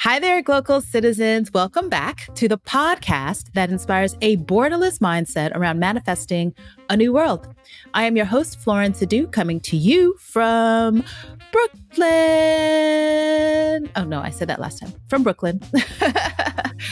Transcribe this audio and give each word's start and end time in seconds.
Hi 0.00 0.18
there, 0.18 0.42
Glocal 0.42 0.82
citizens. 0.82 1.52
Welcome 1.52 1.88
back 1.88 2.28
to 2.34 2.48
the 2.48 2.58
podcast 2.58 3.52
that 3.52 3.70
inspires 3.70 4.16
a 4.20 4.36
borderless 4.38 4.98
mindset 4.98 5.54
around 5.54 5.78
manifesting 5.78 6.52
a 6.90 6.96
new 6.96 7.12
world. 7.12 7.46
I 7.94 8.02
am 8.04 8.16
your 8.16 8.26
host, 8.26 8.58
Florence 8.58 9.00
Adu, 9.00 9.30
coming 9.30 9.60
to 9.60 9.76
you 9.76 10.16
from 10.18 11.04
Brooklyn. 11.52 12.08
Oh, 13.94 14.04
no, 14.04 14.20
I 14.20 14.30
said 14.30 14.48
that 14.48 14.58
last 14.58 14.80
time. 14.80 14.92
From 15.08 15.22
Brooklyn. 15.22 15.60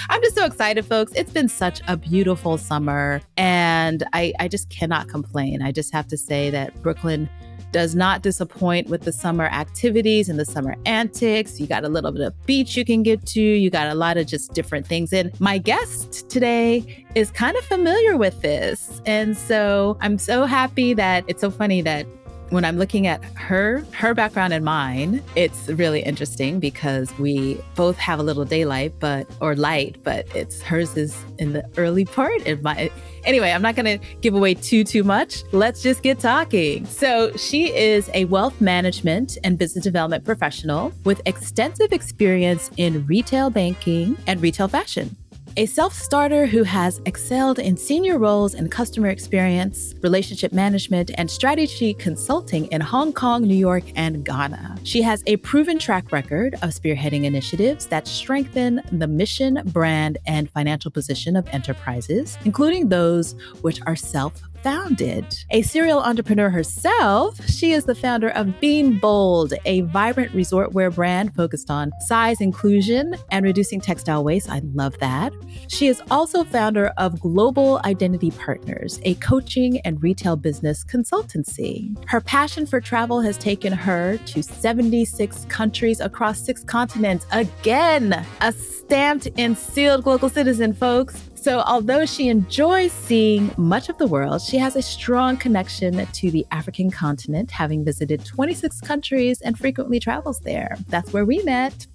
I'm 0.08 0.22
just 0.22 0.36
so 0.36 0.44
excited, 0.44 0.84
folks. 0.86 1.12
It's 1.16 1.32
been 1.32 1.48
such 1.48 1.80
a 1.88 1.96
beautiful 1.96 2.56
summer, 2.56 3.20
and 3.36 4.04
I, 4.12 4.32
I 4.38 4.46
just 4.46 4.70
cannot 4.70 5.08
complain. 5.08 5.62
I 5.62 5.72
just 5.72 5.92
have 5.92 6.06
to 6.06 6.16
say 6.16 6.50
that 6.50 6.80
Brooklyn 6.82 7.28
does 7.72 7.94
not 7.94 8.22
disappoint 8.22 8.88
with 8.88 9.02
the 9.02 9.12
summer 9.12 9.46
activities 9.46 10.28
and 10.28 10.38
the 10.38 10.44
summer 10.44 10.76
antics. 10.86 11.60
You 11.60 11.66
got 11.66 11.84
a 11.84 11.88
little 11.88 12.12
bit 12.12 12.22
of 12.22 12.46
beach 12.46 12.76
you 12.76 12.84
can 12.84 13.02
get 13.02 13.24
to, 13.26 13.40
you 13.40 13.70
got 13.70 13.88
a 13.88 13.94
lot 13.94 14.16
of 14.16 14.26
just 14.26 14.52
different 14.54 14.86
things. 14.86 15.12
And 15.12 15.38
my 15.40 15.58
guest 15.58 16.28
today 16.30 17.06
is 17.14 17.30
kind 17.30 17.56
of 17.56 17.64
familiar 17.64 18.16
with 18.16 18.40
this. 18.42 19.00
And 19.06 19.36
so 19.36 19.96
I'm 20.00 20.18
so 20.18 20.44
happy 20.44 20.94
that 20.94 21.24
it's 21.26 21.40
so 21.40 21.50
funny 21.50 21.80
that 21.82 22.06
when 22.50 22.64
I'm 22.64 22.76
looking 22.76 23.06
at 23.06 23.22
her, 23.36 23.84
her 23.92 24.14
background 24.14 24.52
and 24.52 24.64
mine, 24.64 25.22
it's 25.36 25.68
really 25.68 26.00
interesting 26.00 26.60
because 26.60 27.16
we 27.18 27.60
both 27.74 27.96
have 27.96 28.18
a 28.18 28.22
little 28.22 28.44
daylight, 28.44 28.92
but 28.98 29.26
or 29.40 29.56
light, 29.56 29.96
but 30.02 30.26
it's 30.34 30.60
hers 30.60 30.96
is 30.96 31.16
in 31.38 31.52
the 31.52 31.64
early 31.76 32.04
part 32.04 32.46
and 32.46 32.62
my 32.62 32.90
anyway, 33.24 33.50
I'm 33.50 33.62
not 33.62 33.76
going 33.76 33.98
to 33.98 34.06
give 34.20 34.34
away 34.34 34.54
too 34.54 34.84
too 34.84 35.04
much. 35.04 35.42
Let's 35.52 35.82
just 35.82 36.02
get 36.02 36.18
talking. 36.18 36.86
So, 36.86 37.36
she 37.36 37.74
is 37.74 38.10
a 38.14 38.24
wealth 38.26 38.60
management 38.60 39.38
and 39.44 39.58
business 39.58 39.84
development 39.84 40.24
professional 40.24 40.92
with 41.04 41.20
extensive 41.26 41.92
experience 41.92 42.70
in 42.76 43.06
retail 43.06 43.50
banking 43.50 44.16
and 44.26 44.40
retail 44.42 44.68
fashion 44.68 45.16
a 45.56 45.66
self 45.66 45.92
starter 45.94 46.46
who 46.46 46.62
has 46.62 47.00
excelled 47.06 47.58
in 47.58 47.76
senior 47.76 48.18
roles 48.18 48.54
in 48.54 48.68
customer 48.68 49.08
experience, 49.08 49.94
relationship 50.02 50.52
management, 50.52 51.10
and 51.14 51.30
strategy 51.30 51.94
consulting 51.94 52.66
in 52.66 52.80
Hong 52.80 53.12
Kong, 53.12 53.42
New 53.42 53.56
York, 53.56 53.84
and 53.96 54.24
Ghana. 54.24 54.78
She 54.84 55.02
has 55.02 55.22
a 55.26 55.36
proven 55.38 55.78
track 55.78 56.12
record 56.12 56.54
of 56.54 56.70
spearheading 56.70 57.24
initiatives 57.24 57.86
that 57.86 58.06
strengthen 58.06 58.80
the 58.92 59.06
mission, 59.06 59.62
brand, 59.66 60.18
and 60.26 60.50
financial 60.50 60.90
position 60.90 61.36
of 61.36 61.48
enterprises, 61.48 62.38
including 62.44 62.88
those 62.88 63.34
which 63.62 63.80
are 63.86 63.96
self 63.96 64.40
founded. 64.62 65.24
A 65.50 65.62
serial 65.62 66.00
entrepreneur 66.00 66.50
herself, 66.50 67.44
she 67.48 67.72
is 67.72 67.84
the 67.84 67.94
founder 67.94 68.30
of 68.30 68.60
Beam 68.60 68.98
Bold, 68.98 69.54
a 69.64 69.82
vibrant 69.82 70.34
resort 70.34 70.72
wear 70.72 70.90
brand 70.90 71.34
focused 71.34 71.70
on 71.70 71.92
size 72.00 72.40
inclusion 72.40 73.14
and 73.30 73.44
reducing 73.44 73.80
textile 73.80 74.24
waste. 74.24 74.50
I 74.50 74.60
love 74.74 74.98
that. 74.98 75.32
She 75.68 75.86
is 75.86 76.02
also 76.10 76.44
founder 76.44 76.88
of 76.96 77.20
Global 77.20 77.80
Identity 77.84 78.30
Partners, 78.32 79.00
a 79.04 79.14
coaching 79.16 79.80
and 79.80 80.02
retail 80.02 80.36
business 80.36 80.84
consultancy. 80.84 81.96
Her 82.08 82.20
passion 82.20 82.66
for 82.66 82.80
travel 82.80 83.20
has 83.20 83.36
taken 83.38 83.72
her 83.72 84.18
to 84.26 84.42
76 84.42 85.44
countries 85.48 86.00
across 86.00 86.40
six 86.40 86.64
continents. 86.64 87.26
Again, 87.32 88.24
a 88.40 88.52
stamped 88.90 89.28
and 89.38 89.56
sealed 89.56 90.02
Glocal 90.02 90.28
citizen, 90.28 90.72
folks. 90.72 91.22
So, 91.36 91.60
although 91.60 92.04
she 92.04 92.28
enjoys 92.28 92.90
seeing 92.90 93.54
much 93.56 93.88
of 93.88 93.96
the 93.98 94.06
world, 94.08 94.42
she 94.42 94.58
has 94.58 94.74
a 94.74 94.82
strong 94.82 95.36
connection 95.36 96.04
to 96.04 96.30
the 96.32 96.44
African 96.50 96.90
continent, 96.90 97.52
having 97.52 97.84
visited 97.84 98.24
26 98.24 98.80
countries 98.80 99.40
and 99.42 99.56
frequently 99.56 100.00
travels 100.00 100.40
there. 100.40 100.76
That's 100.88 101.12
where 101.12 101.24
we 101.24 101.40
met. 101.44 101.86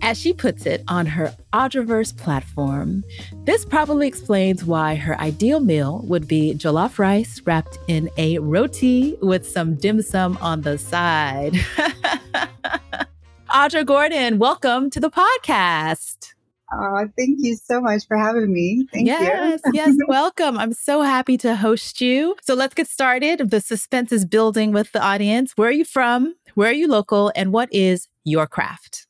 As 0.00 0.16
she 0.16 0.32
puts 0.32 0.64
it 0.64 0.84
on 0.86 1.06
her 1.06 1.34
Audraverse 1.52 2.16
platform, 2.16 3.02
this 3.42 3.64
probably 3.64 4.06
explains 4.06 4.64
why 4.64 4.94
her 4.94 5.20
ideal 5.20 5.58
meal 5.58 6.02
would 6.04 6.28
be 6.28 6.54
jollof 6.54 7.00
rice 7.00 7.42
wrapped 7.44 7.78
in 7.88 8.08
a 8.16 8.38
roti 8.38 9.16
with 9.22 9.44
some 9.44 9.74
dim 9.74 10.00
sum 10.00 10.38
on 10.40 10.60
the 10.60 10.78
side. 10.78 11.56
Audra 13.52 13.84
Gordon, 13.84 14.38
welcome 14.38 14.88
to 14.88 14.98
the 14.98 15.10
podcast. 15.10 16.32
Oh, 16.72 17.06
thank 17.18 17.36
you 17.40 17.54
so 17.54 17.82
much 17.82 18.06
for 18.08 18.16
having 18.16 18.50
me. 18.50 18.88
Thank 18.90 19.06
yes, 19.06 19.60
you. 19.66 19.72
yes, 19.74 19.94
welcome. 20.08 20.56
I'm 20.56 20.72
so 20.72 21.02
happy 21.02 21.36
to 21.36 21.54
host 21.54 22.00
you. 22.00 22.34
So 22.40 22.54
let's 22.54 22.72
get 22.72 22.88
started. 22.88 23.50
The 23.50 23.60
suspense 23.60 24.10
is 24.10 24.24
building 24.24 24.72
with 24.72 24.92
the 24.92 25.02
audience. 25.02 25.52
Where 25.54 25.68
are 25.68 25.72
you 25.72 25.84
from? 25.84 26.34
Where 26.54 26.70
are 26.70 26.72
you 26.72 26.88
local? 26.88 27.30
And 27.36 27.52
what 27.52 27.68
is 27.70 28.08
your 28.24 28.46
craft? 28.46 29.06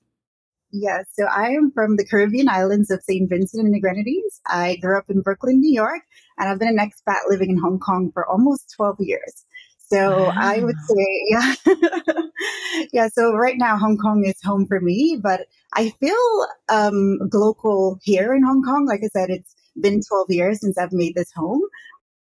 Yes, 0.73 1.07
so 1.13 1.27
I 1.27 1.51
am 1.51 1.71
from 1.73 1.97
the 1.97 2.05
Caribbean 2.05 2.49
islands 2.49 2.91
of 2.91 3.01
St. 3.03 3.31
Vincent 3.31 3.65
and 3.65 3.73
the 3.73 3.81
Grenadines. 3.81 4.41
I 4.49 4.75
grew 4.83 4.99
up 4.99 5.09
in 5.09 5.21
Brooklyn, 5.21 5.61
New 5.61 5.73
York, 5.73 6.01
and 6.39 6.49
I've 6.49 6.59
been 6.59 6.77
an 6.77 6.79
expat 6.79 7.29
living 7.29 7.51
in 7.51 7.59
Hong 7.59 7.79
Kong 7.79 8.11
for 8.13 8.27
almost 8.27 8.75
12 8.75 8.97
years. 8.99 9.45
So 9.93 10.25
wow. 10.25 10.33
I 10.35 10.61
would 10.61 10.77
say, 10.89 11.07
yeah. 11.29 11.55
yeah. 12.93 13.09
So 13.09 13.35
right 13.35 13.57
now, 13.59 13.77
Hong 13.77 13.99
Kong 13.99 14.25
is 14.25 14.41
home 14.43 14.67
for 14.67 14.81
me, 14.81 15.19
but 15.23 15.47
I 15.75 15.91
feel 16.01 16.47
um, 16.71 17.19
local 17.33 17.99
here 18.03 18.35
in 18.35 18.43
Hong 18.43 18.63
Kong. 18.63 18.87
Like 18.87 19.01
I 19.05 19.09
said, 19.09 19.29
it's 19.31 19.55
been 19.81 20.01
12 20.07 20.27
years 20.31 20.61
since 20.61 20.79
I've 20.79 20.93
made 20.93 21.15
this 21.15 21.31
home. 21.35 21.61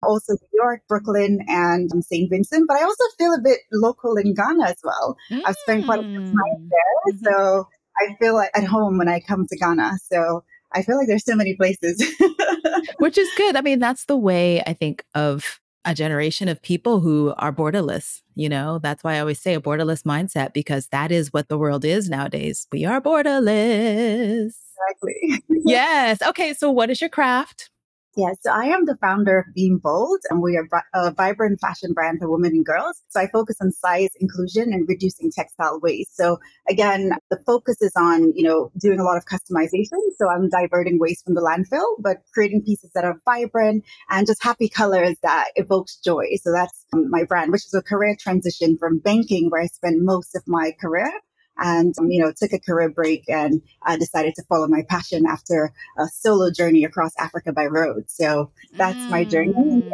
Also, 0.02 0.32
New 0.32 0.62
York, 0.62 0.82
Brooklyn, 0.88 1.40
and 1.48 1.90
um, 1.92 2.02
St. 2.02 2.30
Vincent, 2.30 2.66
but 2.68 2.76
I 2.76 2.84
also 2.84 3.04
feel 3.18 3.34
a 3.34 3.40
bit 3.42 3.58
local 3.72 4.16
in 4.16 4.32
Ghana 4.32 4.64
as 4.64 4.76
well. 4.84 5.16
Mm. 5.30 5.42
I've 5.44 5.56
spent 5.56 5.86
quite 5.86 5.98
a 5.98 6.02
bit 6.02 6.16
of 6.16 6.22
time 6.22 6.34
mm. 6.34 6.68
there. 6.70 7.12
Mm-hmm. 7.14 7.24
So 7.24 7.68
I 7.98 8.14
feel 8.20 8.34
like 8.34 8.50
at 8.54 8.64
home 8.64 8.96
when 8.96 9.08
I 9.08 9.18
come 9.18 9.46
to 9.48 9.56
Ghana. 9.56 9.98
So 10.10 10.44
I 10.72 10.82
feel 10.82 10.96
like 10.96 11.08
there's 11.08 11.24
so 11.24 11.34
many 11.34 11.56
places. 11.56 12.00
Which 12.98 13.18
is 13.18 13.28
good. 13.36 13.56
I 13.56 13.60
mean, 13.60 13.80
that's 13.80 14.04
the 14.04 14.16
way 14.16 14.62
I 14.62 14.72
think 14.72 15.04
of 15.14 15.60
a 15.84 15.94
generation 15.94 16.48
of 16.48 16.60
people 16.62 17.00
who 17.00 17.34
are 17.38 17.52
borderless. 17.52 18.22
You 18.34 18.48
know, 18.48 18.78
that's 18.78 19.02
why 19.02 19.16
I 19.16 19.20
always 19.20 19.40
say 19.40 19.54
a 19.54 19.60
borderless 19.60 20.02
mindset 20.02 20.52
because 20.52 20.88
that 20.88 21.10
is 21.10 21.32
what 21.32 21.48
the 21.48 21.58
world 21.58 21.84
is 21.84 22.08
nowadays. 22.08 22.66
We 22.72 22.84
are 22.84 23.00
borderless. 23.00 24.52
Exactly. 24.90 25.42
yes. 25.64 26.22
Okay. 26.22 26.54
So, 26.54 26.70
what 26.70 26.90
is 26.90 27.00
your 27.00 27.10
craft? 27.10 27.70
Yes, 28.18 28.38
so 28.40 28.50
I 28.50 28.64
am 28.64 28.84
the 28.84 28.96
founder 28.96 29.38
of 29.38 29.54
Beam 29.54 29.78
Bold, 29.78 30.18
and 30.28 30.42
we 30.42 30.56
are 30.56 30.66
a 30.92 31.12
vibrant 31.12 31.60
fashion 31.60 31.92
brand 31.92 32.18
for 32.18 32.28
women 32.28 32.50
and 32.50 32.66
girls. 32.66 33.00
So 33.10 33.20
I 33.20 33.28
focus 33.28 33.58
on 33.60 33.70
size 33.70 34.08
inclusion 34.18 34.72
and 34.72 34.88
reducing 34.88 35.30
textile 35.30 35.78
waste. 35.80 36.16
So 36.16 36.40
again, 36.68 37.12
the 37.30 37.38
focus 37.46 37.80
is 37.80 37.92
on, 37.96 38.32
you 38.34 38.42
know, 38.42 38.72
doing 38.76 38.98
a 38.98 39.04
lot 39.04 39.18
of 39.18 39.24
customization. 39.26 40.00
So 40.18 40.28
I'm 40.28 40.48
diverting 40.48 40.98
waste 40.98 41.26
from 41.26 41.34
the 41.34 41.42
landfill, 41.42 41.86
but 42.00 42.16
creating 42.34 42.64
pieces 42.64 42.90
that 42.96 43.04
are 43.04 43.20
vibrant 43.24 43.84
and 44.10 44.26
just 44.26 44.42
happy 44.42 44.68
colors 44.68 45.16
that 45.22 45.50
evokes 45.54 45.98
joy. 45.98 46.24
So 46.42 46.50
that's 46.50 46.86
um, 46.92 47.08
my 47.10 47.22
brand, 47.22 47.52
which 47.52 47.66
is 47.66 47.74
a 47.74 47.82
career 47.82 48.16
transition 48.18 48.76
from 48.80 48.98
banking, 48.98 49.48
where 49.48 49.62
I 49.62 49.66
spent 49.66 50.02
most 50.02 50.34
of 50.34 50.42
my 50.48 50.72
career, 50.80 51.12
and 51.58 51.94
um, 51.98 52.10
you 52.10 52.22
know 52.22 52.32
took 52.36 52.52
a 52.52 52.58
career 52.58 52.88
break 52.88 53.24
and 53.28 53.60
uh, 53.86 53.96
decided 53.96 54.34
to 54.36 54.42
follow 54.48 54.66
my 54.68 54.82
passion 54.88 55.24
after 55.26 55.72
a 55.98 56.06
solo 56.08 56.50
journey 56.50 56.84
across 56.84 57.12
Africa 57.18 57.52
by 57.52 57.66
road. 57.66 58.04
So 58.08 58.50
that's 58.76 58.98
mm. 58.98 59.10
my 59.10 59.24
journey. 59.24 59.52
Mm. 59.54 59.90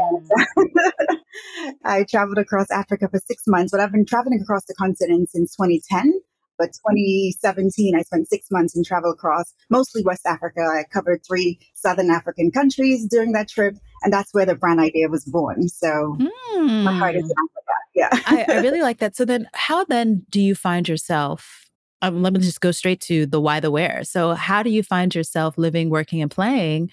I 1.84 2.04
traveled 2.04 2.38
across 2.38 2.70
Africa 2.70 3.08
for 3.10 3.20
six 3.26 3.44
months, 3.46 3.72
but 3.72 3.80
I've 3.80 3.92
been 3.92 4.06
traveling 4.06 4.40
across 4.40 4.64
the 4.66 4.74
continent 4.74 5.30
since 5.30 5.56
2010. 5.56 6.20
But 6.56 6.66
2017, 6.66 7.96
I 7.96 8.02
spent 8.02 8.28
six 8.28 8.46
months 8.50 8.76
and 8.76 8.84
traveled 8.84 9.14
across 9.14 9.52
mostly 9.70 10.04
West 10.04 10.24
Africa. 10.24 10.60
I 10.60 10.84
covered 10.84 11.22
three 11.26 11.58
Southern 11.74 12.10
African 12.10 12.52
countries 12.52 13.08
during 13.08 13.32
that 13.32 13.48
trip, 13.48 13.74
and 14.04 14.12
that's 14.12 14.32
where 14.32 14.46
the 14.46 14.54
brand 14.54 14.78
idea 14.78 15.08
was 15.08 15.24
born. 15.24 15.68
So 15.68 16.16
mm. 16.20 16.82
my 16.84 16.92
heart 16.92 17.16
is 17.16 17.22
in 17.22 17.28
mm. 17.28 17.32
Africa 17.32 17.64
yeah. 17.94 18.08
I, 18.12 18.44
I, 18.48 18.60
really 18.60 18.82
like 18.82 18.98
that. 18.98 19.16
So 19.16 19.24
then, 19.24 19.48
how 19.54 19.84
then 19.84 20.26
do 20.30 20.40
you 20.40 20.54
find 20.54 20.88
yourself? 20.88 21.70
Um, 22.02 22.22
let 22.22 22.32
me 22.32 22.40
just 22.40 22.60
go 22.60 22.70
straight 22.70 23.00
to 23.02 23.24
the 23.24 23.40
why, 23.40 23.60
the 23.60 23.70
where. 23.70 24.04
So, 24.04 24.34
how 24.34 24.62
do 24.62 24.70
you 24.70 24.82
find 24.82 25.14
yourself 25.14 25.56
living, 25.56 25.88
working, 25.88 26.20
and 26.20 26.30
playing 26.30 26.90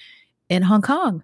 in 0.48 0.62
Hong 0.62 0.82
Kong? 0.82 1.24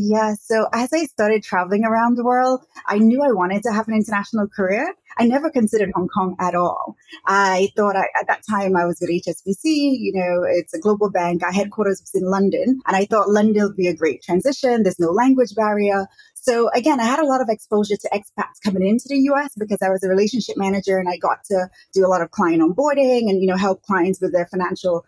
Yeah, 0.00 0.34
so 0.40 0.68
as 0.72 0.92
I 0.92 1.06
started 1.06 1.42
traveling 1.42 1.82
around 1.84 2.16
the 2.16 2.24
world, 2.24 2.64
I 2.86 2.98
knew 2.98 3.20
I 3.20 3.32
wanted 3.32 3.64
to 3.64 3.72
have 3.72 3.88
an 3.88 3.94
international 3.94 4.46
career. 4.46 4.94
I 5.18 5.24
never 5.26 5.50
considered 5.50 5.90
Hong 5.92 6.06
Kong 6.06 6.36
at 6.38 6.54
all. 6.54 6.94
I 7.26 7.70
thought 7.74 7.96
I, 7.96 8.04
at 8.20 8.28
that 8.28 8.42
time 8.48 8.76
I 8.76 8.84
was 8.84 8.98
with 9.00 9.10
HSBC, 9.10 9.64
you 9.64 10.12
know, 10.14 10.44
it's 10.48 10.72
a 10.72 10.78
global 10.78 11.10
bank. 11.10 11.42
Our 11.42 11.50
headquarters 11.50 12.00
was 12.00 12.14
in 12.14 12.30
London, 12.30 12.80
and 12.86 12.96
I 12.96 13.06
thought 13.06 13.28
London 13.28 13.64
would 13.64 13.76
be 13.76 13.88
a 13.88 13.96
great 13.96 14.22
transition. 14.22 14.84
There's 14.84 15.00
no 15.00 15.10
language 15.10 15.56
barrier. 15.56 16.06
So 16.48 16.70
again, 16.70 16.98
I 16.98 17.04
had 17.04 17.18
a 17.18 17.26
lot 17.26 17.42
of 17.42 17.50
exposure 17.50 17.96
to 17.96 18.08
expats 18.08 18.56
coming 18.64 18.86
into 18.86 19.04
the 19.06 19.18
US 19.32 19.50
because 19.58 19.82
I 19.82 19.90
was 19.90 20.02
a 20.02 20.08
relationship 20.08 20.56
manager 20.56 20.96
and 20.96 21.06
I 21.06 21.18
got 21.18 21.44
to 21.50 21.68
do 21.92 22.06
a 22.06 22.08
lot 22.08 22.22
of 22.22 22.30
client 22.30 22.62
onboarding 22.62 23.28
and, 23.28 23.42
you 23.42 23.46
know, 23.46 23.58
help 23.58 23.82
clients 23.82 24.18
with 24.18 24.32
their 24.32 24.46
financial, 24.46 25.04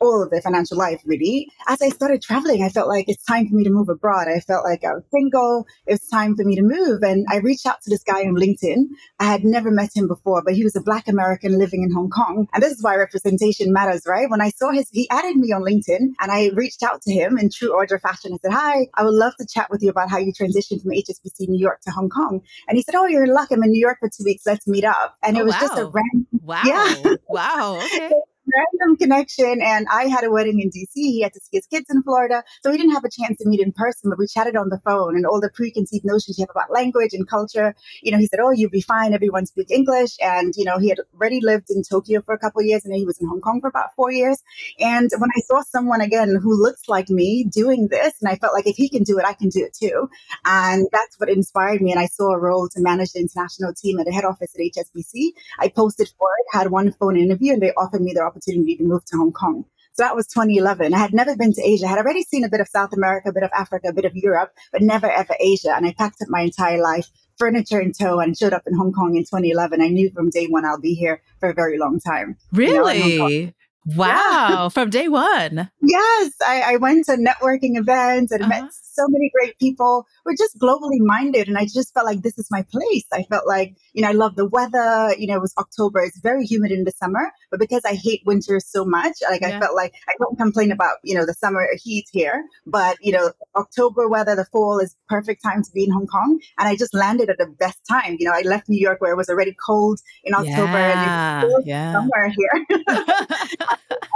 all 0.00 0.22
of 0.22 0.30
their 0.30 0.40
financial 0.40 0.78
life 0.78 1.02
really. 1.04 1.48
As 1.66 1.82
I 1.82 1.88
started 1.88 2.22
traveling, 2.22 2.62
I 2.62 2.68
felt 2.68 2.86
like 2.86 3.08
it's 3.08 3.24
time 3.24 3.48
for 3.48 3.56
me 3.56 3.64
to 3.64 3.70
move 3.70 3.88
abroad. 3.88 4.28
I 4.28 4.38
felt 4.38 4.64
like 4.64 4.84
I 4.84 4.94
was 4.94 5.02
single. 5.10 5.66
It 5.84 5.94
was 5.94 6.06
time 6.06 6.36
for 6.36 6.44
me 6.44 6.54
to 6.54 6.62
move. 6.62 7.02
And 7.02 7.26
I 7.28 7.38
reached 7.38 7.66
out 7.66 7.82
to 7.82 7.90
this 7.90 8.04
guy 8.04 8.20
on 8.20 8.36
LinkedIn. 8.36 8.84
I 9.18 9.24
had 9.24 9.42
never 9.42 9.72
met 9.72 9.90
him 9.96 10.06
before, 10.06 10.42
but 10.44 10.54
he 10.54 10.62
was 10.62 10.76
a 10.76 10.80
black 10.80 11.08
American 11.08 11.58
living 11.58 11.82
in 11.82 11.90
Hong 11.90 12.08
Kong. 12.08 12.46
And 12.54 12.62
this 12.62 12.72
is 12.72 12.84
why 12.84 12.94
representation 12.94 13.72
matters, 13.72 14.02
right? 14.06 14.30
When 14.30 14.40
I 14.40 14.50
saw 14.50 14.70
his, 14.70 14.88
he 14.92 15.10
added 15.10 15.34
me 15.38 15.50
on 15.50 15.62
LinkedIn 15.62 16.14
and 16.20 16.30
I 16.30 16.50
reached 16.54 16.84
out 16.84 17.02
to 17.02 17.12
him 17.12 17.36
in 17.36 17.50
true 17.50 17.72
Audra 17.72 18.00
fashion. 18.00 18.32
I 18.32 18.36
said, 18.36 18.52
hi, 18.52 18.86
I 18.94 19.02
would 19.02 19.14
love 19.14 19.32
to 19.40 19.46
chat 19.52 19.70
with 19.70 19.82
you 19.82 19.90
about 19.90 20.08
how 20.08 20.18
you 20.18 20.32
transitioned 20.32 20.83
from 20.84 20.92
HSBC 20.92 21.48
New 21.48 21.58
York 21.60 21.80
to 21.82 21.90
Hong 21.90 22.08
Kong. 22.08 22.40
And 22.68 22.76
he 22.76 22.82
said, 22.82 22.94
oh, 22.94 23.06
you're 23.06 23.24
in 23.24 23.34
luck. 23.34 23.48
I'm 23.50 23.62
in 23.64 23.70
New 23.70 23.80
York 23.80 23.98
for 24.00 24.08
two 24.08 24.24
weeks. 24.24 24.44
Let's 24.46 24.68
meet 24.68 24.84
up. 24.84 25.16
And 25.22 25.36
Oh, 25.36 25.40
it 25.40 25.44
was 25.44 25.54
wow. 25.54 25.60
just 25.60 25.78
a 25.78 25.84
random, 25.86 26.26
Wow. 26.42 26.62
Yeah. 26.64 27.14
wow. 27.28 27.80
Okay. 27.84 28.12
Random 28.56 28.96
connection. 28.96 29.60
And 29.62 29.86
I 29.90 30.04
had 30.04 30.24
a 30.24 30.30
wedding 30.30 30.60
in 30.60 30.70
DC. 30.70 30.92
He 30.94 31.22
had 31.22 31.32
to 31.34 31.40
see 31.40 31.58
his 31.58 31.66
kids 31.66 31.86
in 31.90 32.02
Florida. 32.02 32.42
So 32.62 32.70
we 32.70 32.76
didn't 32.76 32.92
have 32.92 33.04
a 33.04 33.10
chance 33.10 33.38
to 33.38 33.48
meet 33.48 33.60
in 33.60 33.72
person, 33.72 34.10
but 34.10 34.18
we 34.18 34.26
chatted 34.26 34.56
on 34.56 34.68
the 34.68 34.80
phone 34.84 35.16
and 35.16 35.26
all 35.26 35.40
the 35.40 35.50
preconceived 35.50 36.04
notions 36.04 36.38
you 36.38 36.42
have 36.42 36.50
about 36.50 36.72
language 36.72 37.12
and 37.12 37.28
culture. 37.28 37.74
You 38.02 38.12
know, 38.12 38.18
he 38.18 38.26
said, 38.26 38.40
Oh, 38.40 38.50
you'll 38.50 38.70
be 38.70 38.80
fine. 38.80 39.14
Everyone 39.14 39.46
speaks 39.46 39.70
English. 39.70 40.16
And, 40.20 40.54
you 40.56 40.64
know, 40.64 40.78
he 40.78 40.88
had 40.88 40.98
already 41.14 41.40
lived 41.40 41.70
in 41.70 41.82
Tokyo 41.82 42.22
for 42.22 42.34
a 42.34 42.38
couple 42.38 42.60
of 42.60 42.66
years 42.66 42.84
and 42.84 42.92
then 42.92 42.98
he 42.98 43.06
was 43.06 43.20
in 43.20 43.28
Hong 43.28 43.40
Kong 43.40 43.60
for 43.60 43.68
about 43.68 43.94
four 43.96 44.12
years. 44.12 44.42
And 44.78 45.10
when 45.18 45.30
I 45.36 45.40
saw 45.40 45.62
someone 45.62 46.00
again 46.00 46.38
who 46.40 46.60
looks 46.60 46.88
like 46.88 47.08
me 47.08 47.44
doing 47.44 47.88
this, 47.88 48.14
and 48.20 48.30
I 48.30 48.36
felt 48.36 48.54
like 48.54 48.66
if 48.66 48.76
he 48.76 48.88
can 48.88 49.02
do 49.02 49.18
it, 49.18 49.24
I 49.24 49.32
can 49.32 49.48
do 49.48 49.64
it 49.64 49.74
too. 49.74 50.08
And 50.44 50.86
that's 50.92 51.18
what 51.18 51.28
inspired 51.28 51.80
me. 51.80 51.90
And 51.90 52.00
I 52.00 52.06
saw 52.06 52.32
a 52.32 52.38
role 52.38 52.68
to 52.68 52.80
manage 52.80 53.12
the 53.12 53.20
international 53.20 53.74
team 53.74 53.98
at 53.98 54.06
the 54.06 54.12
head 54.12 54.24
office 54.24 54.54
at 54.54 54.60
HSBC. 54.60 55.30
I 55.58 55.68
posted 55.68 56.08
for 56.18 56.28
it, 56.40 56.56
had 56.56 56.70
one 56.70 56.92
phone 56.92 57.16
interview, 57.16 57.52
and 57.52 57.62
they 57.62 57.72
offered 57.72 58.02
me 58.02 58.12
the 58.14 58.22
opportunity 58.22 58.43
to 58.44 58.84
move 58.84 59.04
to 59.06 59.16
Hong 59.16 59.32
Kong. 59.32 59.64
So 59.96 60.02
that 60.02 60.16
was 60.16 60.26
2011. 60.26 60.92
I 60.92 60.98
had 60.98 61.14
never 61.14 61.36
been 61.36 61.52
to 61.52 61.62
Asia. 61.62 61.86
I 61.86 61.90
had 61.90 61.98
already 61.98 62.22
seen 62.24 62.42
a 62.42 62.48
bit 62.48 62.60
of 62.60 62.66
South 62.68 62.92
America, 62.92 63.28
a 63.28 63.32
bit 63.32 63.44
of 63.44 63.50
Africa, 63.54 63.88
a 63.88 63.92
bit 63.92 64.04
of 64.04 64.12
Europe, 64.16 64.50
but 64.72 64.82
never 64.82 65.08
ever 65.10 65.36
Asia. 65.38 65.72
And 65.76 65.86
I 65.86 65.92
packed 65.96 66.20
up 66.20 66.28
my 66.28 66.40
entire 66.40 66.82
life, 66.82 67.06
furniture 67.38 67.80
in 67.80 67.92
tow, 67.92 68.18
and 68.18 68.36
showed 68.36 68.52
up 68.52 68.62
in 68.66 68.74
Hong 68.74 68.92
Kong 68.92 69.14
in 69.14 69.22
2011. 69.22 69.80
I 69.80 69.88
knew 69.88 70.10
from 70.10 70.30
day 70.30 70.46
one 70.46 70.64
I'll 70.64 70.80
be 70.80 70.94
here 70.94 71.22
for 71.38 71.48
a 71.50 71.54
very 71.54 71.78
long 71.78 72.00
time. 72.00 72.36
know, 72.52 72.86
in 72.88 73.00
Hong 73.00 73.18
Kong. 73.18 73.28
Really? 73.28 73.54
Wow. 73.86 74.70
From 74.72 74.90
day 74.90 75.08
one. 75.08 75.70
Yes, 75.82 76.32
I, 76.44 76.62
I 76.74 76.76
went 76.78 77.04
to 77.06 77.12
networking 77.12 77.76
events 77.78 78.32
and 78.32 78.42
Uh-huh. 78.42 78.62
met 78.62 78.72
so 78.94 79.06
many 79.08 79.30
great 79.34 79.58
people. 79.58 80.06
We're 80.24 80.36
just 80.36 80.58
globally 80.58 81.00
minded, 81.00 81.48
and 81.48 81.58
I 81.58 81.64
just 81.66 81.92
felt 81.94 82.06
like 82.06 82.22
this 82.22 82.38
is 82.38 82.48
my 82.50 82.62
place. 82.70 83.04
I 83.12 83.22
felt 83.24 83.46
like 83.46 83.76
you 83.92 84.02
know 84.02 84.08
I 84.08 84.12
love 84.12 84.36
the 84.36 84.46
weather. 84.46 85.14
You 85.18 85.26
know, 85.28 85.36
it 85.36 85.40
was 85.40 85.54
October; 85.58 86.00
it's 86.00 86.20
very 86.20 86.44
humid 86.46 86.70
in 86.72 86.84
the 86.84 86.92
summer, 86.92 87.30
but 87.50 87.60
because 87.60 87.82
I 87.84 87.94
hate 87.94 88.22
winter 88.26 88.60
so 88.60 88.84
much, 88.84 89.16
like 89.30 89.42
Yeah. 89.42 89.56
I 89.56 89.60
felt 89.60 89.74
like 89.76 89.94
I 90.08 90.12
don't 90.18 90.36
complain 90.38 90.72
about 90.72 90.96
you 91.02 91.14
know 91.14 91.26
the 91.26 91.34
summer 91.34 91.66
heat 91.82 92.06
here, 92.12 92.44
but 92.66 92.96
you 93.00 93.12
know 93.12 93.32
October 93.56 94.08
weather, 94.08 94.34
the 94.36 94.44
fall 94.46 94.78
is 94.78 94.96
perfect 95.08 95.42
time 95.42 95.62
to 95.62 95.70
be 95.72 95.84
in 95.84 95.90
Hong 95.90 96.06
Kong, 96.06 96.40
and 96.58 96.68
I 96.68 96.76
just 96.76 96.94
landed 96.94 97.30
at 97.30 97.38
the 97.38 97.46
best 97.46 97.78
time. 97.88 98.16
You 98.18 98.26
know, 98.26 98.32
I 98.34 98.42
left 98.42 98.68
New 98.68 98.80
York 98.80 99.00
where 99.00 99.12
it 99.12 99.16
was 99.16 99.28
already 99.28 99.54
cold 99.64 100.00
in 100.24 100.34
October, 100.34 100.78
and 100.78 101.02
Yeah. 101.02 101.42
it 101.42 101.46
was 101.46 101.64
Yeah. 101.66 101.92
summer 101.92 102.32
here. 102.36 102.66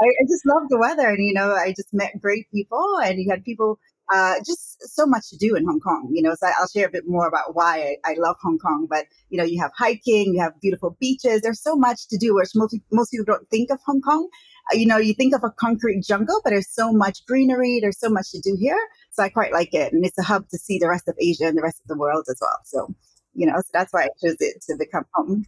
I, 0.00 0.06
I 0.06 0.24
just 0.28 0.46
love 0.46 0.68
the 0.68 0.78
weather, 0.78 1.08
and 1.08 1.24
you 1.24 1.34
know, 1.34 1.52
I 1.52 1.72
just 1.76 1.92
met 1.92 2.20
great 2.20 2.50
people, 2.52 2.98
and 3.04 3.18
you 3.18 3.30
had 3.30 3.44
people. 3.44 3.78
Uh, 4.12 4.36
just 4.46 4.78
so 4.94 5.04
much 5.04 5.28
to 5.28 5.36
do 5.36 5.54
in 5.54 5.66
Hong 5.66 5.80
Kong, 5.80 6.08
you 6.12 6.22
know. 6.22 6.34
So 6.34 6.46
I'll 6.58 6.68
share 6.68 6.86
a 6.86 6.90
bit 6.90 7.04
more 7.06 7.26
about 7.26 7.54
why 7.54 7.98
I, 8.04 8.12
I 8.12 8.14
love 8.16 8.36
Hong 8.40 8.58
Kong. 8.58 8.86
But 8.88 9.06
you 9.28 9.36
know, 9.36 9.44
you 9.44 9.60
have 9.60 9.70
hiking, 9.76 10.34
you 10.34 10.40
have 10.40 10.58
beautiful 10.60 10.96
beaches. 10.98 11.42
There's 11.42 11.62
so 11.62 11.76
much 11.76 12.08
to 12.08 12.16
do, 12.16 12.34
which 12.34 12.50
most 12.54 12.74
most 12.90 13.10
people 13.10 13.26
don't 13.26 13.46
think 13.48 13.70
of 13.70 13.80
Hong 13.84 14.00
Kong. 14.00 14.28
Uh, 14.72 14.76
you 14.76 14.86
know, 14.86 14.96
you 14.96 15.12
think 15.12 15.34
of 15.34 15.44
a 15.44 15.50
concrete 15.50 16.02
jungle, 16.02 16.40
but 16.42 16.50
there's 16.50 16.70
so 16.70 16.90
much 16.92 17.24
greenery. 17.26 17.80
There's 17.82 17.98
so 17.98 18.08
much 18.08 18.30
to 18.30 18.40
do 18.40 18.56
here. 18.58 18.78
So 19.10 19.22
I 19.22 19.28
quite 19.28 19.52
like 19.52 19.74
it, 19.74 19.92
and 19.92 20.04
it's 20.06 20.18
a 20.18 20.22
hub 20.22 20.48
to 20.50 20.58
see 20.58 20.78
the 20.78 20.88
rest 20.88 21.06
of 21.08 21.14
Asia 21.20 21.44
and 21.46 21.58
the 21.58 21.62
rest 21.62 21.80
of 21.80 21.88
the 21.88 21.96
world 21.96 22.26
as 22.30 22.38
well. 22.40 22.58
So. 22.64 22.94
You 23.34 23.46
know, 23.46 23.54
so 23.58 23.68
that's 23.72 23.92
why 23.92 24.04
I 24.04 24.08
chose 24.20 24.36
it 24.40 24.62
to 24.62 24.76
become 24.76 25.04
home. 25.14 25.44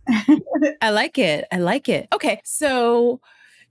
I 0.80 0.90
like 0.90 1.18
it. 1.18 1.46
I 1.50 1.56
like 1.56 1.88
it. 1.88 2.06
Okay. 2.12 2.40
So 2.44 3.20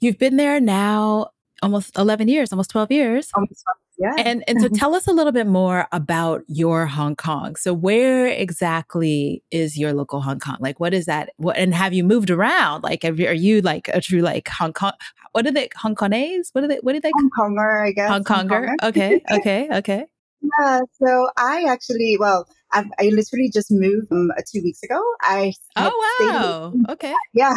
you've 0.02 0.18
been 0.18 0.36
there 0.36 0.60
now 0.60 1.30
almost 1.62 1.98
11 1.98 2.28
years, 2.28 2.52
almost 2.52 2.70
12 2.72 2.92
years. 2.92 3.30
Almost, 3.34 3.64
yeah. 4.00 4.16
And 4.18 4.44
and 4.48 4.62
so 4.62 4.68
mm-hmm. 4.68 4.75
tell 4.75 4.96
us 4.96 5.07
a 5.07 5.12
little 5.12 5.31
bit 5.31 5.48
more 5.48 5.88
about 5.92 6.44
your 6.48 6.86
Hong 6.86 7.16
Kong. 7.16 7.56
So 7.56 7.74
where 7.74 8.28
exactly 8.28 9.44
is 9.51 9.78
your 9.78 9.94
local 9.94 10.22
Hong 10.22 10.40
Kong? 10.40 10.57
Like 10.60 10.80
what 10.80 10.94
is 10.94 11.06
that? 11.06 11.31
What 11.38 11.57
and 11.57 11.74
have 11.74 11.94
you 11.94 12.04
moved 12.04 12.30
around? 12.30 12.84
Like 12.84 13.04
have 13.04 13.19
you, 13.19 13.28
are 13.28 13.34
you 13.34 13.62
like 13.62 13.90
a 13.90 14.01
true 14.01 14.22
like 14.22 14.48
Hong 14.48 14.74
Kong 14.74 14.94
what 15.31 15.46
are 15.46 15.51
they 15.51 15.69
Hong 15.78 15.96
Kongese? 15.96 16.50
What 16.54 16.63
are 16.63 16.68
they 16.68 16.78
what 16.81 16.96
are 16.96 17.00
they 17.00 17.12
Hong 17.13 17.30
Konger, 17.38 17.88
I 17.88 17.92
guess. 17.92 18.10
Hong 18.10 18.24
Konger? 18.24 18.74
Okay, 18.84 19.22
okay, 19.31 19.69
okay. 19.72 20.06
Yeah, 20.62 20.80
so 21.04 21.30
I 21.38 21.66
actually, 21.68 22.16
well, 22.18 22.48
I've, 22.71 22.88
I 23.00 23.10
literally 23.10 23.50
just 23.51 23.71
moved 23.71 24.12
um, 24.12 24.31
uh, 24.38 24.42
two 24.51 24.62
weeks 24.63 24.83
ago. 24.83 25.01
I 25.21 25.54
Oh 25.75 25.86
in- 26.19 26.27
wow. 26.27 26.74
Okay. 26.89 27.13
yeah, 27.33 27.54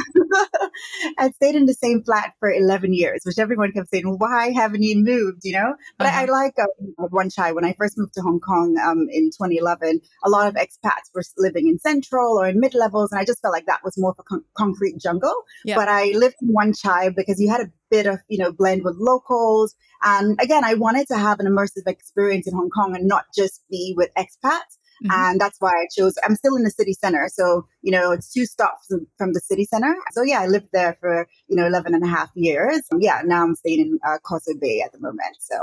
I 1.19 1.31
stayed 1.31 1.55
in 1.55 1.67
the 1.67 1.75
same 1.75 2.03
flat 2.03 2.35
for 2.39 2.51
eleven 2.51 2.93
years, 2.93 3.23
which 3.25 3.39
everyone 3.39 3.73
kept 3.73 3.91
saying, 3.91 4.05
"Why 4.19 4.51
haven't 4.51 4.83
you 4.83 4.97
moved?" 5.03 5.45
You 5.45 5.53
know, 5.53 5.75
but 5.99 6.07
I, 6.07 6.23
I 6.23 6.25
like 6.27 6.55
um, 6.59 7.09
Wan 7.11 7.31
Chai. 7.31 7.53
When 7.53 7.65
I 7.65 7.75
first 7.75 7.99
moved 7.99 8.15
to 8.15 8.23
Hong 8.23 8.41
Kong 8.41 8.77
um, 8.83 9.07
in 9.11 9.31
2011, 9.31 10.01
a 10.25 10.31
lot 10.31 10.49
of 10.49 10.55
expats 10.55 11.11
were 11.15 11.23
living 11.39 11.69
in 11.69 11.79
central 11.79 12.39
or 12.39 12.49
in 12.49 12.61
mid 12.61 12.75
levels, 12.75 13.13
and 13.13 13.21
I 13.21 13.25
just 13.25 13.43
felt 13.43 13.53
like 13.53 13.67
that 13.67 13.85
was 13.85 13.99
more 13.99 14.11
of 14.11 14.19
a 14.19 14.23
con- 14.23 14.45
concrete 14.55 14.99
jungle. 14.99 15.35
Yeah. 15.65 15.77
But 15.77 15.89
I 15.89 16.13
lived 16.13 16.37
in 16.43 16.53
Wan 16.53 16.73
Chai 16.73 17.11
because 17.11 17.41
you 17.41 17.51
had 17.51 17.61
a 17.61 17.71
bit 17.91 18.07
of 18.07 18.21
you 18.29 18.39
know 18.39 18.53
blend 18.53 18.85
with 18.85 18.97
locals, 18.99 19.75
and 20.03 20.39
again, 20.41 20.65
I 20.65 20.75
wanted 20.75 21.09
to 21.09 21.17
have 21.17 21.41
an 21.41 21.47
immersive 21.47 21.87
experience 21.87 22.47
in 22.47 22.55
Hong 22.55 22.71
Kong 22.71 22.95
and 22.95 23.07
not 23.07 23.25
just 23.37 23.63
be 23.71 23.95
with 23.97 24.11
expats. 24.15 24.79
Mhm. 25.03 25.11
And 25.11 25.41
that's 25.41 25.57
why 25.61 25.71
I 25.71 25.87
chose, 25.97 26.15
I'm 26.25 26.37
still 26.37 26.57
in 26.57 26.63
the 26.63 26.71
city 26.71 26.93
center. 26.93 27.29
So, 27.33 27.67
you 27.83 27.91
know, 27.91 28.13
it's 28.13 28.33
two 28.33 28.47
stops 28.47 28.87
from- 29.19 29.33
the 29.33 29.41
city 29.41 29.65
center. 29.65 29.97
So 30.13 30.23
yeah, 30.23 30.41
I 30.41 30.47
lived 30.47 30.69
there 30.73 30.97
for, 31.01 31.27
you 31.49 31.57
know, 31.57 31.67
11 31.67 31.95
and 31.95 32.05
a 32.05 32.07
half 32.07 32.31
years. 32.35 32.83
Yeah, 32.99 33.23
now 33.25 33.43
I'm 33.45 33.55
staying 33.55 33.81
in 33.81 33.99
uh, 34.07 34.19
Causeway 34.23 34.55
Bay 34.61 34.83
at 34.85 34.93
the 34.93 35.01
moment. 35.01 35.37
So, 35.41 35.57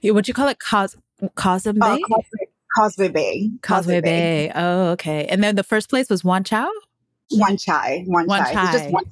Yeah, 0.00 0.12
what 0.12 0.26
you 0.28 0.34
call 0.34 0.48
it? 0.48 0.58
Cos 0.58 0.96
Causeway 1.34 1.78
uh, 1.80 1.96
Bay? 1.96 2.02
Causeway, 2.02 2.48
Causeway 2.76 3.08
Bay. 3.08 3.50
Causeway 3.62 4.00
Bay. 4.00 4.50
Oh, 4.54 4.90
okay. 4.92 5.26
And 5.26 5.42
then 5.42 5.56
the 5.56 5.62
first 5.62 5.88
place 5.88 6.08
was 6.10 6.24
Wan 6.24 6.42
Chao? 6.44 6.68
Wan 7.32 7.56
Chai, 7.56 8.04
one, 8.06 8.26
Wan 8.26 8.40
Chai. 8.40 8.46
It's 8.46 8.52
chai. 8.52 8.72
just 8.72 8.90
one 8.90 9.04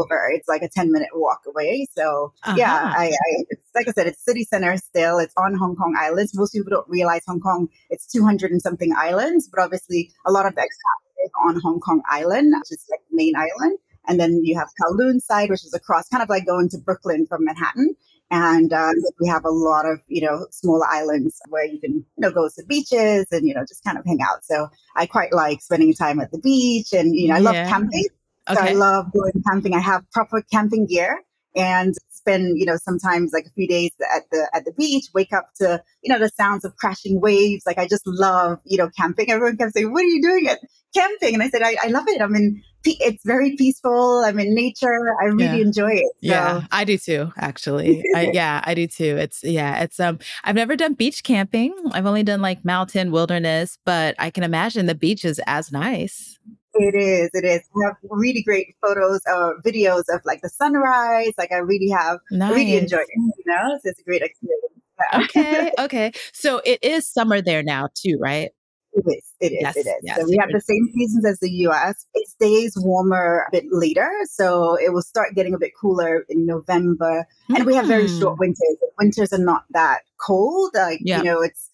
over. 0.00 0.30
It's 0.32 0.48
like 0.48 0.62
a 0.62 0.68
10 0.68 0.92
minute 0.92 1.08
walk 1.14 1.42
away. 1.46 1.86
So 1.96 2.32
yeah, 2.56 2.74
Uh-huh. 2.74 2.94
I, 2.96 3.06
I, 3.08 3.44
it's 3.50 3.70
like 3.74 3.88
I 3.88 3.92
said, 3.92 4.06
it's 4.06 4.24
city 4.24 4.44
center 4.44 4.76
still. 4.76 5.18
It's 5.18 5.34
on 5.36 5.54
Hong 5.54 5.76
Kong 5.76 5.94
Islands. 5.98 6.32
Most 6.34 6.52
people 6.52 6.70
don't 6.70 6.88
realize 6.88 7.22
Hong 7.26 7.40
Kong, 7.40 7.68
it's 7.90 8.06
200 8.12 8.50
and 8.50 8.62
something 8.62 8.92
islands, 8.96 9.48
but 9.52 9.62
obviously 9.62 10.12
a 10.26 10.32
lot 10.32 10.46
of 10.46 10.54
the 10.54 10.62
expats 10.62 11.04
live 11.22 11.32
on 11.46 11.60
Hong 11.60 11.80
Kong 11.80 12.02
Island, 12.08 12.52
which 12.58 12.72
is 12.72 12.84
like 12.90 13.00
the 13.10 13.16
main 13.16 13.34
island. 13.36 13.78
And 14.08 14.18
then 14.18 14.40
you 14.42 14.58
have 14.58 14.68
Kowloon 14.82 15.20
side, 15.20 15.50
which 15.50 15.64
is 15.64 15.74
across, 15.74 16.08
kind 16.08 16.22
of 16.22 16.28
like 16.28 16.46
going 16.46 16.68
to 16.70 16.78
Brooklyn 16.78 17.26
from 17.28 17.44
Manhattan. 17.44 17.94
And 18.32 18.72
uh, 18.72 18.92
we 19.20 19.28
have 19.28 19.44
a 19.44 19.50
lot 19.50 19.86
of, 19.86 20.00
you 20.06 20.22
know, 20.22 20.46
smaller 20.50 20.86
islands 20.86 21.40
where 21.48 21.64
you 21.66 21.80
can, 21.80 21.92
you 21.94 22.04
know, 22.18 22.30
go 22.30 22.48
to 22.48 22.64
beaches 22.66 23.26
and, 23.32 23.46
you 23.46 23.54
know, 23.54 23.62
just 23.62 23.82
kind 23.84 23.98
of 23.98 24.04
hang 24.06 24.20
out. 24.22 24.44
So 24.44 24.68
I 24.96 25.06
quite 25.06 25.32
like 25.32 25.60
spending 25.60 25.92
time 25.94 26.20
at 26.20 26.30
the 26.30 26.38
beach 26.38 26.92
and, 26.92 27.14
you 27.14 27.28
know, 27.28 27.34
I 27.34 27.40
love 27.40 27.56
Yeah. 27.56 27.68
camping. 27.68 28.06
So 28.48 28.60
I 28.60 28.72
love 28.72 29.06
going 29.12 29.32
camping. 29.46 29.74
I 29.74 29.80
have 29.80 30.02
proper 30.12 30.42
camping 30.52 30.86
gear 30.86 31.20
and 31.54 31.94
spend, 32.10 32.58
you 32.58 32.66
know, 32.66 32.76
sometimes 32.76 33.32
like 33.32 33.46
a 33.46 33.50
few 33.50 33.66
days 33.66 33.90
at 34.14 34.22
the 34.30 34.48
at 34.54 34.64
the 34.64 34.72
beach, 34.72 35.06
wake 35.14 35.32
up 35.32 35.50
to, 35.60 35.82
you 36.02 36.12
know, 36.12 36.18
the 36.18 36.30
sounds 36.30 36.64
of 36.64 36.76
crashing 36.76 37.20
waves. 37.20 37.62
Like 37.66 37.78
I 37.78 37.86
just 37.86 38.06
love, 38.06 38.58
you 38.64 38.78
know, 38.78 38.90
camping. 38.96 39.30
Everyone 39.30 39.56
kept 39.56 39.72
saying, 39.72 39.92
What 39.92 40.02
are 40.02 40.08
you 40.08 40.22
doing 40.22 40.48
at 40.48 40.60
camping? 40.94 41.34
And 41.34 41.42
I 41.42 41.48
said, 41.48 41.62
I, 41.62 41.76
I 41.82 41.88
love 41.88 42.04
it. 42.08 42.20
I 42.20 42.26
mean, 42.26 42.62
pe- 42.84 42.96
it's 43.00 43.24
very 43.24 43.56
peaceful. 43.56 44.22
I'm 44.24 44.38
in 44.38 44.54
nature. 44.54 45.14
I 45.20 45.26
really 45.26 45.58
Yeah. 45.60 45.66
enjoy 45.66 45.90
it. 45.92 46.12
So 46.22 46.30
Yeah, 46.30 46.62
I 46.70 46.84
do 46.84 46.98
too, 46.98 47.32
actually. 47.36 48.04
I, 48.14 48.30
yeah, 48.32 48.60
I 48.64 48.74
do 48.74 48.86
too. 48.86 49.16
It's 49.16 49.42
yeah, 49.42 49.82
it's 49.82 49.98
um 50.00 50.18
I've 50.44 50.56
never 50.56 50.76
done 50.76 50.94
beach 50.94 51.22
camping. 51.22 51.74
I've 51.92 52.06
only 52.06 52.22
done 52.22 52.40
like 52.42 52.64
mountain 52.64 53.10
wilderness, 53.10 53.78
but 53.84 54.14
I 54.18 54.30
can 54.30 54.44
imagine 54.44 54.86
the 54.86 54.94
beach 54.94 55.24
is 55.24 55.40
as 55.46 55.72
nice. 55.72 56.38
It 56.74 56.94
is, 56.94 57.30
it 57.34 57.44
is. 57.44 57.60
I 57.76 57.86
have 57.88 57.96
really 58.10 58.42
great 58.42 58.74
photos 58.80 59.20
or 59.26 59.60
videos 59.62 60.04
of 60.12 60.20
like 60.24 60.40
the 60.42 60.48
sunrise. 60.48 61.32
Like 61.38 61.52
I 61.52 61.58
really 61.58 61.88
have 61.90 62.18
Nice. 62.30 62.54
Really 62.54 62.76
enjoyed 62.76 63.00
it. 63.08 63.34
You 63.38 63.44
know, 63.46 63.78
so 63.82 63.90
it's 63.90 64.00
a 64.00 64.04
great 64.04 64.22
experience. 64.22 64.64
Yeah. 65.12 65.20
Okay, 65.24 65.72
okay. 65.84 66.12
So 66.32 66.60
it 66.64 66.78
is 66.82 67.06
summer 67.06 67.40
there 67.40 67.62
now 67.62 67.88
too, 67.94 68.18
right? 68.20 68.50
It 68.92 69.04
is. 69.06 69.24
It 69.40 69.52
is. 69.52 69.58
Yes, 69.62 69.76
it 69.76 69.86
is. 69.86 69.94
yes, 70.02 70.18
so 70.20 70.26
we 70.28 70.36
have 70.40 70.50
the 70.50 70.60
same 70.60 70.88
seasons 70.92 71.24
as 71.24 71.38
the 71.38 71.48
US. 71.68 72.06
It 72.12 72.28
stays 72.28 72.74
warmer 72.76 73.46
a 73.46 73.50
bit 73.52 73.64
later. 73.70 74.10
So 74.24 74.76
it 74.76 74.92
will 74.92 75.00
start 75.02 75.34
getting 75.36 75.54
a 75.54 75.58
bit 75.58 75.70
cooler 75.80 76.24
in 76.28 76.44
November. 76.44 77.24
And 77.48 77.64
we 77.66 77.74
have 77.76 77.86
very 77.86 78.08
Hmm. 78.08 78.18
short 78.18 78.38
winters. 78.40 78.76
Winters 78.98 79.32
are 79.32 79.38
not 79.38 79.62
that 79.70 80.00
cold. 80.20 80.72
Like, 80.74 80.98
Yeah. 81.02 81.18
you 81.18 81.24
know, 81.24 81.40
it's 81.40 81.69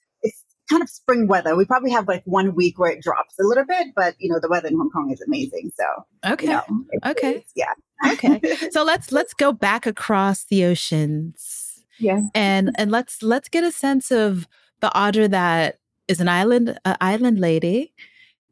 kind 0.68 0.82
of 0.82 0.88
spring 0.88 1.28
weather. 1.28 1.56
We 1.56 1.64
probably 1.64 1.90
have 1.90 2.08
like 2.08 2.22
one 2.24 2.54
week 2.54 2.78
where 2.78 2.90
it 2.90 3.02
drops 3.02 3.38
a 3.38 3.44
little 3.44 3.64
bit, 3.64 3.88
but 3.94 4.14
you 4.18 4.30
know, 4.30 4.38
the 4.40 4.48
weather 4.48 4.68
in 4.68 4.76
Hong 4.76 4.90
Kong 4.90 5.10
is 5.12 5.20
amazing. 5.20 5.70
So 5.76 6.32
okay, 6.32 6.46
you 6.46 6.52
know, 6.52 6.62
okay, 7.06 7.44
yeah, 7.54 7.72
okay. 8.12 8.40
So 8.70 8.82
let's 8.82 9.12
let's 9.12 9.34
go 9.34 9.52
back 9.52 9.86
across 9.86 10.44
the 10.44 10.64
oceans. 10.64 11.84
Yeah, 11.98 12.20
and 12.34 12.72
and 12.76 12.90
let's 12.90 13.22
let's 13.22 13.48
get 13.48 13.64
a 13.64 13.72
sense 13.72 14.10
of 14.10 14.46
the 14.80 14.90
Audra 14.90 15.30
that 15.30 15.78
is 16.08 16.20
an 16.20 16.28
island 16.28 16.78
uh, 16.84 16.96
island 17.00 17.40
lady, 17.40 17.92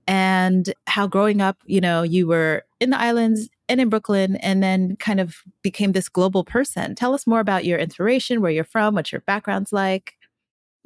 and 0.07 0.73
how 0.87 1.07
growing 1.07 1.41
up, 1.41 1.59
you 1.67 1.81
know, 1.81 2.03
you 2.03 2.27
were 2.27 2.65
in 2.81 2.91
the 2.91 2.99
islands 2.99 3.49
and 3.69 3.81
in 3.81 3.89
Brooklyn, 3.89 4.37
and 4.37 4.63
then 4.63 4.97
kind 4.97 5.21
of 5.21 5.37
became 5.63 5.93
this 5.93 6.09
global 6.09 6.45
person. 6.45 6.95
Tell 6.95 7.15
us 7.15 7.27
more 7.27 7.41
about 7.41 7.65
your 7.65 7.79
inspiration, 7.79 8.41
where 8.41 8.51
you're 8.51 8.65
from, 8.65 8.95
what 8.95 9.11
your 9.11 9.23
background's 9.23 9.73
like. 9.73 10.15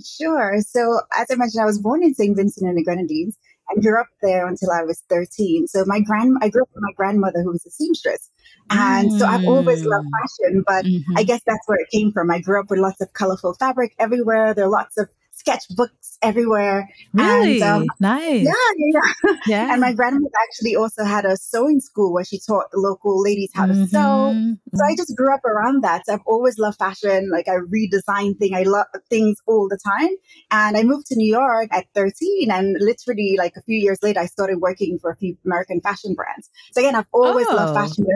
Sure. 0.04 0.60
So, 0.60 1.00
as 1.16 1.26
I 1.30 1.34
mentioned, 1.34 1.62
I 1.62 1.66
was 1.66 1.80
born 1.80 2.02
in 2.02 2.14
St. 2.14 2.36
Vincent 2.36 2.68
and 2.68 2.78
the 2.78 2.84
Grenadines 2.84 3.36
and 3.68 3.82
grew 3.82 4.00
up 4.00 4.06
there 4.22 4.46
until 4.46 4.70
I 4.70 4.82
was 4.82 5.02
13. 5.08 5.66
So, 5.66 5.84
my 5.86 6.00
grand, 6.00 6.38
I 6.40 6.48
grew 6.48 6.62
up 6.62 6.70
with 6.74 6.82
my 6.82 6.92
grandmother 6.96 7.42
who 7.42 7.50
was 7.50 7.66
a 7.66 7.70
seamstress. 7.70 8.30
And 8.70 9.10
mm. 9.10 9.18
so 9.18 9.26
I've 9.26 9.46
always 9.46 9.84
loved 9.84 10.06
mm. 10.06 10.10
fashion, 10.20 10.64
but 10.66 10.84
mm-hmm. 10.84 11.18
I 11.18 11.24
guess 11.24 11.40
that's 11.46 11.66
where 11.66 11.78
it 11.78 11.88
came 11.90 12.12
from. 12.12 12.30
I 12.30 12.40
grew 12.40 12.60
up 12.60 12.70
with 12.70 12.78
lots 12.78 13.00
of 13.00 13.12
colorful 13.12 13.54
fabric 13.54 13.94
everywhere. 13.98 14.54
There 14.54 14.66
are 14.66 14.70
lots 14.70 14.98
of 14.98 15.08
sketchbooks 15.38 16.18
everywhere. 16.22 16.88
Really? 17.12 17.60
And, 17.60 17.82
um, 17.82 17.86
nice. 18.00 18.44
Yeah, 18.44 18.52
yeah, 18.76 19.34
yeah. 19.46 19.72
And 19.72 19.80
my 19.80 19.92
grandmother 19.92 20.34
actually 20.48 20.76
also 20.76 21.04
had 21.04 21.24
a 21.24 21.36
sewing 21.36 21.80
school 21.80 22.12
where 22.12 22.24
she 22.24 22.38
taught 22.38 22.70
the 22.72 22.78
local 22.78 23.22
ladies 23.22 23.50
how 23.54 23.66
to 23.66 23.72
mm-hmm. 23.72 23.84
sew. 23.84 24.56
So 24.74 24.84
I 24.84 24.96
just 24.96 25.16
grew 25.16 25.32
up 25.32 25.44
around 25.44 25.82
that. 25.84 26.06
So 26.06 26.14
I've 26.14 26.26
always 26.26 26.58
loved 26.58 26.78
fashion. 26.78 27.30
Like 27.30 27.48
I 27.48 27.56
redesign 27.56 28.38
things. 28.38 28.52
I 28.54 28.62
love 28.64 28.86
things 29.08 29.38
all 29.46 29.68
the 29.68 29.78
time. 29.78 30.10
And 30.50 30.76
I 30.76 30.82
moved 30.82 31.06
to 31.06 31.16
New 31.16 31.30
York 31.30 31.68
at 31.72 31.86
13 31.94 32.50
and 32.50 32.76
literally 32.80 33.36
like 33.38 33.54
a 33.56 33.62
few 33.62 33.76
years 33.76 33.98
later, 34.02 34.20
I 34.20 34.26
started 34.26 34.58
working 34.60 34.98
for 34.98 35.10
a 35.10 35.16
few 35.16 35.36
American 35.44 35.80
fashion 35.80 36.14
brands. 36.14 36.50
So 36.72 36.80
again, 36.80 36.94
I've 36.94 37.06
always 37.12 37.46
oh. 37.48 37.54
loved 37.54 37.74
fashion. 37.74 38.06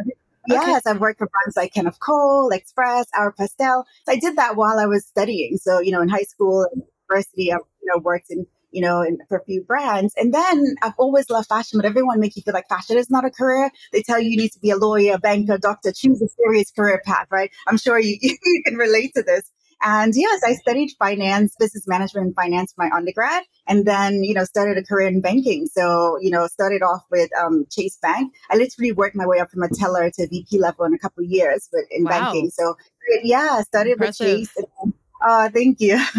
Yes, 0.48 0.86
I've 0.86 1.00
worked 1.00 1.18
for 1.18 1.28
brands 1.28 1.56
like 1.56 1.72
Kenneth 1.72 2.00
Cole, 2.00 2.50
Express, 2.50 3.06
Aeropostale. 3.14 3.84
So 4.04 4.12
I 4.12 4.16
did 4.16 4.36
that 4.36 4.56
while 4.56 4.78
I 4.78 4.86
was 4.86 5.06
studying. 5.06 5.56
So, 5.56 5.78
you 5.80 5.92
know, 5.92 6.00
in 6.00 6.08
high 6.08 6.24
school, 6.24 6.66
university, 7.08 7.52
I've 7.52 7.60
you 7.82 7.92
know 7.92 8.00
worked 8.00 8.30
in 8.30 8.46
you 8.70 8.82
know 8.82 9.02
in, 9.02 9.18
for 9.28 9.38
a 9.38 9.44
few 9.44 9.62
brands, 9.62 10.14
and 10.16 10.32
then 10.32 10.74
I've 10.82 10.94
always 10.98 11.30
loved 11.30 11.48
fashion. 11.48 11.78
But 11.78 11.86
everyone 11.86 12.20
make 12.20 12.36
you 12.36 12.42
feel 12.42 12.54
like 12.54 12.68
fashion 12.68 12.96
is 12.96 13.10
not 13.10 13.24
a 13.24 13.30
career. 13.30 13.70
They 13.92 14.02
tell 14.02 14.20
you 14.20 14.30
you 14.30 14.36
need 14.36 14.52
to 14.52 14.60
be 14.60 14.70
a 14.70 14.76
lawyer, 14.76 15.18
banker, 15.18 15.58
doctor. 15.58 15.92
Choose 15.92 16.22
a 16.22 16.28
serious 16.28 16.70
career 16.70 17.00
path, 17.04 17.26
right? 17.30 17.50
I'm 17.66 17.78
sure 17.78 17.98
you 17.98 18.16
you 18.22 18.62
can 18.64 18.76
relate 18.76 19.12
to 19.16 19.22
this. 19.22 19.50
And 19.82 20.12
yes, 20.14 20.40
I 20.46 20.54
studied 20.54 20.90
finance, 20.98 21.56
business 21.58 21.88
management 21.88 22.26
and 22.26 22.34
finance 22.36 22.72
for 22.72 22.84
my 22.84 22.96
undergrad, 22.96 23.42
and 23.66 23.84
then, 23.84 24.22
you 24.22 24.32
know, 24.32 24.44
started 24.44 24.78
a 24.78 24.84
career 24.84 25.08
in 25.08 25.20
banking. 25.20 25.66
So, 25.66 26.18
you 26.20 26.30
know, 26.30 26.46
started 26.46 26.82
off 26.82 27.02
with 27.10 27.30
um, 27.36 27.66
Chase 27.68 27.98
Bank. 28.00 28.32
I 28.48 28.56
literally 28.56 28.92
worked 28.92 29.16
my 29.16 29.26
way 29.26 29.40
up 29.40 29.50
from 29.50 29.64
a 29.64 29.68
teller 29.68 30.08
to 30.10 30.28
VP 30.28 30.58
level 30.58 30.84
in 30.84 30.94
a 30.94 30.98
couple 30.98 31.24
of 31.24 31.30
years 31.30 31.68
with, 31.72 31.84
in 31.90 32.04
wow. 32.04 32.10
banking. 32.10 32.50
So, 32.50 32.76
yeah, 33.24 33.60
started 33.62 33.94
Impressive. 33.94 34.26
with 34.26 34.54
Chase. 34.54 34.64
And, 34.80 34.94
uh, 35.22 35.48
thank 35.50 35.80
you. 35.80 35.94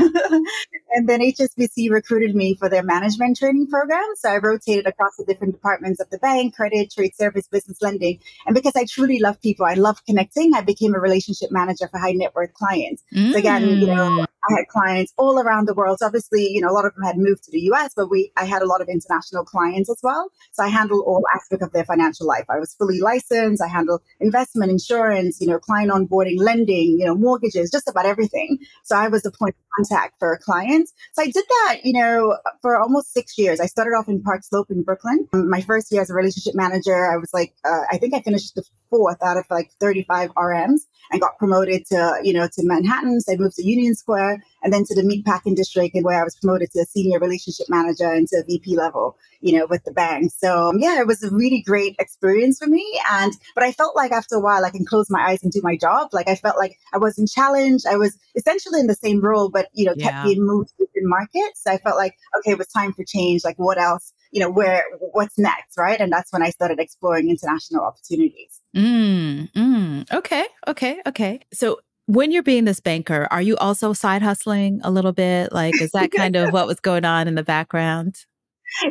and 0.92 1.10
then 1.10 1.20
HSBC 1.20 1.90
recruited 1.90 2.36
me 2.36 2.56
for 2.56 2.70
their 2.70 2.84
management 2.84 3.38
training 3.38 3.68
program. 3.68 4.04
So 4.18 4.30
I 4.30 4.38
rotated 4.38 4.88
across 4.88 5.16
the 5.18 5.26
different 5.26 5.54
departments 5.54 6.00
of 6.00 6.10
the 6.10 6.18
bank, 6.18 6.56
credit, 6.56 6.92
trade 6.92 7.16
service, 7.16 7.48
business 7.48 7.82
lending. 7.82 8.20
And 8.46 8.56
because 8.56 8.76
I 8.76 8.86
truly 8.86 9.20
love 9.20 9.42
people, 9.42 9.66
I 9.66 9.74
love 9.74 10.04
connecting, 10.06 10.54
I 10.54 10.62
became 10.62 10.94
a 10.94 11.00
relationship 11.00 11.52
manager 11.52 11.88
for 11.88 12.00
high 12.00 12.14
net 12.14 12.34
worth 12.36 12.54
clients. 12.54 13.04
Mm. 13.14 13.32
So 13.32 13.38
again, 13.40 13.64
you 13.64 13.88
know. 13.88 14.26
I 14.50 14.54
had 14.58 14.68
clients 14.68 15.14
all 15.18 15.40
around 15.40 15.68
the 15.68 15.74
world. 15.74 16.00
So 16.00 16.06
obviously, 16.06 16.48
you 16.48 16.62
know, 16.62 16.70
a 16.70 16.74
lot 16.74 16.86
of 16.86 16.94
them 16.96 17.04
had 17.04 17.18
moved 17.18 17.44
to 17.46 17.52
the 17.52 17.62
US, 17.72 17.94
but 17.96 18.10
we 18.10 18.32
I 18.38 18.46
had 18.46 18.62
a 18.62 18.66
lot 18.66 18.82
of 18.82 18.90
international 18.90 19.46
clients 19.46 19.90
as 19.90 20.00
well. 20.04 20.30
So 20.52 20.64
I 20.64 20.68
handled 20.68 21.04
all 21.06 21.24
aspects 21.34 21.66
of 21.66 21.72
their 21.72 21.86
financial 21.86 22.28
life. 22.28 22.46
I 22.50 22.60
was 22.60 22.74
fully 22.76 23.00
licensed. 23.00 23.62
I 23.62 23.68
handled 23.68 24.02
investment, 24.20 24.72
insurance, 24.72 25.40
you 25.40 25.48
know, 25.48 25.60
client 25.60 25.92
onboarding, 25.92 26.40
lending, 26.40 26.98
you 27.00 27.06
know, 27.06 27.16
mortgages, 27.16 27.72
just 27.72 27.88
about 27.88 28.06
everything. 28.06 28.58
So 28.84 28.96
I 28.96 29.08
was 29.08 29.24
the 29.24 29.32
point 29.32 29.56
of 29.56 29.86
contact 29.86 30.16
for 30.20 30.38
clients. 30.44 30.94
So 31.14 31.24
I 31.24 31.26
did 31.26 31.46
that, 31.48 31.80
you 31.84 31.94
know, 31.94 32.38
for 32.62 32.78
almost 32.78 33.14
six 33.14 33.38
years. 33.38 33.60
I 33.60 33.66
started 33.66 33.92
off 33.92 34.08
in 34.08 34.22
Park 34.22 34.44
Slope 34.44 34.70
in 34.70 34.84
Brooklyn. 34.84 35.28
My 35.34 35.62
first 35.62 35.92
year 35.92 36.02
as 36.02 36.10
a 36.10 36.14
relationship 36.14 36.56
manager, 36.56 37.12
I 37.12 37.18
was 37.18 37.30
like, 37.34 37.54
uh, 37.66 37.82
I 37.92 37.98
think 37.98 38.14
I 38.14 38.22
finished 38.22 38.56
the 38.56 38.64
fourth 38.90 39.22
out 39.24 39.38
of 39.38 39.46
like 39.50 39.72
35 39.80 40.32
RMs 40.36 40.82
and 41.12 41.22
got 41.22 41.38
promoted 41.38 41.86
to, 41.88 42.20
you 42.24 42.34
know, 42.34 42.48
to 42.48 42.62
Manhattan. 42.64 43.22
So 43.22 43.34
I 43.34 43.38
moved 43.38 43.56
to 43.56 43.66
Union 43.66 43.96
Square 43.96 44.33
and 44.64 44.72
then 44.72 44.84
to 44.86 44.96
the 44.96 45.02
meatpacking 45.02 45.56
district 45.56 45.96
and 45.96 46.04
where 46.06 46.20
I 46.20 46.24
was 46.24 46.36
promoted 46.36 46.72
to 46.72 46.82
a 46.82 46.86
senior 46.86 47.20
relationship 47.20 47.68
manager 47.70 48.12
and 48.12 48.28
to 48.30 48.38
a 48.38 48.44
VP 48.44 48.76
level, 48.76 49.18
you 49.42 49.58
know, 49.58 49.66
with 49.66 49.84
the 49.84 49.92
bank. 49.92 50.32
So 50.36 50.72
yeah, 50.78 51.00
it 51.00 51.08
was 51.08 51.24
a 51.24 51.34
really 51.34 51.62
great 51.62 51.96
experience 52.00 52.60
for 52.60 52.68
me. 52.68 52.86
And, 53.12 53.34
but 53.56 53.64
I 53.64 53.72
felt 53.72 53.96
like 53.96 54.12
after 54.12 54.36
a 54.36 54.40
while, 54.40 54.66
I 54.66 54.70
can 54.70 54.86
close 54.86 55.10
my 55.10 55.22
eyes 55.30 55.44
and 55.44 55.52
do 55.52 55.62
my 55.64 55.76
job. 55.78 56.10
Like 56.14 56.28
I 56.28 56.36
felt 56.36 56.58
like 56.58 56.78
I 56.94 56.98
wasn't 56.98 57.30
challenged. 57.30 57.86
I 57.86 57.98
was 57.98 58.18
essentially 58.36 58.80
in 58.80 58.88
the 58.88 58.96
same 58.96 59.22
role, 59.22 59.50
but, 59.50 59.68
you 59.74 59.86
know, 59.86 59.96
kept 59.96 60.16
yeah. 60.16 60.24
being 60.24 60.46
moved 60.46 60.74
within 60.80 61.08
markets. 61.08 61.64
So 61.64 61.72
I 61.72 61.78
felt 61.78 61.98
like, 61.98 62.16
okay, 62.40 62.52
it 62.52 62.58
was 62.58 62.68
time 62.68 62.94
for 62.94 63.04
change. 63.04 63.44
Like 63.44 63.58
what 63.58 63.78
else? 63.78 64.14
you 64.34 64.40
know 64.40 64.50
where 64.50 64.84
what's 65.12 65.38
next 65.38 65.78
right 65.78 66.02
and 66.02 66.12
that's 66.12 66.34
when 66.34 66.42
i 66.42 66.50
started 66.50 66.80
exploring 66.80 67.30
international 67.30 67.84
opportunities 67.84 68.60
mm, 68.76 69.50
mm, 69.54 70.12
okay 70.12 70.46
okay 70.68 71.00
okay 71.06 71.40
so 71.54 71.80
when 72.06 72.32
you're 72.32 72.44
being 72.44 72.66
this 72.66 72.80
banker, 72.80 73.28
are 73.32 73.42
you 73.42 73.56
also 73.58 73.94
side 73.94 74.22
hustling 74.22 74.82
a 74.84 74.92
little 74.92 75.14
bit? 75.14 75.54
Like, 75.54 75.80
is 75.82 75.92
that 75.92 76.12
kind 76.12 76.36
of 76.36 76.52
what 76.52 76.68
was 76.68 76.80
going 76.82 77.06
on 77.06 77.28
in 77.28 77.36
the 77.36 77.44
background? 77.44 78.26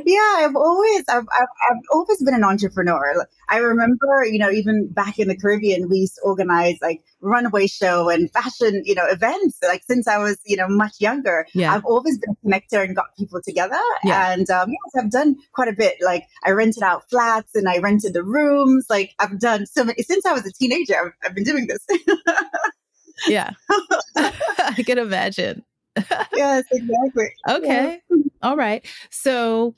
Yeah, 0.04 0.36
I've 0.36 0.54
always, 0.54 1.04
I've, 1.08 1.26
I've, 1.32 1.48
I've, 1.70 1.82
always 1.90 2.22
been 2.22 2.34
an 2.34 2.44
entrepreneur. 2.44 3.26
I 3.48 3.58
remember, 3.58 4.24
you 4.24 4.38
know, 4.38 4.50
even 4.50 4.88
back 4.92 5.18
in 5.18 5.26
the 5.26 5.36
Caribbean, 5.36 5.88
we 5.88 5.98
used 5.98 6.14
to 6.16 6.20
organize 6.22 6.76
like 6.80 7.02
runway 7.20 7.66
show 7.66 8.08
and 8.08 8.30
fashion, 8.30 8.82
you 8.84 8.94
know, 8.94 9.06
events. 9.06 9.58
Like 9.62 9.82
since 9.84 10.06
I 10.06 10.18
was, 10.18 10.38
you 10.46 10.56
know, 10.56 10.68
much 10.68 11.00
younger, 11.00 11.46
yeah. 11.52 11.74
I've 11.74 11.84
always 11.84 12.18
been 12.18 12.30
a 12.30 12.46
connector 12.46 12.84
and 12.84 12.94
got 12.94 13.16
people 13.18 13.40
together. 13.42 13.80
Yeah. 14.04 14.32
And 14.32 14.48
um, 14.50 14.70
yes, 14.70 15.04
I've 15.04 15.10
done 15.10 15.36
quite 15.52 15.68
a 15.68 15.72
bit. 15.72 15.96
Like 16.00 16.26
I 16.44 16.50
rented 16.50 16.84
out 16.84 17.10
flats 17.10 17.50
and 17.54 17.68
I 17.68 17.78
rented 17.78 18.14
the 18.14 18.22
rooms. 18.22 18.86
Like 18.88 19.14
I've 19.18 19.40
done 19.40 19.66
so 19.66 19.84
many 19.84 20.02
since 20.02 20.24
I 20.24 20.32
was 20.32 20.46
a 20.46 20.52
teenager. 20.52 20.94
I've, 20.96 21.12
I've 21.24 21.34
been 21.34 21.44
doing 21.44 21.66
this. 21.66 21.84
Yeah. 23.26 23.50
I 24.16 24.82
can 24.84 24.98
imagine. 24.98 25.64
yes, 26.34 26.64
exactly. 26.72 27.28
Okay. 27.48 28.00
Yeah. 28.10 28.16
All 28.42 28.56
right. 28.56 28.84
So 29.10 29.74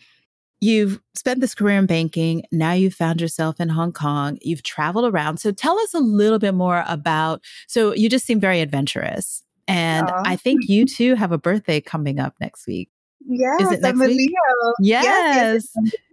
you've 0.61 1.01
spent 1.15 1.41
this 1.41 1.55
career 1.55 1.79
in 1.79 1.87
banking. 1.87 2.45
Now 2.53 2.73
you've 2.73 2.95
found 2.95 3.21
yourself 3.21 3.61
in 3.61 3.69
Hong 3.69 3.93
Kong. 3.93 4.39
You've 4.41 4.63
traveled 4.63 5.13
around. 5.13 5.39
So 5.39 5.53
tell 5.53 5.79
us 5.81 5.95
a 5.95 6.01
little 6.01 6.39
bit 6.39 6.55
more 6.55 6.85
about. 6.89 7.43
So 7.67 7.95
you 7.95 8.09
just 8.09 8.27
seem 8.27 8.41
very 8.41 8.61
adventurous. 8.61 9.43
And 9.67 10.09
Aww. 10.09 10.23
I 10.27 10.37
think 10.37 10.69
you 10.69 10.85
too 10.85 11.15
have 11.15 11.33
a 11.33 11.39
birthday 11.39 11.81
coming 11.81 12.21
up 12.21 12.35
next 12.41 12.67
week. 12.67 12.91
Yes, 13.27 13.63
Is 13.63 13.73
it 13.73 13.81
next 13.81 14.01
I'm 14.01 14.07
week? 14.07 14.31
Yes. 14.81 15.05
yes, 15.05 15.69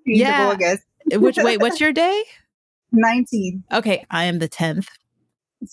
yes. 0.06 0.80
Yeah. 1.10 1.18
Which 1.18 1.38
wait, 1.38 1.60
what's 1.60 1.82
your 1.82 1.92
day? 1.92 2.24
19. 2.94 3.64
Okay, 3.72 4.06
I 4.10 4.26
am 4.26 4.40
the 4.40 4.50
10th. 4.50 4.88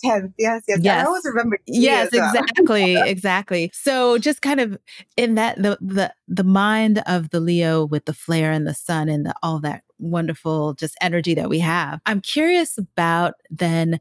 10th. 0.03 0.33
Yes, 0.37 0.63
yes. 0.67 0.79
yes. 0.81 1.03
I 1.03 1.07
always 1.07 1.25
remember. 1.25 1.59
Yes, 1.65 2.09
exactly. 2.13 2.95
exactly. 3.09 3.71
So 3.73 4.17
just 4.17 4.41
kind 4.41 4.59
of 4.59 4.77
in 5.17 5.35
that 5.35 5.61
the 5.61 5.77
the 5.81 6.13
the 6.27 6.43
mind 6.43 7.01
of 7.05 7.29
the 7.31 7.39
Leo 7.39 7.85
with 7.85 8.05
the 8.05 8.13
flare 8.13 8.51
and 8.51 8.67
the 8.67 8.73
sun 8.73 9.09
and 9.09 9.25
the, 9.25 9.33
all 9.41 9.59
that 9.59 9.83
wonderful 9.97 10.73
just 10.73 10.95
energy 11.01 11.33
that 11.33 11.49
we 11.49 11.59
have. 11.59 11.99
I'm 12.05 12.21
curious 12.21 12.77
about 12.77 13.33
then 13.49 13.99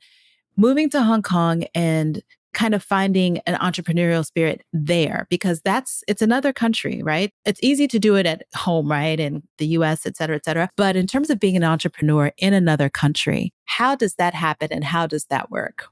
moving 0.56 0.90
to 0.90 1.02
Hong 1.02 1.22
Kong 1.22 1.64
and 1.74 2.22
kind 2.54 2.74
of 2.74 2.82
finding 2.82 3.38
an 3.46 3.54
entrepreneurial 3.56 4.24
spirit 4.24 4.62
there 4.72 5.26
because 5.30 5.60
that's 5.62 6.02
it's 6.08 6.22
another 6.22 6.52
country 6.52 7.02
right 7.02 7.30
it's 7.44 7.60
easy 7.62 7.86
to 7.86 7.98
do 7.98 8.16
it 8.16 8.26
at 8.26 8.42
home 8.54 8.90
right 8.90 9.20
in 9.20 9.42
the 9.58 9.66
us 9.66 10.06
et 10.06 10.16
cetera 10.16 10.36
et 10.36 10.44
cetera 10.44 10.68
but 10.76 10.96
in 10.96 11.06
terms 11.06 11.30
of 11.30 11.38
being 11.38 11.56
an 11.56 11.64
entrepreneur 11.64 12.32
in 12.38 12.54
another 12.54 12.88
country 12.88 13.52
how 13.66 13.94
does 13.94 14.14
that 14.14 14.34
happen 14.34 14.68
and 14.72 14.84
how 14.84 15.06
does 15.06 15.26
that 15.26 15.50
work 15.50 15.88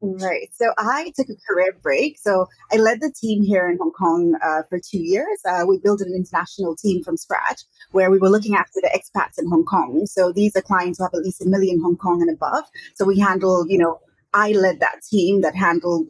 Right. 0.00 0.48
So 0.54 0.72
I 0.78 1.12
took 1.16 1.28
a 1.28 1.34
career 1.48 1.76
break. 1.82 2.18
So 2.18 2.46
I 2.72 2.76
led 2.76 3.00
the 3.00 3.12
team 3.12 3.42
here 3.42 3.68
in 3.68 3.78
Hong 3.78 3.90
Kong 3.90 4.34
uh, 4.44 4.62
for 4.68 4.78
two 4.78 4.98
years. 4.98 5.40
Uh, 5.44 5.64
we 5.66 5.78
built 5.78 6.00
an 6.00 6.14
international 6.14 6.76
team 6.76 7.02
from 7.02 7.16
scratch 7.16 7.62
where 7.90 8.08
we 8.10 8.18
were 8.18 8.30
looking 8.30 8.54
after 8.54 8.80
the 8.80 8.90
expats 8.96 9.42
in 9.42 9.48
Hong 9.50 9.64
Kong. 9.64 10.06
So 10.06 10.30
these 10.30 10.54
are 10.54 10.62
clients 10.62 10.98
who 10.98 11.04
have 11.04 11.14
at 11.14 11.22
least 11.22 11.42
a 11.42 11.48
million 11.48 11.80
Hong 11.80 11.96
Kong 11.96 12.22
and 12.22 12.30
above. 12.30 12.64
So 12.94 13.04
we 13.04 13.18
handle, 13.18 13.66
you 13.68 13.78
know, 13.78 13.98
I 14.34 14.52
led 14.52 14.80
that 14.80 15.02
team 15.10 15.40
that 15.42 15.54
handled 15.54 16.08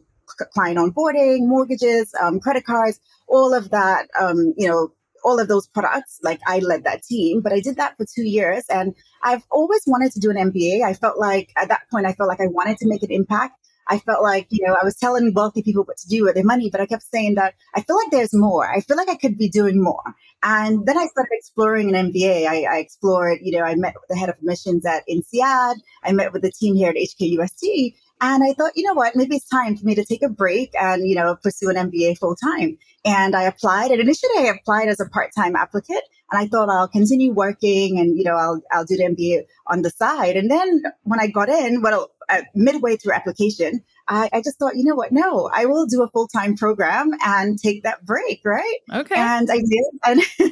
client 0.53 0.77
onboarding, 0.77 1.47
mortgages, 1.47 2.13
um, 2.21 2.39
credit 2.39 2.65
cards, 2.65 2.99
all 3.27 3.53
of 3.53 3.71
that, 3.71 4.07
um, 4.19 4.53
you 4.57 4.67
know, 4.67 4.89
all 5.23 5.39
of 5.39 5.47
those 5.47 5.67
products. 5.67 6.19
Like 6.23 6.39
I 6.47 6.59
led 6.59 6.83
that 6.85 7.03
team, 7.03 7.41
but 7.41 7.53
I 7.53 7.59
did 7.59 7.77
that 7.77 7.97
for 7.97 8.05
two 8.05 8.27
years. 8.27 8.63
And 8.69 8.95
I've 9.23 9.43
always 9.51 9.81
wanted 9.85 10.11
to 10.13 10.19
do 10.19 10.29
an 10.29 10.37
MBA. 10.37 10.83
I 10.83 10.93
felt 10.93 11.17
like 11.17 11.51
at 11.61 11.69
that 11.69 11.81
point, 11.91 12.05
I 12.05 12.13
felt 12.13 12.29
like 12.29 12.41
I 12.41 12.47
wanted 12.47 12.77
to 12.77 12.87
make 12.87 13.03
an 13.03 13.11
impact. 13.11 13.55
I 13.91 13.97
felt 13.97 14.21
like, 14.21 14.45
you 14.51 14.65
know, 14.65 14.77
I 14.79 14.85
was 14.85 14.95
telling 14.95 15.33
wealthy 15.33 15.63
people 15.63 15.83
what 15.83 15.97
to 15.97 16.07
do 16.07 16.23
with 16.23 16.35
their 16.35 16.43
money, 16.43 16.69
but 16.69 16.79
I 16.79 16.85
kept 16.85 17.01
saying 17.03 17.35
that 17.35 17.55
I 17.75 17.81
feel 17.81 17.95
like 17.95 18.11
there's 18.11 18.35
more. 18.35 18.71
I 18.71 18.81
feel 18.81 18.95
like 18.95 19.09
I 19.09 19.15
could 19.15 19.35
be 19.35 19.49
doing 19.49 19.81
more. 19.81 20.03
And 20.43 20.85
then 20.85 20.95
I 20.95 21.07
started 21.07 21.31
exploring 21.31 21.93
an 21.93 22.11
MBA. 22.11 22.45
I, 22.45 22.65
I 22.71 22.77
explored, 22.77 23.39
you 23.41 23.57
know, 23.57 23.65
I 23.65 23.73
met 23.73 23.95
with 23.95 24.07
the 24.07 24.15
head 24.15 24.29
of 24.29 24.35
admissions 24.37 24.85
at 24.85 25.03
INSEAD. 25.09 25.77
I 26.03 26.11
met 26.11 26.33
with 26.33 26.43
the 26.43 26.51
team 26.51 26.75
here 26.75 26.91
at 26.91 26.95
HKUST. 26.95 27.95
And 28.21 28.43
I 28.43 28.53
thought, 28.53 28.73
you 28.75 28.83
know 28.83 28.93
what, 28.93 29.15
maybe 29.15 29.37
it's 29.37 29.47
time 29.47 29.77
for 29.77 29.85
me 29.85 29.95
to 29.95 30.03
take 30.03 30.23
a 30.23 30.29
break 30.29 30.73
and, 30.79 31.07
you 31.07 31.15
know, 31.15 31.37
pursue 31.41 31.69
an 31.69 31.77
MBA 31.77 32.17
full 32.17 32.35
time. 32.35 32.77
And 33.05 33.33
I 33.35 33.43
applied. 33.43 33.91
And 33.91 34.01
initially 34.01 34.37
I 34.39 34.53
applied 34.59 34.89
as 34.89 34.99
a 34.99 35.07
part-time 35.07 35.55
applicant. 35.55 36.01
And 36.31 36.39
I 36.39 36.47
thought 36.47 36.69
I'll 36.69 36.87
continue 36.87 37.31
working 37.31 37.97
and, 37.97 38.17
you 38.17 38.23
know, 38.23 38.35
I'll, 38.35 38.61
I'll 38.71 38.85
do 38.85 38.97
the 38.97 39.03
MBA 39.03 39.45
on 39.67 39.83
the 39.83 39.89
side. 39.89 40.35
And 40.35 40.51
then 40.51 40.83
when 41.03 41.19
I 41.19 41.27
got 41.27 41.49
in, 41.49 41.81
well, 41.81 42.11
uh, 42.27 42.41
midway 42.53 42.97
through 42.97 43.13
application, 43.13 43.83
I, 44.09 44.29
I, 44.33 44.41
just 44.41 44.57
thought, 44.57 44.75
you 44.75 44.83
know 44.83 44.95
what? 44.95 45.11
No, 45.11 45.49
I 45.53 45.65
will 45.65 45.85
do 45.85 46.01
a 46.01 46.09
full 46.09 46.27
time 46.27 46.57
program 46.57 47.11
and 47.23 47.59
take 47.59 47.83
that 47.83 48.03
break, 48.03 48.41
right? 48.43 48.79
Okay. 48.91 49.15
And 49.15 49.49
I 49.51 49.57
did, 49.57 49.85
and 50.03 50.21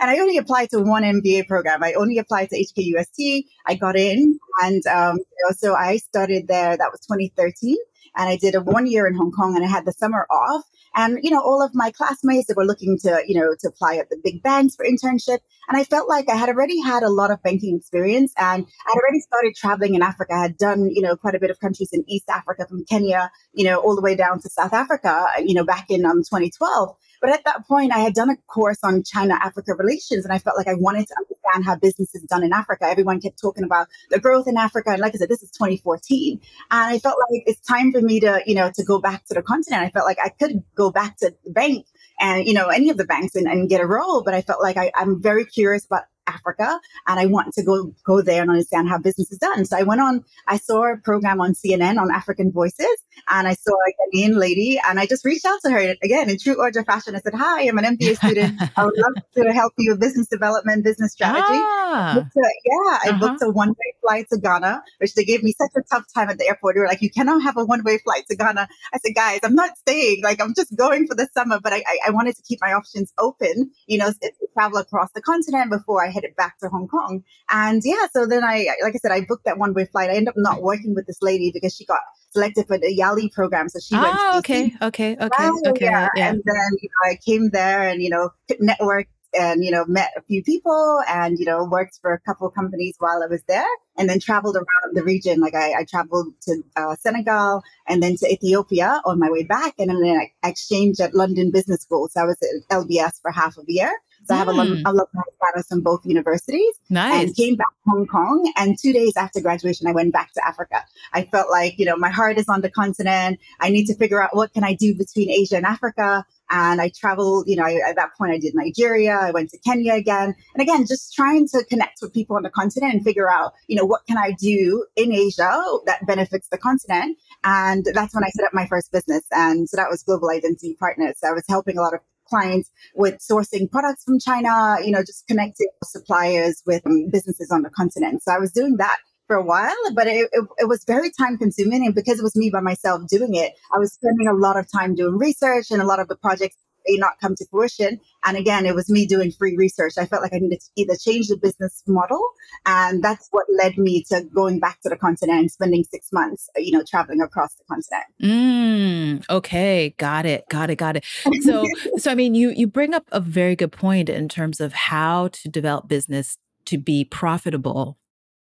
and 0.00 0.10
I 0.10 0.18
only 0.18 0.38
applied 0.38 0.70
to 0.70 0.80
one 0.80 1.02
MBA 1.02 1.46
program. 1.46 1.84
I 1.84 1.92
only 1.92 2.16
applied 2.16 2.48
to 2.50 2.56
HKUST. 2.56 3.44
I 3.66 3.74
got 3.74 3.96
in, 3.96 4.38
and 4.62 4.86
um, 4.86 5.18
so 5.56 5.74
I 5.74 5.98
started 5.98 6.48
there. 6.48 6.76
That 6.78 6.90
was 6.90 7.00
2013, 7.00 7.76
and 8.16 8.28
I 8.28 8.36
did 8.36 8.54
a 8.54 8.62
one 8.62 8.86
year 8.86 9.06
in 9.06 9.14
Hong 9.14 9.32
Kong, 9.32 9.54
and 9.54 9.64
I 9.64 9.68
had 9.68 9.84
the 9.84 9.92
summer 9.92 10.26
off. 10.30 10.64
And, 10.98 11.20
you 11.22 11.30
know, 11.30 11.40
all 11.40 11.62
of 11.62 11.70
my 11.74 11.92
classmates 11.92 12.48
that 12.48 12.56
were 12.56 12.66
looking 12.66 12.98
to, 13.02 13.22
you 13.24 13.38
know, 13.38 13.54
to 13.60 13.68
apply 13.68 13.98
at 13.98 14.10
the 14.10 14.18
big 14.22 14.42
banks 14.42 14.74
for 14.74 14.84
internship. 14.84 15.38
And 15.68 15.78
I 15.78 15.84
felt 15.84 16.08
like 16.08 16.28
I 16.28 16.34
had 16.34 16.48
already 16.48 16.82
had 16.82 17.04
a 17.04 17.08
lot 17.08 17.30
of 17.30 17.40
banking 17.40 17.76
experience 17.76 18.32
and 18.36 18.66
I'd 18.66 18.98
already 18.98 19.20
started 19.20 19.54
traveling 19.54 19.94
in 19.94 20.02
Africa. 20.02 20.34
I 20.34 20.42
had 20.42 20.58
done, 20.58 20.90
you 20.90 21.00
know, 21.00 21.14
quite 21.14 21.36
a 21.36 21.38
bit 21.38 21.50
of 21.50 21.60
countries 21.60 21.90
in 21.92 22.02
East 22.08 22.28
Africa 22.28 22.66
from 22.68 22.84
Kenya, 22.84 23.30
you 23.52 23.64
know, 23.64 23.78
all 23.78 23.94
the 23.94 24.02
way 24.02 24.16
down 24.16 24.40
to 24.40 24.50
South 24.50 24.72
Africa, 24.72 25.28
you 25.44 25.54
know, 25.54 25.64
back 25.64 25.86
in 25.88 26.04
um, 26.04 26.24
2012. 26.24 26.96
But 27.20 27.30
at 27.30 27.44
that 27.44 27.66
point, 27.66 27.92
I 27.92 27.98
had 27.98 28.14
done 28.14 28.30
a 28.30 28.36
course 28.46 28.78
on 28.82 29.02
China 29.02 29.34
Africa 29.34 29.74
relations, 29.74 30.24
and 30.24 30.32
I 30.32 30.38
felt 30.38 30.56
like 30.56 30.68
I 30.68 30.74
wanted 30.74 31.06
to 31.08 31.14
understand 31.18 31.64
how 31.64 31.76
business 31.76 32.14
is 32.14 32.22
done 32.22 32.44
in 32.44 32.52
Africa. 32.52 32.86
Everyone 32.86 33.20
kept 33.20 33.40
talking 33.40 33.64
about 33.64 33.88
the 34.10 34.20
growth 34.20 34.46
in 34.46 34.56
Africa, 34.56 34.90
and 34.90 35.00
like 35.00 35.14
I 35.14 35.18
said, 35.18 35.28
this 35.28 35.42
is 35.42 35.50
2014, 35.50 36.40
and 36.70 36.94
I 36.94 36.98
felt 36.98 37.16
like 37.30 37.42
it's 37.46 37.60
time 37.60 37.92
for 37.92 38.00
me 38.00 38.20
to, 38.20 38.42
you 38.46 38.54
know, 38.54 38.70
to 38.74 38.84
go 38.84 39.00
back 39.00 39.24
to 39.26 39.34
the 39.34 39.42
continent. 39.42 39.82
I 39.82 39.90
felt 39.90 40.06
like 40.06 40.18
I 40.22 40.28
could 40.28 40.62
go 40.74 40.90
back 40.90 41.16
to 41.18 41.34
the 41.44 41.50
bank 41.50 41.86
and 42.20 42.46
you 42.46 42.54
know 42.54 42.68
any 42.68 42.90
of 42.90 42.96
the 42.96 43.04
banks 43.04 43.34
and, 43.34 43.46
and 43.46 43.68
get 43.68 43.80
a 43.80 43.86
role, 43.86 44.22
but 44.22 44.34
I 44.34 44.42
felt 44.42 44.62
like 44.62 44.76
I, 44.76 44.90
I'm 44.94 45.22
very 45.22 45.44
curious 45.44 45.84
about 45.84 46.04
Africa 46.26 46.78
and 47.06 47.18
I 47.18 47.26
want 47.26 47.54
to 47.54 47.62
go 47.62 47.92
go 48.04 48.22
there 48.22 48.42
and 48.42 48.50
understand 48.50 48.88
how 48.88 48.98
business 48.98 49.32
is 49.32 49.38
done. 49.38 49.64
So 49.64 49.76
I 49.76 49.82
went 49.82 50.00
on, 50.00 50.24
I 50.46 50.58
saw 50.58 50.92
a 50.92 50.96
program 50.96 51.40
on 51.40 51.54
CNN 51.54 51.98
on 51.98 52.10
African 52.12 52.52
Voices 52.52 52.96
and 53.28 53.48
I 53.48 53.54
saw 53.54 53.72
a 53.72 54.16
Ghanaian 54.16 54.36
lady 54.36 54.80
and 54.88 54.98
I 54.98 55.06
just 55.06 55.24
reached 55.24 55.44
out 55.44 55.60
to 55.64 55.70
her 55.70 55.94
again 56.02 56.30
in 56.30 56.38
true 56.38 56.56
Audra 56.56 56.84
fashion. 56.84 57.14
I 57.14 57.20
said, 57.20 57.34
Hi, 57.34 57.68
I'm 57.68 57.78
an 57.78 57.96
MBA 57.96 58.16
student. 58.24 58.60
I 58.76 58.84
would 58.84 58.94
love 58.96 59.14
to 59.36 59.52
help 59.52 59.72
you 59.78 59.92
with 59.92 60.00
business 60.00 60.28
development, 60.28 60.84
business 60.84 61.12
strategy. 61.12 61.44
Ah. 61.48 62.18
A, 62.18 62.20
yeah, 62.20 62.98
I 63.04 63.10
uh-huh. 63.10 63.18
booked 63.18 63.42
a 63.42 63.50
one 63.50 63.70
way 63.70 63.94
flight 64.02 64.26
to 64.32 64.38
Ghana, 64.38 64.82
which 64.98 65.14
they 65.14 65.24
gave 65.24 65.42
me 65.42 65.52
such 65.52 65.70
a 65.76 65.82
tough 65.90 66.04
time 66.14 66.30
at 66.30 66.38
the 66.38 66.46
airport. 66.46 66.74
They 66.74 66.80
were 66.80 66.86
like, 66.86 67.02
You 67.02 67.10
cannot 67.10 67.42
have 67.42 67.56
a 67.56 67.64
one 67.64 67.82
way 67.84 67.98
flight 67.98 68.24
to 68.30 68.36
Ghana. 68.36 68.68
I 68.92 68.98
said, 68.98 69.14
Guys, 69.14 69.40
I'm 69.42 69.54
not 69.54 69.76
staying. 69.78 70.22
Like, 70.22 70.40
I'm 70.40 70.54
just 70.54 70.76
going 70.76 71.06
for 71.06 71.14
the 71.14 71.28
summer, 71.34 71.60
but 71.62 71.72
I, 71.72 71.78
I, 71.86 71.98
I 72.08 72.10
wanted 72.10 72.36
to 72.36 72.42
keep 72.42 72.58
my 72.60 72.72
options 72.72 73.12
open, 73.18 73.70
you 73.86 73.98
know, 73.98 74.10
to 74.10 74.32
travel 74.54 74.78
across 74.78 75.10
the 75.14 75.22
continent 75.22 75.70
before 75.70 76.04
I 76.04 76.10
headed 76.10 76.34
back 76.36 76.58
to 76.60 76.68
Hong 76.68 76.88
Kong. 76.88 77.22
And 77.50 77.82
yeah, 77.84 78.06
so 78.12 78.26
then 78.26 78.44
I, 78.44 78.68
like 78.82 78.94
I 78.94 78.98
said, 78.98 79.12
I 79.12 79.22
booked 79.22 79.44
that 79.44 79.58
one 79.58 79.74
way 79.74 79.86
flight. 79.86 80.10
I 80.10 80.14
ended 80.14 80.28
up 80.28 80.34
not 80.36 80.62
working 80.62 80.94
with 80.94 81.06
this 81.06 81.22
lady 81.22 81.50
because 81.52 81.74
she 81.74 81.84
got 81.84 82.00
selected 82.38 82.66
for 82.66 82.78
the 82.78 82.96
YALI 82.96 83.32
program. 83.32 83.68
So 83.68 83.78
she 83.80 83.96
oh, 83.96 84.02
went 84.02 84.14
to 84.14 84.20
ah, 84.20 84.38
okay, 84.38 84.72
okay, 84.82 85.16
okay, 85.20 85.50
okay. 85.66 85.84
Yeah. 85.84 86.08
yeah. 86.14 86.30
And 86.30 86.42
then 86.44 86.70
you 86.82 86.88
know, 86.88 87.10
I 87.10 87.18
came 87.24 87.50
there 87.50 87.88
and, 87.88 88.02
you 88.02 88.10
know, 88.10 88.30
networked 88.50 89.06
and 89.34 89.62
you 89.62 89.70
know 89.70 89.84
met 89.86 90.10
a 90.16 90.22
few 90.22 90.42
people 90.42 91.02
and 91.06 91.38
you 91.38 91.44
know 91.44 91.64
worked 91.64 91.98
for 92.00 92.14
a 92.14 92.20
couple 92.20 92.48
companies 92.50 92.96
while 92.98 93.22
i 93.22 93.26
was 93.26 93.42
there 93.46 93.66
and 93.98 94.08
then 94.08 94.18
traveled 94.18 94.56
around 94.56 94.94
the 94.94 95.02
region 95.02 95.38
like 95.38 95.54
i, 95.54 95.72
I 95.72 95.84
traveled 95.84 96.32
to 96.42 96.62
uh, 96.76 96.96
senegal 96.96 97.62
and 97.86 98.02
then 98.02 98.16
to 98.16 98.32
ethiopia 98.32 99.02
on 99.04 99.18
my 99.18 99.30
way 99.30 99.42
back 99.42 99.74
and 99.78 99.90
then 99.90 100.02
i 100.02 100.48
exchanged 100.48 101.00
at 101.00 101.14
london 101.14 101.50
business 101.50 101.82
school 101.82 102.08
so 102.08 102.22
i 102.22 102.24
was 102.24 102.38
at 102.42 102.78
lbs 102.78 103.20
for 103.20 103.30
half 103.30 103.58
of 103.58 103.64
a 103.68 103.72
year 103.72 103.92
so 104.28 104.34
mm. 104.34 104.36
I 104.36 104.38
have 104.38 104.48
a 104.48 104.52
hmm. 104.52 104.82
alumni 104.84 105.22
status 105.42 105.68
from 105.68 105.80
both 105.80 106.04
universities. 106.04 106.74
Nice. 106.90 107.28
And 107.28 107.36
came 107.36 107.56
back 107.56 107.68
to 107.84 107.90
Hong 107.90 108.06
Kong. 108.06 108.52
And 108.56 108.78
two 108.78 108.92
days 108.92 109.14
after 109.16 109.40
graduation, 109.40 109.86
I 109.86 109.92
went 109.92 110.12
back 110.12 110.32
to 110.34 110.46
Africa. 110.46 110.84
I 111.14 111.22
felt 111.24 111.50
like, 111.50 111.78
you 111.78 111.86
know, 111.86 111.96
my 111.96 112.10
heart 112.10 112.38
is 112.38 112.48
on 112.48 112.60
the 112.60 112.70
continent. 112.70 113.40
I 113.60 113.70
need 113.70 113.86
to 113.86 113.94
figure 113.94 114.22
out 114.22 114.36
what 114.36 114.52
can 114.52 114.64
I 114.64 114.74
do 114.74 114.94
between 114.94 115.30
Asia 115.30 115.56
and 115.56 115.64
Africa. 115.64 116.26
And 116.50 116.80
I 116.80 116.90
traveled, 116.90 117.46
you 117.46 117.56
know, 117.56 117.64
I, 117.64 117.78
at 117.88 117.96
that 117.96 118.10
point 118.16 118.32
I 118.32 118.38
did 118.38 118.54
Nigeria, 118.54 119.14
I 119.14 119.30
went 119.30 119.50
to 119.50 119.58
Kenya 119.58 119.94
again. 119.94 120.34
And 120.54 120.62
again, 120.62 120.86
just 120.86 121.14
trying 121.14 121.46
to 121.48 121.64
connect 121.68 121.98
with 122.00 122.14
people 122.14 122.36
on 122.36 122.42
the 122.42 122.50
continent 122.50 122.94
and 122.94 123.04
figure 123.04 123.30
out, 123.30 123.52
you 123.66 123.76
know, 123.76 123.84
what 123.84 124.06
can 124.06 124.16
I 124.16 124.32
do 124.32 124.86
in 124.96 125.12
Asia 125.12 125.62
that 125.86 126.06
benefits 126.06 126.48
the 126.48 126.56
continent? 126.56 127.18
And 127.44 127.86
that's 127.92 128.14
when 128.14 128.24
I 128.24 128.28
set 128.30 128.46
up 128.46 128.54
my 128.54 128.66
first 128.66 128.92
business. 128.92 129.24
And 129.32 129.68
so 129.68 129.76
that 129.76 129.90
was 129.90 130.02
Global 130.02 130.30
Identity 130.30 130.74
Partners. 130.78 131.16
So 131.18 131.28
I 131.28 131.32
was 131.32 131.44
helping 131.48 131.76
a 131.76 131.82
lot 131.82 131.92
of 131.92 132.00
clients 132.28 132.70
with 132.94 133.18
sourcing 133.18 133.70
products 133.70 134.04
from 134.04 134.18
China, 134.18 134.76
you 134.84 134.90
know, 134.90 135.00
just 135.00 135.26
connecting 135.26 135.68
suppliers 135.84 136.62
with 136.66 136.86
um, 136.86 137.08
businesses 137.10 137.50
on 137.50 137.62
the 137.62 137.70
continent. 137.70 138.22
So 138.22 138.32
I 138.32 138.38
was 138.38 138.52
doing 138.52 138.76
that 138.76 138.98
for 139.26 139.36
a 139.36 139.44
while, 139.44 139.76
but 139.94 140.06
it, 140.06 140.28
it, 140.32 140.44
it, 140.58 140.68
was 140.68 140.84
very 140.86 141.10
time 141.10 141.36
consuming. 141.36 141.84
And 141.84 141.94
because 141.94 142.18
it 142.18 142.22
was 142.22 142.34
me 142.34 142.50
by 142.50 142.60
myself 142.60 143.02
doing 143.08 143.34
it, 143.34 143.52
I 143.74 143.78
was 143.78 143.92
spending 143.92 144.26
a 144.26 144.32
lot 144.32 144.56
of 144.56 144.66
time 144.72 144.94
doing 144.94 145.18
research 145.18 145.70
and 145.70 145.82
a 145.82 145.86
lot 145.86 146.00
of 146.00 146.08
the 146.08 146.16
projects 146.16 146.56
may 146.88 146.96
not 146.96 147.20
come 147.20 147.34
to 147.36 147.46
fruition. 147.50 148.00
And 148.24 148.36
again, 148.36 148.66
it 148.66 148.74
was 148.74 148.88
me 148.88 149.06
doing 149.06 149.30
free 149.30 149.56
research. 149.56 149.94
I 149.98 150.06
felt 150.06 150.22
like 150.22 150.32
I 150.32 150.38
needed 150.38 150.60
to 150.60 150.70
either 150.76 150.96
change 150.96 151.28
the 151.28 151.36
business 151.36 151.82
model. 151.86 152.20
And 152.66 153.02
that's 153.02 153.28
what 153.30 153.46
led 153.56 153.78
me 153.78 154.04
to 154.10 154.22
going 154.34 154.60
back 154.60 154.80
to 154.82 154.88
the 154.88 154.96
continent 154.96 155.38
and 155.38 155.50
spending 155.50 155.84
six 155.84 156.08
months, 156.12 156.48
you 156.56 156.72
know, 156.72 156.82
traveling 156.88 157.20
across 157.20 157.54
the 157.54 157.64
continent. 157.64 158.04
Mm, 158.22 159.30
okay. 159.30 159.94
Got 159.98 160.26
it. 160.26 160.44
Got 160.48 160.70
it. 160.70 160.76
Got 160.76 160.96
it. 160.96 161.04
So, 161.42 161.64
so 161.96 162.10
I 162.10 162.14
mean, 162.14 162.34
you, 162.34 162.50
you 162.50 162.66
bring 162.66 162.94
up 162.94 163.04
a 163.12 163.20
very 163.20 163.56
good 163.56 163.72
point 163.72 164.08
in 164.08 164.28
terms 164.28 164.60
of 164.60 164.72
how 164.72 165.28
to 165.28 165.48
develop 165.48 165.88
business 165.88 166.38
to 166.66 166.78
be 166.78 167.04
profitable 167.04 167.98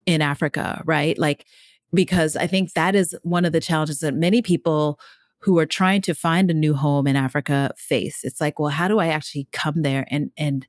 in 0.07 0.23
Africa, 0.23 0.83
right? 0.85 1.19
Like, 1.19 1.47
because 1.93 2.37
I 2.37 2.47
think 2.47 2.73
that 2.73 2.95
is 2.95 3.17
one 3.23 3.45
of 3.45 3.53
the 3.53 3.61
challenges 3.61 4.01
that 4.01 4.15
many 4.15 4.43
people 4.43 4.99
who 5.45 5.59
are 5.59 5.67
trying 5.67 6.01
to 6.01 6.15
find 6.15 6.51
a 6.51 6.55
new 6.55 6.73
home 6.73 7.07
in 7.07 7.17
Africa 7.17 7.71
face. 7.77 8.25
It's 8.25 8.41
like, 8.41 8.59
well, 8.59 8.71
how 8.71 8.89
do 8.89 8.99
I 8.99 9.09
actually 9.09 9.47
come 9.53 9.83
there 9.83 10.07
and 10.11 10.31
and 10.39 10.67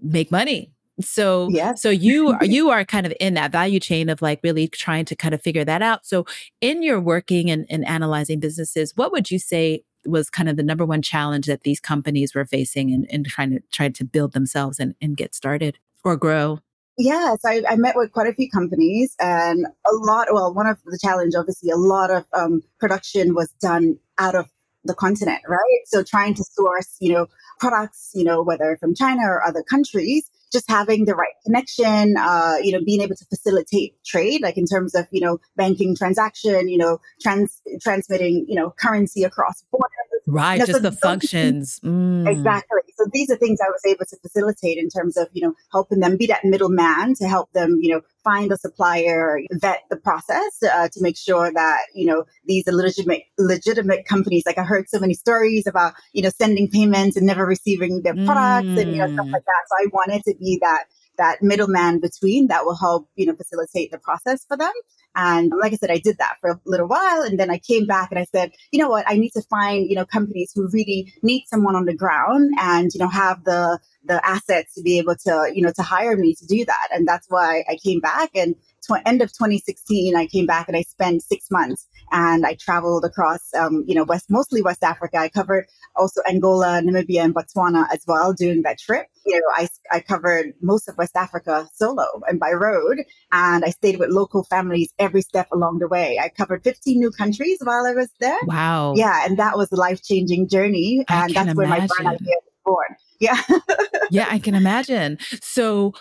make 0.00 0.30
money? 0.30 0.70
So 1.00 1.48
yeah. 1.50 1.74
so 1.74 1.90
you 1.90 2.28
are 2.28 2.44
you 2.44 2.70
are 2.70 2.84
kind 2.84 3.04
of 3.04 3.12
in 3.18 3.34
that 3.34 3.50
value 3.50 3.80
chain 3.80 4.08
of 4.08 4.22
like 4.22 4.40
really 4.44 4.68
trying 4.68 5.06
to 5.06 5.16
kind 5.16 5.34
of 5.34 5.42
figure 5.42 5.64
that 5.64 5.82
out. 5.82 6.06
So 6.06 6.24
in 6.60 6.84
your 6.84 7.00
working 7.00 7.50
and, 7.50 7.66
and 7.68 7.84
analyzing 7.84 8.38
businesses, 8.38 8.92
what 8.94 9.10
would 9.10 9.30
you 9.30 9.40
say 9.40 9.82
was 10.06 10.30
kind 10.30 10.48
of 10.48 10.56
the 10.56 10.62
number 10.62 10.86
one 10.86 11.02
challenge 11.02 11.46
that 11.46 11.64
these 11.64 11.80
companies 11.80 12.32
were 12.32 12.44
facing 12.44 12.92
and, 12.92 13.08
and 13.10 13.26
trying 13.26 13.50
to 13.50 13.60
trying 13.72 13.92
to 13.94 14.04
build 14.04 14.34
themselves 14.34 14.78
and, 14.78 14.94
and 15.00 15.16
get 15.16 15.34
started 15.34 15.78
or 16.04 16.16
grow? 16.16 16.60
Yes, 16.98 17.40
I, 17.44 17.62
I, 17.68 17.76
met 17.76 17.94
with 17.94 18.10
quite 18.12 18.26
a 18.26 18.32
few 18.32 18.48
companies, 18.50 19.14
and 19.20 19.66
a 19.66 19.94
lot. 19.94 20.28
Well, 20.32 20.54
one 20.54 20.66
of 20.66 20.78
the 20.86 20.98
challenge, 21.02 21.34
obviously, 21.38 21.68
a 21.70 21.76
lot 21.76 22.10
of 22.10 22.24
um, 22.32 22.62
production 22.80 23.34
was 23.34 23.50
done 23.60 23.98
out 24.16 24.34
of 24.34 24.46
the 24.84 24.94
continent, 24.94 25.42
right? 25.46 25.80
So 25.86 26.02
trying 26.02 26.34
to 26.34 26.44
source, 26.44 26.96
you 27.00 27.12
know, 27.12 27.26
products, 27.58 28.12
you 28.14 28.24
know, 28.24 28.42
whether 28.42 28.78
from 28.80 28.94
China 28.94 29.22
or 29.26 29.46
other 29.46 29.62
countries, 29.62 30.30
just 30.52 30.70
having 30.70 31.04
the 31.04 31.14
right 31.14 31.34
connection, 31.44 32.16
uh, 32.18 32.56
you 32.62 32.72
know, 32.72 32.80
being 32.84 33.02
able 33.02 33.16
to 33.16 33.24
facilitate 33.26 34.02
trade, 34.04 34.40
like 34.42 34.56
in 34.56 34.64
terms 34.64 34.94
of, 34.94 35.06
you 35.10 35.20
know, 35.20 35.38
banking 35.56 35.94
transaction, 35.96 36.68
you 36.68 36.78
know, 36.78 36.98
trans 37.20 37.60
transmitting, 37.82 38.46
you 38.48 38.54
know, 38.54 38.72
currency 38.78 39.24
across 39.24 39.62
borders 39.70 39.90
Right, 40.26 40.54
you 40.54 40.58
know, 40.60 40.66
just 40.66 40.78
so 40.78 40.82
the 40.82 40.92
functions. 40.92 41.80
Mm. 41.84 42.28
Exactly. 42.28 42.80
So 42.96 43.04
these 43.12 43.30
are 43.30 43.36
things 43.36 43.60
I 43.60 43.68
was 43.68 43.82
able 43.86 44.04
to 44.06 44.16
facilitate 44.16 44.78
in 44.78 44.88
terms 44.88 45.16
of, 45.16 45.28
you 45.32 45.46
know, 45.46 45.54
helping 45.70 46.00
them 46.00 46.16
be 46.16 46.26
that 46.26 46.44
middleman 46.44 47.14
to 47.16 47.28
help 47.28 47.52
them, 47.52 47.78
you 47.80 47.94
know, 47.94 48.00
find 48.24 48.50
a 48.50 48.56
supplier, 48.56 49.38
vet 49.52 49.84
the 49.88 49.96
process 49.96 50.62
uh, 50.64 50.88
to 50.88 51.00
make 51.00 51.16
sure 51.16 51.52
that, 51.52 51.78
you 51.94 52.06
know, 52.06 52.24
these 52.44 52.66
are 52.66 52.72
legitimate, 52.72 53.22
legitimate 53.38 54.04
companies. 54.04 54.42
Like 54.46 54.58
I 54.58 54.64
heard 54.64 54.88
so 54.88 54.98
many 54.98 55.14
stories 55.14 55.66
about, 55.66 55.94
you 56.12 56.22
know, 56.22 56.30
sending 56.36 56.68
payments 56.68 57.16
and 57.16 57.24
never 57.24 57.46
receiving 57.46 58.02
their 58.02 58.14
products 58.14 58.66
mm. 58.66 58.80
and, 58.80 58.92
you 58.92 58.98
know, 58.98 59.12
stuff 59.12 59.28
like 59.30 59.44
that. 59.44 59.62
So 59.68 59.76
I 59.78 59.86
wanted 59.92 60.24
to 60.24 60.34
be 60.40 60.58
that 60.60 60.86
that 61.18 61.42
middleman 61.42 62.00
between 62.00 62.48
that 62.48 62.64
will 62.64 62.76
help 62.76 63.08
you 63.16 63.26
know 63.26 63.34
facilitate 63.34 63.90
the 63.90 63.98
process 63.98 64.44
for 64.46 64.56
them 64.56 64.72
And 65.14 65.50
like 65.58 65.72
I 65.72 65.76
said, 65.76 65.90
I 65.90 65.98
did 65.98 66.18
that 66.18 66.36
for 66.40 66.50
a 66.50 66.60
little 66.66 66.86
while. 66.86 67.22
And 67.22 67.40
then 67.40 67.50
I 67.50 67.58
came 67.58 67.86
back 67.86 68.10
and 68.10 68.18
I 68.18 68.24
said, 68.24 68.52
you 68.70 68.78
know 68.78 68.88
what? 68.90 69.04
I 69.08 69.16
need 69.16 69.30
to 69.30 69.42
find, 69.42 69.88
you 69.88 69.96
know, 69.96 70.04
companies 70.04 70.52
who 70.54 70.68
really 70.72 71.12
need 71.22 71.44
someone 71.46 71.74
on 71.74 71.86
the 71.86 71.96
ground 71.96 72.52
and, 72.60 72.90
you 72.92 73.00
know, 73.00 73.08
have 73.08 73.42
the, 73.44 73.80
the 74.04 74.24
assets 74.26 74.74
to 74.74 74.82
be 74.82 74.98
able 74.98 75.16
to, 75.24 75.50
you 75.54 75.62
know, 75.62 75.72
to 75.74 75.82
hire 75.82 76.16
me 76.16 76.34
to 76.34 76.46
do 76.46 76.64
that. 76.66 76.88
And 76.92 77.08
that's 77.08 77.26
why 77.30 77.64
I 77.68 77.76
came 77.82 78.00
back. 78.00 78.30
And 78.34 78.56
tw- 78.86 79.02
end 79.04 79.22
of 79.22 79.32
2016, 79.32 80.16
I 80.16 80.26
came 80.26 80.46
back 80.46 80.68
and 80.68 80.76
I 80.76 80.82
spent 80.82 81.22
six 81.22 81.50
months 81.50 81.86
and 82.12 82.46
I 82.46 82.54
traveled 82.54 83.04
across, 83.04 83.52
um, 83.54 83.84
you 83.86 83.94
know, 83.94 84.04
West, 84.04 84.26
mostly 84.30 84.62
West 84.62 84.82
Africa. 84.82 85.18
I 85.18 85.28
covered 85.28 85.66
also 85.96 86.20
Angola, 86.28 86.80
Namibia, 86.82 87.24
and 87.24 87.34
Botswana 87.34 87.86
as 87.92 88.04
well 88.06 88.32
during 88.32 88.62
that 88.62 88.78
trip. 88.78 89.06
You 89.24 89.36
know, 89.36 89.52
I, 89.56 89.68
I 89.90 90.00
covered 90.00 90.52
most 90.60 90.88
of 90.88 90.96
West 90.96 91.16
Africa 91.16 91.68
solo 91.74 92.06
and 92.28 92.38
by 92.38 92.52
road, 92.52 92.98
and 93.32 93.64
I 93.64 93.70
stayed 93.70 93.98
with 93.98 94.10
local 94.10 94.44
families 94.44 94.92
every 94.98 95.22
step 95.22 95.48
along 95.52 95.78
the 95.78 95.88
way. 95.88 96.18
I 96.22 96.28
covered 96.28 96.62
15 96.62 96.98
new 96.98 97.10
countries 97.10 97.58
while 97.62 97.86
I 97.86 97.92
was 97.92 98.10
there. 98.20 98.38
Wow. 98.44 98.94
Yeah, 98.96 99.24
and 99.24 99.38
that 99.38 99.56
was 99.56 99.72
a 99.72 99.76
life 99.76 100.02
changing 100.02 100.48
journey, 100.48 101.04
and 101.08 101.34
that's 101.34 101.52
imagine. 101.52 101.56
where 101.56 101.68
my 101.68 101.86
brand 101.86 102.08
idea 102.08 102.34
was 102.44 102.52
born. 102.64 102.96
Yeah. 103.18 103.40
yeah, 104.10 104.26
I 104.30 104.38
can 104.38 104.54
imagine. 104.54 105.18
So, 105.40 105.94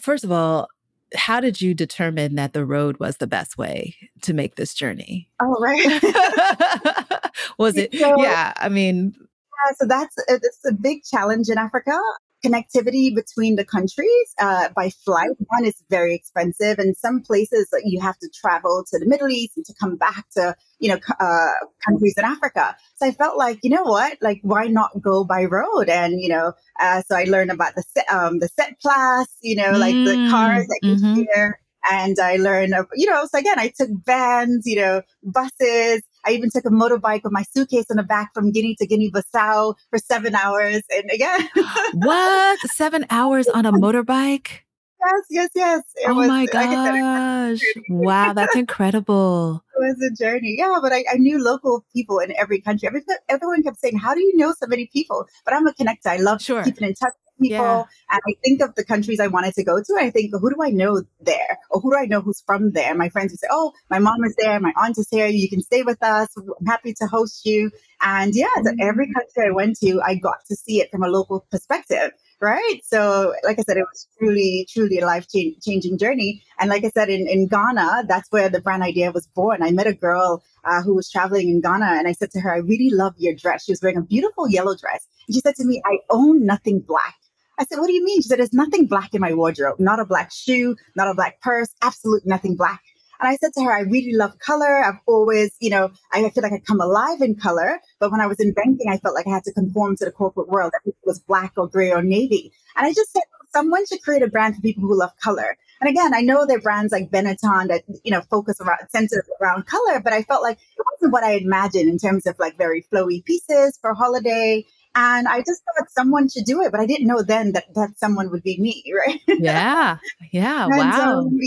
first 0.00 0.24
of 0.24 0.32
all, 0.32 0.68
how 1.14 1.40
did 1.40 1.60
you 1.60 1.74
determine 1.74 2.36
that 2.36 2.52
the 2.52 2.64
road 2.64 2.98
was 2.98 3.16
the 3.16 3.26
best 3.26 3.58
way 3.58 3.96
to 4.22 4.32
make 4.32 4.56
this 4.56 4.74
journey? 4.74 5.28
Oh, 5.40 5.56
right. 5.60 5.84
was 7.58 7.76
it? 7.76 7.94
So, 7.94 8.22
yeah, 8.22 8.52
I 8.56 8.68
mean, 8.68 9.14
yeah, 9.16 9.74
so 9.76 9.86
that's 9.86 10.16
uh, 10.18 10.38
it's 10.42 10.64
a 10.66 10.72
big 10.72 11.02
challenge 11.04 11.48
in 11.48 11.58
Africa 11.58 11.98
connectivity 12.44 13.14
between 13.14 13.56
the 13.56 13.64
countries 13.64 14.34
uh, 14.38 14.68
by 14.74 14.90
flight. 14.90 15.30
One 15.48 15.64
is 15.64 15.82
very 15.90 16.14
expensive, 16.14 16.78
and 16.78 16.96
some 16.96 17.20
places 17.20 17.68
that 17.70 17.82
you 17.84 18.00
have 18.00 18.18
to 18.18 18.28
travel 18.34 18.84
to 18.90 18.98
the 18.98 19.06
Middle 19.06 19.28
East 19.28 19.56
and 19.56 19.66
to 19.66 19.74
come 19.80 19.96
back 19.96 20.24
to 20.36 20.54
you 20.78 20.90
know 20.90 20.98
uh, 21.18 21.66
countries 21.86 22.14
in 22.16 22.24
Africa. 22.24 22.76
So 22.96 23.06
I 23.06 23.12
felt 23.12 23.36
like 23.36 23.58
you 23.62 23.70
know 23.70 23.84
what, 23.84 24.18
like 24.20 24.40
why 24.42 24.66
not 24.66 24.90
go 25.00 25.24
by 25.24 25.44
road? 25.44 25.88
And 25.88 26.20
you 26.20 26.28
know, 26.28 26.52
uh, 26.80 27.02
so 27.02 27.16
I 27.16 27.24
learned 27.24 27.50
about 27.50 27.74
the 27.74 27.82
set, 27.82 28.10
um, 28.10 28.38
the 28.38 28.48
sept-place, 28.48 29.34
you 29.42 29.56
know, 29.56 29.72
like 29.72 29.94
the 29.94 30.28
cars 30.30 30.66
that 30.66 30.80
you 30.82 30.96
mm-hmm. 30.96 31.22
share. 31.22 31.60
And 31.90 32.18
I 32.20 32.36
learned, 32.36 32.74
you 32.94 33.10
know, 33.10 33.26
so 33.26 33.38
again, 33.38 33.58
I 33.58 33.72
took 33.74 33.88
vans, 34.04 34.66
you 34.66 34.76
know, 34.76 35.02
buses, 35.22 36.02
I 36.26 36.32
even 36.32 36.50
took 36.50 36.64
a 36.64 36.70
motorbike 36.70 37.22
with 37.24 37.32
my 37.32 37.42
suitcase 37.42 37.86
in 37.90 37.96
the 37.96 38.02
back 38.02 38.32
from 38.34 38.52
Guinea 38.52 38.76
to 38.76 38.86
Guinea 38.86 39.10
Bissau 39.10 39.74
for 39.90 39.98
seven 39.98 40.34
hours. 40.34 40.82
And 40.94 41.10
again, 41.10 41.48
what? 41.94 42.58
Seven 42.70 43.06
hours 43.10 43.48
on 43.48 43.66
a 43.66 43.72
motorbike? 43.72 44.60
Yes, 45.00 45.24
yes, 45.30 45.50
yes. 45.54 45.82
It 45.96 46.10
oh 46.10 46.14
was, 46.14 46.28
my 46.28 46.46
gosh. 46.46 47.60
wow, 47.88 48.32
that's 48.32 48.56
incredible. 48.56 49.64
It 49.80 49.96
was 49.96 50.12
a 50.12 50.22
journey. 50.22 50.56
Yeah, 50.58 50.76
but 50.82 50.92
I, 50.92 51.06
I, 51.10 51.16
knew 51.16 51.42
local 51.42 51.86
people 51.94 52.18
in 52.18 52.34
every 52.36 52.60
country. 52.60 52.86
Every, 52.86 53.00
everyone 53.30 53.62
kept 53.62 53.80
saying, 53.80 53.96
How 53.96 54.12
do 54.12 54.20
you 54.20 54.36
know 54.36 54.52
so 54.52 54.66
many 54.66 54.90
people? 54.92 55.26
But 55.46 55.54
I'm 55.54 55.66
a 55.66 55.72
connector. 55.72 56.08
I 56.08 56.16
love 56.18 56.42
sure. 56.42 56.62
keeping 56.62 56.86
in 56.86 56.92
touch 56.92 57.14
people. 57.40 57.64
Yeah. 57.64 57.84
And 58.10 58.20
I 58.26 58.34
think 58.44 58.62
of 58.62 58.74
the 58.74 58.84
countries 58.84 59.20
I 59.20 59.28
wanted 59.28 59.54
to 59.54 59.64
go 59.64 59.80
to. 59.82 59.96
I 59.98 60.10
think, 60.10 60.32
who 60.32 60.50
do 60.50 60.56
I 60.62 60.70
know 60.70 61.02
there? 61.20 61.58
Or 61.70 61.80
who 61.80 61.92
do 61.92 61.98
I 61.98 62.06
know 62.06 62.20
who's 62.20 62.42
from 62.44 62.72
there? 62.72 62.94
My 62.94 63.08
friends 63.08 63.32
would 63.32 63.40
say, 63.40 63.48
oh, 63.50 63.72
my 63.88 63.98
mom 63.98 64.24
is 64.24 64.34
there. 64.36 64.60
My 64.60 64.72
aunt 64.76 64.98
is 64.98 65.08
here. 65.10 65.26
You 65.26 65.48
can 65.48 65.62
stay 65.62 65.82
with 65.82 66.02
us. 66.02 66.28
I'm 66.36 66.66
happy 66.66 66.94
to 66.94 67.06
host 67.06 67.46
you. 67.46 67.70
And 68.00 68.34
yeah, 68.34 68.54
so 68.64 68.72
every 68.80 69.12
country 69.12 69.48
I 69.48 69.50
went 69.50 69.78
to, 69.80 70.00
I 70.04 70.14
got 70.14 70.44
to 70.48 70.56
see 70.56 70.80
it 70.80 70.90
from 70.90 71.02
a 71.02 71.08
local 71.08 71.46
perspective. 71.50 72.12
Right. 72.40 72.80
So, 72.84 73.34
like 73.44 73.58
I 73.58 73.62
said, 73.62 73.76
it 73.76 73.84
was 73.92 74.08
truly, 74.18 74.66
truly 74.70 74.98
a 74.98 75.04
life 75.04 75.26
changing 75.28 75.98
journey. 75.98 76.42
And 76.58 76.70
like 76.70 76.84
I 76.84 76.88
said, 76.88 77.10
in, 77.10 77.28
in 77.28 77.48
Ghana, 77.48 78.04
that's 78.08 78.32
where 78.32 78.48
the 78.48 78.62
brand 78.62 78.82
idea 78.82 79.12
was 79.12 79.26
born. 79.26 79.62
I 79.62 79.72
met 79.72 79.86
a 79.86 79.92
girl 79.92 80.42
uh, 80.64 80.80
who 80.82 80.94
was 80.94 81.10
traveling 81.10 81.50
in 81.50 81.60
Ghana 81.60 81.98
and 81.98 82.08
I 82.08 82.12
said 82.12 82.30
to 82.30 82.40
her, 82.40 82.50
I 82.50 82.58
really 82.58 82.88
love 82.90 83.14
your 83.18 83.34
dress. 83.34 83.64
She 83.64 83.72
was 83.72 83.82
wearing 83.82 83.98
a 83.98 84.02
beautiful 84.02 84.48
yellow 84.48 84.74
dress. 84.74 85.06
And 85.28 85.34
she 85.34 85.40
said 85.40 85.56
to 85.56 85.64
me, 85.66 85.82
I 85.84 85.98
own 86.08 86.46
nothing 86.46 86.80
black. 86.80 87.16
I 87.60 87.64
said, 87.64 87.78
What 87.78 87.88
do 87.88 87.92
you 87.92 88.02
mean? 88.02 88.22
She 88.22 88.28
said, 88.28 88.38
There's 88.38 88.54
nothing 88.54 88.86
black 88.86 89.12
in 89.12 89.20
my 89.20 89.34
wardrobe, 89.34 89.78
not 89.78 90.00
a 90.00 90.06
black 90.06 90.32
shoe, 90.32 90.76
not 90.96 91.08
a 91.08 91.14
black 91.14 91.42
purse, 91.42 91.68
absolutely 91.82 92.28
nothing 92.28 92.56
black. 92.56 92.80
And 93.20 93.28
I 93.28 93.36
said 93.36 93.52
to 93.52 93.64
her, 93.64 93.70
I 93.72 93.80
really 93.80 94.14
love 94.14 94.38
color. 94.38 94.82
I've 94.82 94.98
always, 95.06 95.50
you 95.60 95.68
know, 95.68 95.90
I 96.10 96.26
feel 96.30 96.42
like 96.42 96.54
I 96.54 96.58
come 96.58 96.80
alive 96.80 97.20
in 97.20 97.34
color. 97.34 97.78
But 97.98 98.10
when 98.10 98.20
I 98.22 98.26
was 98.26 98.40
in 98.40 98.54
banking, 98.54 98.90
I 98.90 98.96
felt 98.96 99.14
like 99.14 99.26
I 99.26 99.30
had 99.30 99.44
to 99.44 99.52
conform 99.52 99.94
to 99.98 100.06
the 100.06 100.10
corporate 100.10 100.48
world. 100.48 100.72
That 100.72 100.88
it 100.88 100.96
was 101.04 101.18
black 101.20 101.52
or 101.58 101.68
gray 101.68 101.92
or 101.92 102.02
navy. 102.02 102.50
And 102.76 102.86
I 102.86 102.94
just 102.94 103.12
said, 103.12 103.24
someone 103.52 103.84
should 103.86 104.02
create 104.02 104.22
a 104.22 104.26
brand 104.26 104.56
for 104.56 104.62
people 104.62 104.84
who 104.84 104.98
love 104.98 105.10
color. 105.22 105.58
And 105.82 105.90
again, 105.90 106.14
I 106.14 106.22
know 106.22 106.46
there 106.46 106.58
are 106.58 106.62
brands 106.62 106.92
like 106.92 107.10
Benetton 107.10 107.68
that, 107.68 107.84
you 108.04 108.10
know, 108.10 108.22
focus 108.30 108.58
around, 108.60 108.80
center 108.88 109.22
around 109.40 109.66
color, 109.66 110.00
but 110.00 110.14
I 110.14 110.22
felt 110.22 110.42
like 110.42 110.56
it 110.56 110.86
wasn't 110.94 111.12
what 111.12 111.24
I 111.24 111.32
imagined 111.32 111.90
in 111.90 111.98
terms 111.98 112.26
of 112.26 112.38
like 112.38 112.56
very 112.56 112.86
flowy 112.90 113.22
pieces 113.24 113.78
for 113.82 113.92
holiday 113.92 114.64
and 114.94 115.28
I 115.28 115.38
just 115.38 115.62
thought 115.64 115.90
someone 115.90 116.28
should 116.28 116.44
do 116.44 116.62
it, 116.62 116.72
but 116.72 116.80
I 116.80 116.86
didn't 116.86 117.06
know 117.06 117.22
then 117.22 117.52
that 117.52 117.72
that 117.74 117.98
someone 117.98 118.30
would 118.30 118.42
be 118.42 118.58
me, 118.60 118.84
right? 119.06 119.20
Yeah. 119.26 119.98
Yeah. 120.32 120.68
wow. 120.68 121.20
Um, 121.20 121.38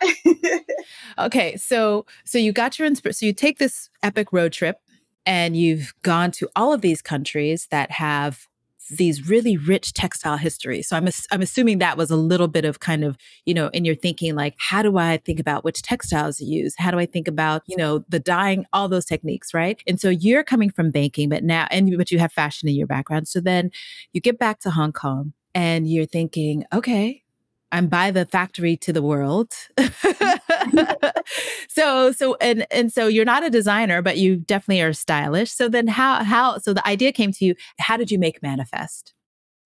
okay, 1.18 1.56
so 1.56 2.06
so 2.24 2.38
you 2.38 2.52
got 2.52 2.78
your 2.78 2.86
inspiration. 2.86 3.14
So 3.18 3.26
you 3.26 3.32
take 3.32 3.58
this 3.58 3.88
epic 4.02 4.32
road 4.32 4.52
trip, 4.52 4.78
and 5.24 5.56
you've 5.56 5.94
gone 6.02 6.30
to 6.32 6.48
all 6.56 6.72
of 6.72 6.80
these 6.80 7.02
countries 7.02 7.68
that 7.70 7.92
have 7.92 8.48
these 8.90 9.28
really 9.28 9.56
rich 9.56 9.92
textile 9.92 10.36
histories. 10.36 10.88
So 10.88 10.96
I'm 10.96 11.08
I'm 11.30 11.42
assuming 11.42 11.78
that 11.78 11.96
was 11.96 12.10
a 12.10 12.16
little 12.16 12.48
bit 12.48 12.64
of 12.64 12.80
kind 12.80 13.04
of, 13.04 13.16
you 13.46 13.54
know, 13.54 13.68
in 13.68 13.84
your 13.84 13.94
thinking 13.94 14.34
like 14.34 14.54
how 14.58 14.82
do 14.82 14.98
I 14.98 15.18
think 15.18 15.40
about 15.40 15.64
which 15.64 15.82
textiles 15.82 16.36
to 16.38 16.44
use? 16.44 16.74
How 16.78 16.90
do 16.90 16.98
I 16.98 17.06
think 17.06 17.28
about, 17.28 17.62
you 17.66 17.76
know, 17.76 18.04
the 18.08 18.20
dyeing, 18.20 18.66
all 18.72 18.88
those 18.88 19.04
techniques, 19.04 19.54
right? 19.54 19.82
And 19.86 20.00
so 20.00 20.10
you're 20.10 20.44
coming 20.44 20.70
from 20.70 20.90
banking 20.90 21.28
but 21.28 21.44
now 21.44 21.66
and 21.70 21.96
but 21.96 22.10
you 22.10 22.18
have 22.18 22.32
fashion 22.32 22.68
in 22.68 22.74
your 22.74 22.86
background. 22.86 23.28
So 23.28 23.40
then 23.40 23.70
you 24.12 24.20
get 24.20 24.38
back 24.38 24.60
to 24.60 24.70
Hong 24.70 24.92
Kong 24.92 25.32
and 25.54 25.88
you're 25.88 26.06
thinking, 26.06 26.64
okay, 26.72 27.21
I'm 27.72 27.88
by 27.88 28.10
the 28.10 28.26
factory 28.26 28.76
to 28.78 28.92
the 28.92 29.02
world. 29.02 29.52
so 31.68 32.12
so 32.12 32.36
and 32.40 32.66
and 32.70 32.92
so 32.92 33.06
you're 33.08 33.24
not 33.24 33.44
a 33.44 33.50
designer, 33.50 34.02
but 34.02 34.18
you 34.18 34.36
definitely 34.36 34.82
are 34.82 34.92
stylish. 34.92 35.50
So 35.50 35.68
then 35.68 35.88
how 35.88 36.22
how 36.22 36.58
so 36.58 36.74
the 36.74 36.86
idea 36.86 37.12
came 37.12 37.32
to 37.32 37.44
you, 37.44 37.54
how 37.78 37.96
did 37.96 38.10
you 38.10 38.18
make 38.18 38.42
manifest? 38.42 39.14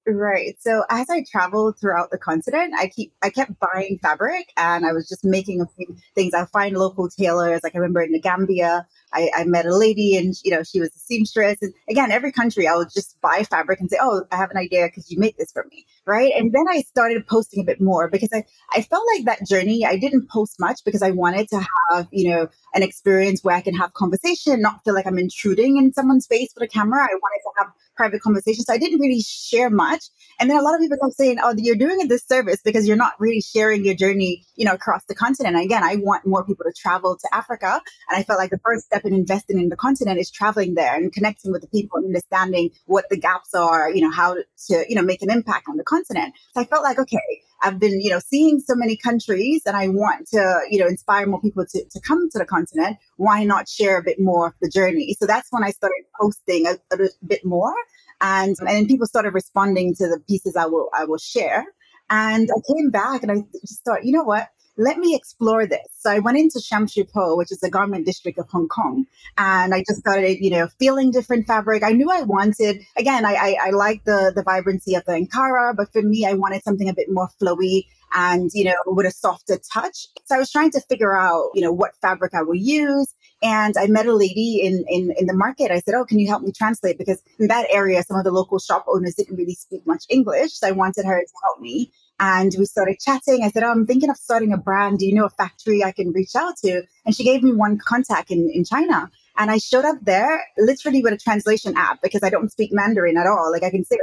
Right. 0.09 0.55
So 0.61 0.85
as 0.88 1.11
I 1.11 1.25
traveled 1.29 1.81
throughout 1.81 2.12
the 2.12 2.19
continent, 2.19 2.75
I 2.79 2.87
keep 2.87 3.12
I 3.23 3.31
kept 3.31 3.59
buying 3.59 3.99
fabric 4.01 4.53
and 4.57 4.87
I 4.87 4.92
was 4.92 5.09
just 5.09 5.25
making 5.25 5.61
a 5.61 5.66
few 5.66 5.97
things. 6.14 6.33
I 6.33 6.45
find 6.45 6.77
local 6.77 7.09
tailors. 7.09 7.62
Like 7.64 7.75
I 7.75 7.79
remember 7.79 8.03
in 8.03 8.12
the 8.12 8.21
Gambia, 8.21 8.87
I, 9.12 9.31
I 9.35 9.42
met 9.45 9.66
a 9.66 9.77
lady 9.77 10.16
and 10.16 10.33
you 10.45 10.53
know 10.53 10.62
she 10.62 10.79
was 10.79 10.90
a 10.95 10.99
seamstress. 11.01 11.59
And 11.61 11.75
again, 11.90 12.12
every 12.12 12.31
country 12.31 12.69
I 12.69 12.77
would 12.77 12.90
just 12.95 13.21
buy 13.21 13.42
fabric 13.51 13.81
and 13.81 13.90
say, 13.90 13.97
"Oh, 14.01 14.23
I 14.31 14.37
have 14.37 14.53
an 14.53 14.59
idea 14.59 14.87
because 14.87 15.11
you 15.11 15.19
make 15.19 15.38
this 15.38 15.51
for 15.51 15.66
me." 15.73 15.85
Right. 16.07 16.33
And 16.37 16.53
then 16.53 16.66
I 16.71 16.83
started 16.83 17.27
posting 17.27 17.61
a 17.62 17.64
bit 17.64 17.81
more 17.81 18.09
because 18.09 18.29
I 18.33 18.45
I 18.73 18.83
felt 18.83 19.03
like 19.16 19.25
that 19.25 19.45
journey. 19.45 19.85
I 19.85 19.97
didn't 19.97 20.31
post 20.31 20.61
much 20.61 20.85
because 20.85 21.03
I 21.03 21.11
wanted 21.11 21.49
to 21.49 21.66
have 21.90 22.07
you 22.12 22.31
know 22.31 22.49
an 22.75 22.85
experience 22.85 23.42
where 23.42 23.57
I 23.57 23.61
can 23.61 23.75
have 23.75 23.92
conversation, 23.95 24.61
not 24.61 24.85
feel 24.85 24.95
like 24.95 25.07
I'm 25.09 25.19
intruding 25.19 25.79
in 25.79 25.92
someone's 25.92 26.29
face 26.29 26.51
with 26.55 26.62
a 26.62 26.73
camera. 26.73 27.03
I 27.03 27.14
wanted 27.21 27.42
to 27.42 27.51
have 27.59 27.73
private 27.96 28.20
conversations. 28.20 28.66
So 28.66 28.74
I 28.74 28.78
didn't 28.78 29.00
really 29.00 29.22
share 29.22 29.70
much. 29.70 30.04
And 30.38 30.50
then 30.50 30.59
a 30.59 30.62
lot 30.62 30.74
of 30.74 30.80
people 30.80 30.98
come 31.00 31.11
saying, 31.11 31.38
oh, 31.42 31.54
you're 31.56 31.76
doing 31.76 32.00
a 32.02 32.06
disservice 32.06 32.61
because 32.62 32.87
you're 32.87 32.96
not 32.96 33.14
really 33.18 33.40
sharing 33.40 33.85
your 33.85 33.94
journey, 33.94 34.44
you 34.54 34.66
know, 34.66 34.74
across 34.74 35.04
the 35.09 35.14
continent. 35.14 35.56
And 35.56 35.64
again, 35.64 35.82
I 35.82 35.96
want 35.96 36.26
more 36.26 36.44
people 36.44 36.64
to 36.66 36.72
travel 36.76 37.16
to 37.16 37.35
Africa. 37.35 37.80
And 38.11 38.18
I 38.18 38.22
felt 38.22 38.38
like 38.38 38.50
the 38.50 38.61
first 38.64 38.87
step 38.87 39.04
in 39.04 39.14
investing 39.14 39.59
in 39.59 39.70
the 39.70 39.76
continent 39.76 40.18
is 40.18 40.30
traveling 40.30 40.74
there 40.74 40.94
and 40.94 41.12
connecting 41.12 41.52
with 41.52 41.62
the 41.62 41.68
people 41.68 41.96
and 41.98 42.06
understanding 42.06 42.70
what 42.85 43.06
the 43.09 43.16
gaps 43.16 43.54
are, 43.54 43.90
you 43.90 44.02
know, 44.02 44.11
how 44.11 44.35
to, 44.35 44.85
you 44.88 44.94
know, 44.94 45.02
make 45.02 45.22
an 45.22 45.30
impact 45.30 45.66
on 45.68 45.76
the 45.76 45.85
continent. 45.85 46.35
So 46.52 46.61
I 46.61 46.64
felt 46.64 46.82
like, 46.82 46.98
okay, 46.98 47.42
I've 47.62 47.79
been, 47.79 48.01
you 48.01 48.11
know, 48.11 48.21
seeing 48.21 48.61
so 48.61 48.75
many 48.75 48.97
countries 48.97 49.62
and 49.66 49.77
I 49.77 49.88
want 49.88 50.29
to, 50.29 50.61
you 50.71 50.79
know, 50.79 50.87
inspire 50.87 51.27
more 51.27 51.40
people 51.40 51.64
to, 51.66 51.85
to 51.85 52.01
come 52.01 52.29
to 52.31 52.38
the 52.38 52.45
continent. 52.45 52.99
Why 53.16 53.45
not 53.45 53.69
share 53.69 53.99
a 53.99 54.03
bit 54.03 54.21
more 54.21 54.49
of 54.49 54.55
the 54.61 54.69
journey? 54.69 55.16
So 55.19 55.27
that's 55.27 55.49
when 55.51 55.64
I 55.64 55.71
started 55.71 56.05
posting 56.21 56.66
a, 56.66 56.79
a 56.95 57.09
bit 57.27 57.45
more. 57.45 57.75
And, 58.21 58.57
and 58.66 58.88
people 58.88 59.07
started 59.07 59.35
responding 59.35 59.95
to 59.97 60.09
the 60.09 60.21
pieces 60.29 60.57
I 60.57 60.66
will, 60.66 60.90
I 60.95 61.05
will 61.05 61.19
share. 61.19 61.64
And 62.09 62.49
I 62.51 62.75
came 62.75 62.90
back 62.90 63.23
and 63.23 63.33
I 63.33 63.37
just 63.61 63.85
thought, 63.85 64.05
you 64.05 64.12
know 64.12 64.23
what? 64.23 64.49
Let 64.76 64.98
me 64.98 65.14
explore 65.14 65.66
this. 65.66 65.86
So 65.98 66.10
I 66.10 66.18
went 66.18 66.38
into 66.38 66.60
Sham 66.60 66.86
Shui 66.86 67.04
Po, 67.04 67.36
which 67.36 67.50
is 67.50 67.60
the 67.60 67.70
garment 67.70 68.06
district 68.06 68.38
of 68.38 68.48
Hong 68.50 68.68
Kong, 68.68 69.06
and 69.38 69.74
I 69.74 69.80
just 69.80 70.00
started, 70.00 70.38
you 70.40 70.50
know, 70.50 70.68
feeling 70.78 71.10
different 71.10 71.46
fabric. 71.46 71.82
I 71.82 71.92
knew 71.92 72.10
I 72.10 72.22
wanted, 72.22 72.82
again, 72.96 73.24
I, 73.24 73.34
I, 73.34 73.56
I 73.66 73.70
like 73.70 74.04
the, 74.04 74.32
the 74.34 74.42
vibrancy 74.42 74.94
of 74.94 75.04
the 75.04 75.12
Ankara, 75.12 75.74
but 75.76 75.92
for 75.92 76.02
me, 76.02 76.26
I 76.26 76.34
wanted 76.34 76.62
something 76.62 76.88
a 76.88 76.94
bit 76.94 77.10
more 77.10 77.28
flowy 77.40 77.86
and, 78.14 78.50
you 78.54 78.64
know, 78.64 78.76
with 78.86 79.06
a 79.06 79.10
softer 79.10 79.58
touch. 79.72 80.06
So 80.24 80.36
I 80.36 80.38
was 80.38 80.50
trying 80.50 80.70
to 80.72 80.80
figure 80.80 81.16
out, 81.16 81.50
you 81.54 81.62
know, 81.62 81.72
what 81.72 81.96
fabric 82.00 82.34
I 82.34 82.42
would 82.42 82.60
use. 82.60 83.12
And 83.42 83.74
I 83.78 83.86
met 83.86 84.06
a 84.06 84.14
lady 84.14 84.60
in, 84.62 84.84
in, 84.88 85.12
in 85.18 85.26
the 85.26 85.34
market. 85.34 85.70
I 85.70 85.80
said, 85.80 85.94
Oh, 85.94 86.04
can 86.04 86.18
you 86.18 86.26
help 86.26 86.42
me 86.42 86.52
translate? 86.52 86.96
Because 86.96 87.20
in 87.38 87.48
that 87.48 87.66
area, 87.70 88.02
some 88.02 88.16
of 88.16 88.24
the 88.24 88.30
local 88.30 88.58
shop 88.58 88.86
owners 88.88 89.14
didn't 89.14 89.36
really 89.36 89.54
speak 89.54 89.86
much 89.86 90.04
English. 90.08 90.54
So 90.54 90.68
I 90.68 90.72
wanted 90.72 91.04
her 91.04 91.20
to 91.20 91.32
help 91.44 91.60
me. 91.60 91.92
And 92.18 92.52
we 92.59 92.64
started 92.64 92.98
chatting. 92.98 93.44
I 93.44 93.50
said, 93.50 93.62
oh, 93.62 93.70
I'm 93.70 93.87
thinking 93.87 94.09
of 94.09 94.16
starting 94.16 94.52
a 94.52 94.57
brand. 94.57 94.98
Do 94.98 95.07
you 95.07 95.14
know 95.14 95.26
a 95.26 95.31
factory 95.31 95.85
I 95.85 95.92
can 95.92 96.12
reach 96.12 96.35
out 96.35 96.57
to? 96.64 96.83
And 97.05 97.14
she 97.14 97.24
gave 97.24 97.42
me 97.42 97.52
one 97.52 97.79
contact 97.79 98.31
in, 98.31 98.50
in 98.52 98.64
China. 98.64 99.11
And 99.37 99.50
I 99.50 99.59
showed 99.59 99.85
up 99.85 99.98
there 100.02 100.42
literally 100.57 101.02
with 101.02 101.12
a 101.12 101.18
translation 101.18 101.74
app 101.76 102.00
because 102.02 102.22
I 102.22 102.31
don't 102.31 102.50
speak 102.50 102.72
Mandarin 102.72 103.18
at 103.18 103.26
all. 103.26 103.52
Like 103.52 103.62
I 103.62 103.70
can 103.70 103.85
say 103.85 103.98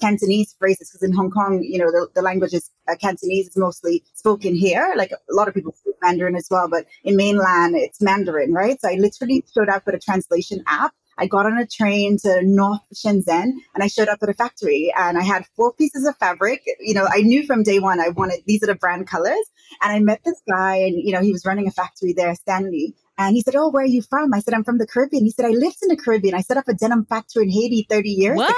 Cantonese 0.00 0.54
phrases 0.58 0.90
because 0.90 1.08
in 1.08 1.14
Hong 1.14 1.30
Kong, 1.30 1.62
you 1.62 1.78
know, 1.78 1.90
the, 1.90 2.08
the 2.14 2.22
language 2.22 2.52
is 2.52 2.68
uh, 2.88 2.96
Cantonese 2.96 3.48
is 3.48 3.56
mostly 3.56 4.02
spoken 4.14 4.56
here. 4.56 4.94
Like 4.96 5.12
a 5.12 5.16
lot 5.30 5.46
of 5.46 5.54
people 5.54 5.72
speak 5.72 5.94
Mandarin 6.02 6.34
as 6.34 6.48
well, 6.50 6.68
but 6.68 6.86
in 7.04 7.16
mainland, 7.16 7.76
it's 7.76 8.00
Mandarin, 8.00 8.52
right? 8.52 8.80
So 8.80 8.88
I 8.88 8.94
literally 8.94 9.44
showed 9.54 9.68
up 9.68 9.86
with 9.86 9.94
a 9.94 10.00
translation 10.00 10.64
app 10.66 10.92
I 11.18 11.26
got 11.26 11.46
on 11.46 11.58
a 11.58 11.66
train 11.66 12.18
to 12.18 12.42
North 12.42 12.80
Shenzhen 12.94 13.52
and 13.74 13.82
I 13.82 13.86
showed 13.86 14.08
up 14.08 14.18
at 14.22 14.28
a 14.28 14.34
factory 14.34 14.92
and 14.96 15.18
I 15.18 15.22
had 15.22 15.46
four 15.56 15.72
pieces 15.72 16.06
of 16.06 16.16
fabric. 16.16 16.62
You 16.80 16.94
know, 16.94 17.06
I 17.10 17.22
knew 17.22 17.46
from 17.46 17.62
day 17.62 17.78
one 17.78 18.00
I 18.00 18.08
wanted 18.08 18.40
these 18.46 18.62
are 18.62 18.66
the 18.66 18.74
brand 18.74 19.06
colors. 19.06 19.50
And 19.82 19.92
I 19.92 20.00
met 20.00 20.22
this 20.24 20.40
guy 20.48 20.76
and, 20.76 20.96
you 20.96 21.12
know, 21.12 21.20
he 21.20 21.32
was 21.32 21.44
running 21.44 21.66
a 21.66 21.70
factory 21.70 22.12
there, 22.12 22.34
Stanley. 22.34 22.94
And 23.18 23.36
he 23.36 23.42
said, 23.42 23.54
Oh, 23.54 23.70
where 23.70 23.84
are 23.84 23.86
you 23.86 24.02
from? 24.02 24.32
I 24.32 24.40
said, 24.40 24.54
I'm 24.54 24.64
from 24.64 24.78
the 24.78 24.86
Caribbean. 24.86 25.24
He 25.24 25.30
said, 25.30 25.44
I 25.44 25.50
lived 25.50 25.78
in 25.82 25.88
the 25.88 25.96
Caribbean. 25.96 26.34
I 26.34 26.40
set 26.40 26.56
up 26.56 26.68
a 26.68 26.74
denim 26.74 27.04
factory 27.04 27.44
in 27.44 27.50
Haiti 27.50 27.86
30 27.88 28.10
years 28.10 28.36
what? 28.36 28.50
ago. 28.50 28.56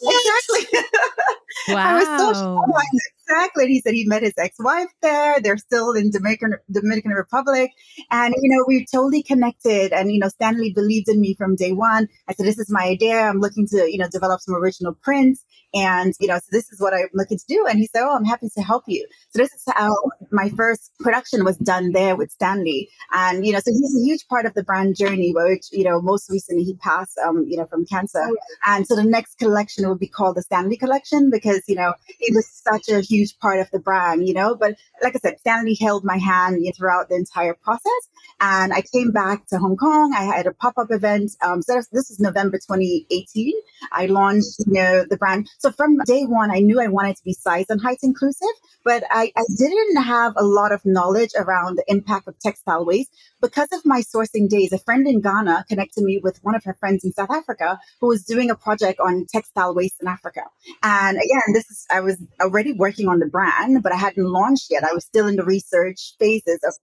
What? 0.00 0.14
Exactly. 0.48 0.80
Wow. 1.66 1.76
I 1.76 1.94
was 1.94 2.20
so 2.20 2.32
shocked. 2.34 2.88
Exactly. 3.28 3.64
And 3.64 3.70
he 3.70 3.80
said 3.80 3.94
he 3.94 4.06
met 4.06 4.22
his 4.22 4.32
ex-wife 4.38 4.88
there. 5.02 5.38
They're 5.40 5.58
still 5.58 5.92
in 5.92 6.10
Dominican 6.10 6.54
Dominican 6.70 7.12
Republic. 7.12 7.70
And 8.10 8.34
you 8.40 8.56
know, 8.56 8.64
we 8.66 8.86
totally 8.86 9.22
connected. 9.22 9.92
And 9.92 10.10
you 10.10 10.18
know, 10.18 10.28
Stanley 10.28 10.72
believed 10.72 11.08
in 11.08 11.20
me 11.20 11.34
from 11.34 11.56
day 11.56 11.72
one. 11.72 12.08
I 12.28 12.34
said, 12.34 12.46
This 12.46 12.58
is 12.58 12.70
my 12.70 12.84
idea. 12.84 13.20
I'm 13.20 13.40
looking 13.40 13.66
to, 13.68 13.90
you 13.90 13.98
know, 13.98 14.08
develop 14.10 14.40
some 14.40 14.54
original 14.54 14.94
prints. 14.94 15.44
And, 15.74 16.14
you 16.18 16.28
know, 16.28 16.36
so 16.36 16.46
this 16.50 16.72
is 16.72 16.80
what 16.80 16.94
I'm 16.94 17.08
looking 17.12 17.36
to 17.36 17.44
do. 17.46 17.66
And 17.68 17.78
he 17.78 17.88
said, 17.92 18.02
Oh, 18.02 18.16
I'm 18.16 18.24
happy 18.24 18.48
to 18.56 18.62
help 18.62 18.84
you. 18.86 19.06
So 19.30 19.42
this 19.42 19.52
is 19.52 19.62
how 19.66 19.94
my 20.32 20.48
first 20.56 20.92
production 21.00 21.44
was 21.44 21.58
done 21.58 21.92
there 21.92 22.16
with 22.16 22.30
Stanley. 22.30 22.88
And, 23.12 23.44
you 23.44 23.52
know, 23.52 23.58
so 23.58 23.70
he's 23.70 23.94
a 23.94 24.04
huge 24.04 24.26
part 24.28 24.46
of 24.46 24.54
the 24.54 24.62
brand 24.62 24.96
journey, 24.96 25.32
which, 25.34 25.66
you 25.70 25.84
know, 25.84 26.00
most 26.00 26.30
recently 26.30 26.64
he 26.64 26.74
passed, 26.76 27.18
um, 27.18 27.44
you 27.46 27.58
know, 27.58 27.66
from 27.66 27.84
cancer. 27.84 28.22
Oh, 28.22 28.36
and 28.66 28.86
so 28.86 28.96
the 28.96 29.04
next 29.04 29.38
collection 29.38 29.86
would 29.88 29.98
be 29.98 30.08
called 30.08 30.36
the 30.36 30.42
Stanley 30.42 30.78
collection 30.78 31.28
because, 31.30 31.47
you 31.66 31.74
know, 31.74 31.94
he 32.18 32.32
was 32.34 32.46
such 32.48 32.88
a 32.88 33.00
huge 33.00 33.38
part 33.38 33.60
of 33.60 33.70
the 33.70 33.78
brand, 33.78 34.26
you 34.26 34.34
know, 34.34 34.54
but 34.54 34.76
like 35.02 35.14
I 35.16 35.18
said, 35.18 35.38
Stanley 35.40 35.76
held 35.80 36.04
my 36.04 36.18
hand 36.18 36.64
throughout 36.76 37.08
the 37.08 37.16
entire 37.16 37.54
process. 37.54 38.08
And 38.40 38.72
I 38.72 38.82
came 38.82 39.10
back 39.10 39.46
to 39.48 39.58
Hong 39.58 39.76
Kong. 39.76 40.14
I 40.16 40.22
had 40.22 40.46
a 40.46 40.52
pop-up 40.52 40.88
event. 40.90 41.32
Um, 41.42 41.60
so 41.60 41.82
this 41.92 42.10
is 42.10 42.20
November 42.20 42.58
2018. 42.58 43.52
I 43.92 44.06
launched, 44.06 44.60
you 44.66 44.72
know, 44.72 45.04
the 45.08 45.16
brand. 45.16 45.48
So 45.58 45.72
from 45.72 45.98
day 46.06 46.24
one, 46.24 46.50
I 46.50 46.60
knew 46.60 46.80
I 46.80 46.86
wanted 46.86 47.16
to 47.16 47.24
be 47.24 47.32
size 47.32 47.66
and 47.68 47.80
height 47.80 47.98
inclusive, 48.02 48.48
but 48.84 49.02
I, 49.10 49.32
I 49.36 49.42
didn't 49.56 50.02
have 50.02 50.34
a 50.36 50.44
lot 50.44 50.72
of 50.72 50.84
knowledge 50.84 51.30
around 51.36 51.76
the 51.78 51.84
impact 51.88 52.28
of 52.28 52.38
textile 52.38 52.84
waste. 52.84 53.10
Because 53.40 53.68
of 53.72 53.84
my 53.84 54.02
sourcing 54.02 54.48
days, 54.48 54.72
a 54.72 54.78
friend 54.78 55.06
in 55.06 55.20
Ghana 55.20 55.64
connected 55.68 56.02
me 56.04 56.20
with 56.22 56.38
one 56.42 56.54
of 56.54 56.64
her 56.64 56.74
friends 56.74 57.04
in 57.04 57.12
South 57.12 57.30
Africa 57.30 57.78
who 58.00 58.08
was 58.08 58.24
doing 58.24 58.50
a 58.50 58.54
project 58.54 59.00
on 59.00 59.26
textile 59.32 59.74
waste 59.74 59.96
in 60.00 60.08
Africa. 60.08 60.42
And 60.82 61.16
again, 61.16 61.37
this 61.52 61.70
is, 61.70 61.86
I 61.90 62.00
was 62.00 62.22
already 62.40 62.72
working 62.72 63.08
on 63.08 63.18
the 63.18 63.26
brand, 63.26 63.82
but 63.82 63.92
I 63.92 63.96
hadn't 63.96 64.24
launched 64.24 64.68
yet. 64.70 64.84
I 64.84 64.92
was 64.92 65.04
still 65.04 65.26
in 65.26 65.36
the 65.36 65.44
research 65.44 66.14
phases 66.18 66.60
of 66.66 66.74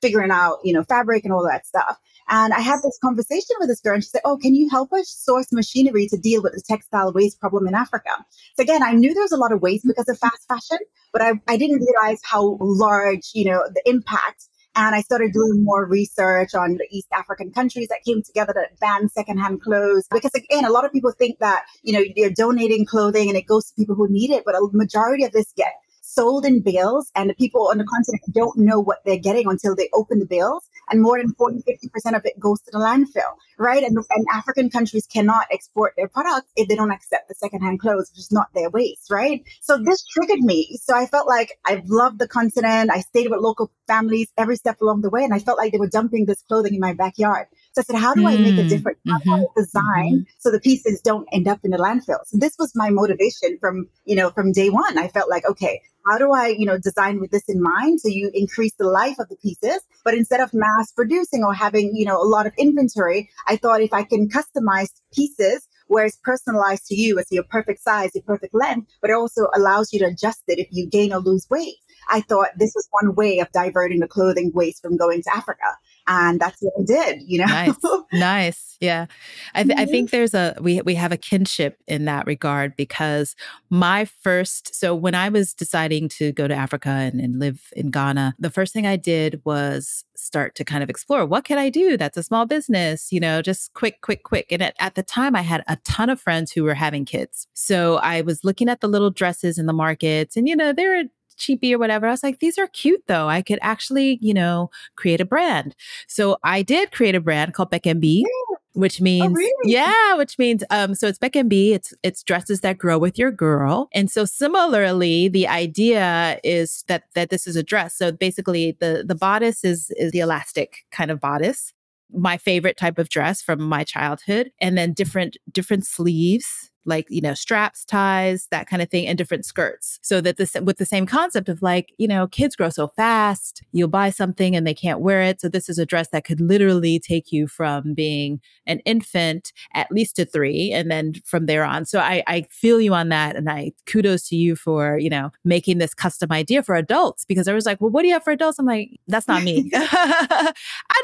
figuring 0.00 0.30
out, 0.30 0.58
you 0.64 0.72
know, 0.72 0.84
fabric 0.84 1.24
and 1.24 1.32
all 1.32 1.44
that 1.44 1.66
stuff. 1.66 1.98
And 2.28 2.52
I 2.52 2.60
had 2.60 2.78
this 2.82 2.98
conversation 3.02 3.56
with 3.60 3.68
this 3.68 3.80
girl, 3.80 3.94
and 3.94 4.02
she 4.02 4.08
said, 4.08 4.22
Oh, 4.24 4.36
can 4.36 4.54
you 4.54 4.68
help 4.68 4.92
us 4.92 5.08
source 5.08 5.52
machinery 5.52 6.08
to 6.08 6.16
deal 6.16 6.42
with 6.42 6.54
the 6.54 6.62
textile 6.68 7.12
waste 7.12 7.40
problem 7.40 7.68
in 7.68 7.74
Africa? 7.74 8.10
So, 8.56 8.62
again, 8.62 8.82
I 8.82 8.92
knew 8.92 9.14
there 9.14 9.22
was 9.22 9.32
a 9.32 9.36
lot 9.36 9.52
of 9.52 9.62
waste 9.62 9.86
because 9.86 10.08
of 10.08 10.18
fast 10.18 10.46
fashion, 10.48 10.78
but 11.12 11.22
I, 11.22 11.32
I 11.46 11.56
didn't 11.56 11.84
realize 11.84 12.20
how 12.24 12.58
large, 12.60 13.30
you 13.34 13.44
know, 13.50 13.62
the 13.72 13.82
impact. 13.88 14.44
And 14.76 14.94
I 14.94 15.00
started 15.00 15.32
doing 15.32 15.64
more 15.64 15.86
research 15.86 16.54
on 16.54 16.74
the 16.74 16.86
East 16.90 17.08
African 17.12 17.50
countries 17.50 17.88
that 17.88 18.04
came 18.04 18.22
together 18.22 18.52
to 18.52 18.66
ban 18.78 19.08
secondhand 19.08 19.62
clothes. 19.62 20.06
Because 20.10 20.34
again, 20.34 20.66
a 20.66 20.70
lot 20.70 20.84
of 20.84 20.92
people 20.92 21.12
think 21.12 21.38
that, 21.38 21.64
you 21.82 21.94
know, 21.94 22.04
you're 22.14 22.30
donating 22.30 22.84
clothing 22.84 23.28
and 23.28 23.38
it 23.38 23.46
goes 23.46 23.68
to 23.68 23.74
people 23.74 23.94
who 23.94 24.06
need 24.08 24.30
it, 24.30 24.44
but 24.44 24.54
a 24.54 24.68
majority 24.72 25.24
of 25.24 25.32
this 25.32 25.50
get 25.56 25.72
sold 26.16 26.44
in 26.46 26.60
bales 26.60 27.10
and 27.14 27.28
the 27.30 27.34
people 27.34 27.68
on 27.68 27.78
the 27.78 27.84
continent 27.84 28.22
don't 28.32 28.56
know 28.58 28.80
what 28.80 28.98
they're 29.04 29.18
getting 29.28 29.46
until 29.48 29.76
they 29.76 29.88
open 29.92 30.18
the 30.18 30.26
bales 30.26 30.68
and 30.90 31.02
more 31.02 31.18
than 31.18 31.32
40 31.34 31.62
50% 31.68 32.16
of 32.16 32.22
it 32.24 32.38
goes 32.40 32.60
to 32.62 32.70
the 32.72 32.78
landfill 32.78 33.32
right? 33.58 33.82
And, 33.82 33.96
and 33.96 34.26
african 34.32 34.70
countries 34.70 35.06
cannot 35.06 35.46
export 35.52 35.94
their 35.96 36.08
products 36.08 36.50
if 36.56 36.68
they 36.68 36.76
don't 36.76 36.90
accept 36.90 37.28
the 37.28 37.34
secondhand 37.34 37.80
clothes 37.80 38.10
which 38.10 38.20
is 38.20 38.32
not 38.32 38.48
their 38.54 38.70
waste 38.70 39.10
right? 39.10 39.42
So 39.60 39.78
this 39.78 40.04
triggered 40.06 40.40
me. 40.40 40.78
So 40.82 40.96
i 40.96 41.06
felt 41.06 41.28
like 41.28 41.52
I've 41.64 41.88
loved 41.88 42.18
the 42.18 42.28
continent. 42.28 42.90
I 42.90 43.00
stayed 43.00 43.30
with 43.30 43.40
local 43.40 43.70
families 43.86 44.28
every 44.36 44.56
step 44.56 44.80
along 44.80 45.02
the 45.02 45.10
way 45.10 45.22
and 45.24 45.34
i 45.34 45.38
felt 45.38 45.58
like 45.58 45.72
they 45.72 45.78
were 45.78 45.94
dumping 45.98 46.26
this 46.26 46.42
clothing 46.42 46.74
in 46.74 46.80
my 46.80 46.92
backyard 46.92 47.46
so 47.76 47.82
I 47.82 47.92
said, 47.92 48.00
how 48.00 48.14
do 48.14 48.22
mm, 48.22 48.28
I 48.28 48.36
make 48.38 48.58
a 48.58 48.62
mm, 48.62 48.68
difference? 48.70 48.98
Mm-hmm, 49.06 49.42
design 49.54 50.12
mm-hmm. 50.14 50.22
so 50.38 50.50
the 50.50 50.60
pieces 50.60 51.02
don't 51.02 51.28
end 51.30 51.46
up 51.46 51.60
in 51.62 51.72
the 51.72 51.76
landfill? 51.76 52.20
So 52.24 52.38
this 52.38 52.56
was 52.58 52.72
my 52.74 52.88
motivation 52.88 53.58
from, 53.60 53.86
you 54.06 54.16
know, 54.16 54.30
from 54.30 54.52
day 54.52 54.70
one. 54.70 54.96
I 54.96 55.08
felt 55.08 55.28
like, 55.28 55.44
okay, 55.46 55.82
how 56.06 56.16
do 56.16 56.32
I, 56.32 56.48
you 56.48 56.64
know, 56.64 56.78
design 56.78 57.20
with 57.20 57.32
this 57.32 57.42
in 57.48 57.60
mind? 57.60 58.00
So 58.00 58.08
you 58.08 58.30
increase 58.32 58.72
the 58.78 58.86
life 58.86 59.18
of 59.18 59.28
the 59.28 59.36
pieces, 59.36 59.80
but 60.04 60.14
instead 60.14 60.40
of 60.40 60.54
mass 60.54 60.90
producing 60.92 61.44
or 61.44 61.52
having, 61.52 61.94
you 61.94 62.06
know, 62.06 62.16
a 62.16 62.24
lot 62.24 62.46
of 62.46 62.54
inventory, 62.56 63.28
I 63.46 63.56
thought 63.56 63.82
if 63.82 63.92
I 63.92 64.04
can 64.04 64.30
customize 64.30 64.88
pieces 65.14 65.68
where 65.88 66.06
it's 66.06 66.18
personalized 66.24 66.86
to 66.86 66.94
you, 66.94 67.18
it's 67.18 67.30
your 67.30 67.44
perfect 67.44 67.82
size, 67.82 68.10
your 68.14 68.24
perfect 68.24 68.54
length, 68.54 68.90
but 69.02 69.10
it 69.10 69.14
also 69.14 69.48
allows 69.54 69.92
you 69.92 69.98
to 69.98 70.06
adjust 70.06 70.44
it 70.48 70.58
if 70.58 70.68
you 70.70 70.88
gain 70.88 71.12
or 71.12 71.18
lose 71.18 71.46
weight. 71.50 71.74
I 72.08 72.22
thought 72.22 72.48
this 72.56 72.72
was 72.74 72.88
one 72.90 73.14
way 73.14 73.40
of 73.40 73.52
diverting 73.52 74.00
the 74.00 74.08
clothing 74.08 74.50
waste 74.54 74.80
from 74.80 74.96
going 74.96 75.22
to 75.22 75.36
Africa 75.36 75.76
and 76.08 76.40
that's 76.40 76.60
what 76.60 76.72
I 76.78 76.84
did. 76.84 77.22
You 77.26 77.40
know, 77.40 77.46
nice, 77.46 77.74
nice, 78.12 78.76
yeah. 78.80 79.06
I, 79.54 79.62
th- 79.62 79.76
mm-hmm. 79.76 79.80
I 79.80 79.86
think 79.86 80.10
there's 80.10 80.34
a 80.34 80.56
we 80.60 80.80
we 80.82 80.94
have 80.94 81.12
a 81.12 81.16
kinship 81.16 81.78
in 81.86 82.04
that 82.04 82.26
regard 82.26 82.76
because 82.76 83.34
my 83.70 84.04
first 84.04 84.74
so 84.74 84.94
when 84.94 85.14
I 85.14 85.28
was 85.28 85.54
deciding 85.54 86.08
to 86.10 86.32
go 86.32 86.46
to 86.48 86.54
Africa 86.54 86.88
and, 86.88 87.20
and 87.20 87.38
live 87.38 87.70
in 87.74 87.90
Ghana, 87.90 88.34
the 88.38 88.50
first 88.50 88.72
thing 88.72 88.86
I 88.86 88.96
did 88.96 89.40
was 89.44 90.04
start 90.14 90.54
to 90.54 90.64
kind 90.64 90.82
of 90.82 90.88
explore 90.88 91.26
what 91.26 91.44
can 91.44 91.58
I 91.58 91.68
do 91.68 91.96
that's 91.96 92.16
a 92.16 92.22
small 92.22 92.46
business, 92.46 93.12
you 93.12 93.20
know, 93.20 93.42
just 93.42 93.74
quick, 93.74 94.00
quick, 94.00 94.22
quick. 94.22 94.46
And 94.50 94.62
at, 94.62 94.74
at 94.78 94.94
the 94.94 95.02
time, 95.02 95.36
I 95.36 95.42
had 95.42 95.62
a 95.68 95.76
ton 95.84 96.08
of 96.08 96.20
friends 96.20 96.52
who 96.52 96.64
were 96.64 96.74
having 96.74 97.04
kids, 97.04 97.46
so 97.54 97.96
I 97.96 98.22
was 98.22 98.44
looking 98.44 98.68
at 98.68 98.80
the 98.80 98.88
little 98.88 99.10
dresses 99.10 99.58
in 99.58 99.66
the 99.66 99.72
markets, 99.72 100.36
and 100.36 100.48
you 100.48 100.56
know, 100.56 100.72
they're 100.72 101.04
cheapy 101.36 101.74
or 101.74 101.78
whatever. 101.78 102.06
I 102.06 102.10
was 102.10 102.22
like, 102.22 102.38
these 102.38 102.58
are 102.58 102.66
cute 102.68 103.02
though. 103.06 103.28
I 103.28 103.42
could 103.42 103.58
actually, 103.62 104.18
you 104.20 104.34
know, 104.34 104.70
create 104.96 105.20
a 105.20 105.24
brand. 105.24 105.74
So 106.08 106.38
I 106.42 106.62
did 106.62 106.92
create 106.92 107.14
a 107.14 107.20
brand 107.20 107.54
called 107.54 107.70
Beck 107.70 107.86
and 107.86 108.00
Bee. 108.00 108.26
Which 108.72 109.00
oh, 109.00 109.04
means, 109.04 109.24
oh, 109.24 109.32
really? 109.32 109.72
yeah, 109.72 110.14
which 110.16 110.38
means, 110.38 110.62
um, 110.68 110.94
so 110.94 111.06
it's 111.06 111.18
Beck 111.18 111.34
and 111.34 111.48
Bee. 111.48 111.72
It's 111.72 111.94
it's 112.02 112.22
dresses 112.22 112.60
that 112.60 112.76
grow 112.76 112.98
with 112.98 113.18
your 113.18 113.30
girl, 113.30 113.88
and 113.94 114.10
so 114.10 114.26
similarly, 114.26 115.28
the 115.28 115.48
idea 115.48 116.38
is 116.44 116.84
that 116.86 117.04
that 117.14 117.30
this 117.30 117.46
is 117.46 117.56
a 117.56 117.62
dress. 117.62 117.96
So 117.96 118.12
basically, 118.12 118.76
the 118.78 119.02
the 119.06 119.14
bodice 119.14 119.64
is 119.64 119.90
is 119.96 120.12
the 120.12 120.18
elastic 120.20 120.84
kind 120.92 121.10
of 121.10 121.20
bodice, 121.20 121.72
my 122.12 122.36
favorite 122.36 122.76
type 122.76 122.98
of 122.98 123.08
dress 123.08 123.40
from 123.40 123.62
my 123.62 123.82
childhood, 123.82 124.50
and 124.60 124.76
then 124.76 124.92
different 124.92 125.38
different 125.50 125.86
sleeves 125.86 126.70
like, 126.86 127.06
you 127.08 127.20
know, 127.20 127.34
straps, 127.34 127.84
ties, 127.84 128.48
that 128.50 128.68
kind 128.68 128.82
of 128.82 128.90
thing, 128.90 129.06
and 129.06 129.18
different 129.18 129.44
skirts. 129.44 129.98
So 130.02 130.20
that 130.20 130.36
this, 130.36 130.56
with 130.62 130.78
the 130.78 130.86
same 130.86 131.06
concept 131.06 131.48
of 131.48 131.62
like, 131.62 131.92
you 131.98 132.08
know, 132.08 132.26
kids 132.26 132.56
grow 132.56 132.70
so 132.70 132.88
fast, 132.88 133.62
you'll 133.72 133.88
buy 133.88 134.10
something 134.10 134.56
and 134.56 134.66
they 134.66 134.74
can't 134.74 135.00
wear 135.00 135.22
it. 135.22 135.40
So 135.40 135.48
this 135.48 135.68
is 135.68 135.78
a 135.78 135.86
dress 135.86 136.08
that 136.08 136.24
could 136.24 136.40
literally 136.40 136.98
take 136.98 137.32
you 137.32 137.46
from 137.46 137.94
being 137.94 138.40
an 138.66 138.80
infant 138.80 139.52
at 139.74 139.90
least 139.90 140.16
to 140.16 140.24
three 140.24 140.72
and 140.72 140.90
then 140.90 141.14
from 141.24 141.46
there 141.46 141.64
on. 141.64 141.84
So 141.84 141.98
I, 141.98 142.22
I 142.26 142.46
feel 142.50 142.80
you 142.80 142.94
on 142.94 143.08
that. 143.10 143.36
And 143.36 143.48
I 143.48 143.72
kudos 143.86 144.28
to 144.28 144.36
you 144.36 144.56
for, 144.56 144.98
you 144.98 145.10
know, 145.10 145.30
making 145.44 145.78
this 145.78 145.94
custom 145.94 146.32
idea 146.32 146.62
for 146.62 146.74
adults 146.74 147.24
because 147.24 147.48
I 147.48 147.54
was 147.54 147.66
like, 147.66 147.80
well, 147.80 147.90
what 147.90 148.02
do 148.02 148.08
you 148.08 148.14
have 148.14 148.24
for 148.24 148.32
adults? 148.32 148.58
I'm 148.58 148.66
like, 148.66 148.90
that's 149.06 149.28
not 149.28 149.42
me. 149.42 149.70
I 149.74 150.52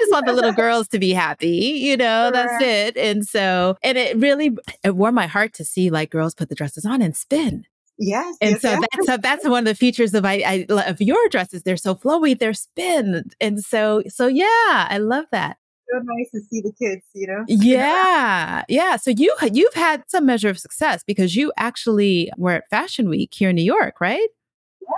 just 0.01 0.13
want 0.13 0.27
the 0.27 0.33
little 0.33 0.53
girls 0.63 0.89
to 0.89 0.99
be 0.99 1.13
happy, 1.13 1.49
you 1.49 1.97
know, 1.97 2.31
that's 2.31 2.63
it. 2.63 2.97
And 2.97 3.27
so, 3.27 3.77
and 3.83 3.99
it 3.99 4.17
really, 4.17 4.57
it 4.83 4.97
warmed 4.97 5.15
my 5.15 5.27
heart 5.27 5.55
to 5.55 5.65
see 5.73 5.91
like 5.91 6.11
girls 6.11 6.35
put 6.35 6.49
the 6.49 6.55
dresses 6.55 6.85
on 6.85 7.03
and 7.03 7.17
spin. 7.17 7.67
Yes. 7.99 8.37
And 8.41 8.53
yes, 8.53 8.63
so 8.63 8.71
yes. 8.71 8.81
that's 8.81 9.07
so 9.07 9.17
that's 9.17 9.49
one 9.49 9.61
of 9.61 9.65
the 9.67 9.75
features 9.75 10.15
of 10.15 10.25
I, 10.25 10.67
I 10.71 10.83
of 10.87 11.01
your 11.01 11.29
dresses. 11.29 11.63
They're 11.63 11.77
so 11.77 11.95
flowy, 11.95 12.39
they're 12.39 12.55
spin. 12.55 13.31
And 13.41 13.63
so 13.63 14.03
so 14.09 14.27
yeah, 14.27 14.47
I 14.89 14.99
love 14.99 15.27
that. 15.33 15.59
So 15.91 16.01
nice 16.03 16.31
to 16.31 16.41
see 16.41 16.61
the 16.63 16.73
kids, 16.73 17.03
you 17.15 17.27
know. 17.27 17.45
Yeah. 17.49 18.65
Yeah. 18.69 18.97
So 18.97 19.11
you 19.11 19.35
you've 19.53 19.75
had 19.75 20.05
some 20.09 20.27
measure 20.27 20.49
of 20.49 20.59
success 20.59 21.05
because 21.07 21.37
you 21.37 21.53
actually 21.57 22.31
were 22.37 22.53
at 22.53 22.71
Fashion 22.71 23.09
Week 23.09 23.33
here 23.33 23.51
in 23.51 23.57
New 23.57 23.63
York, 23.63 24.01
right? 24.01 24.29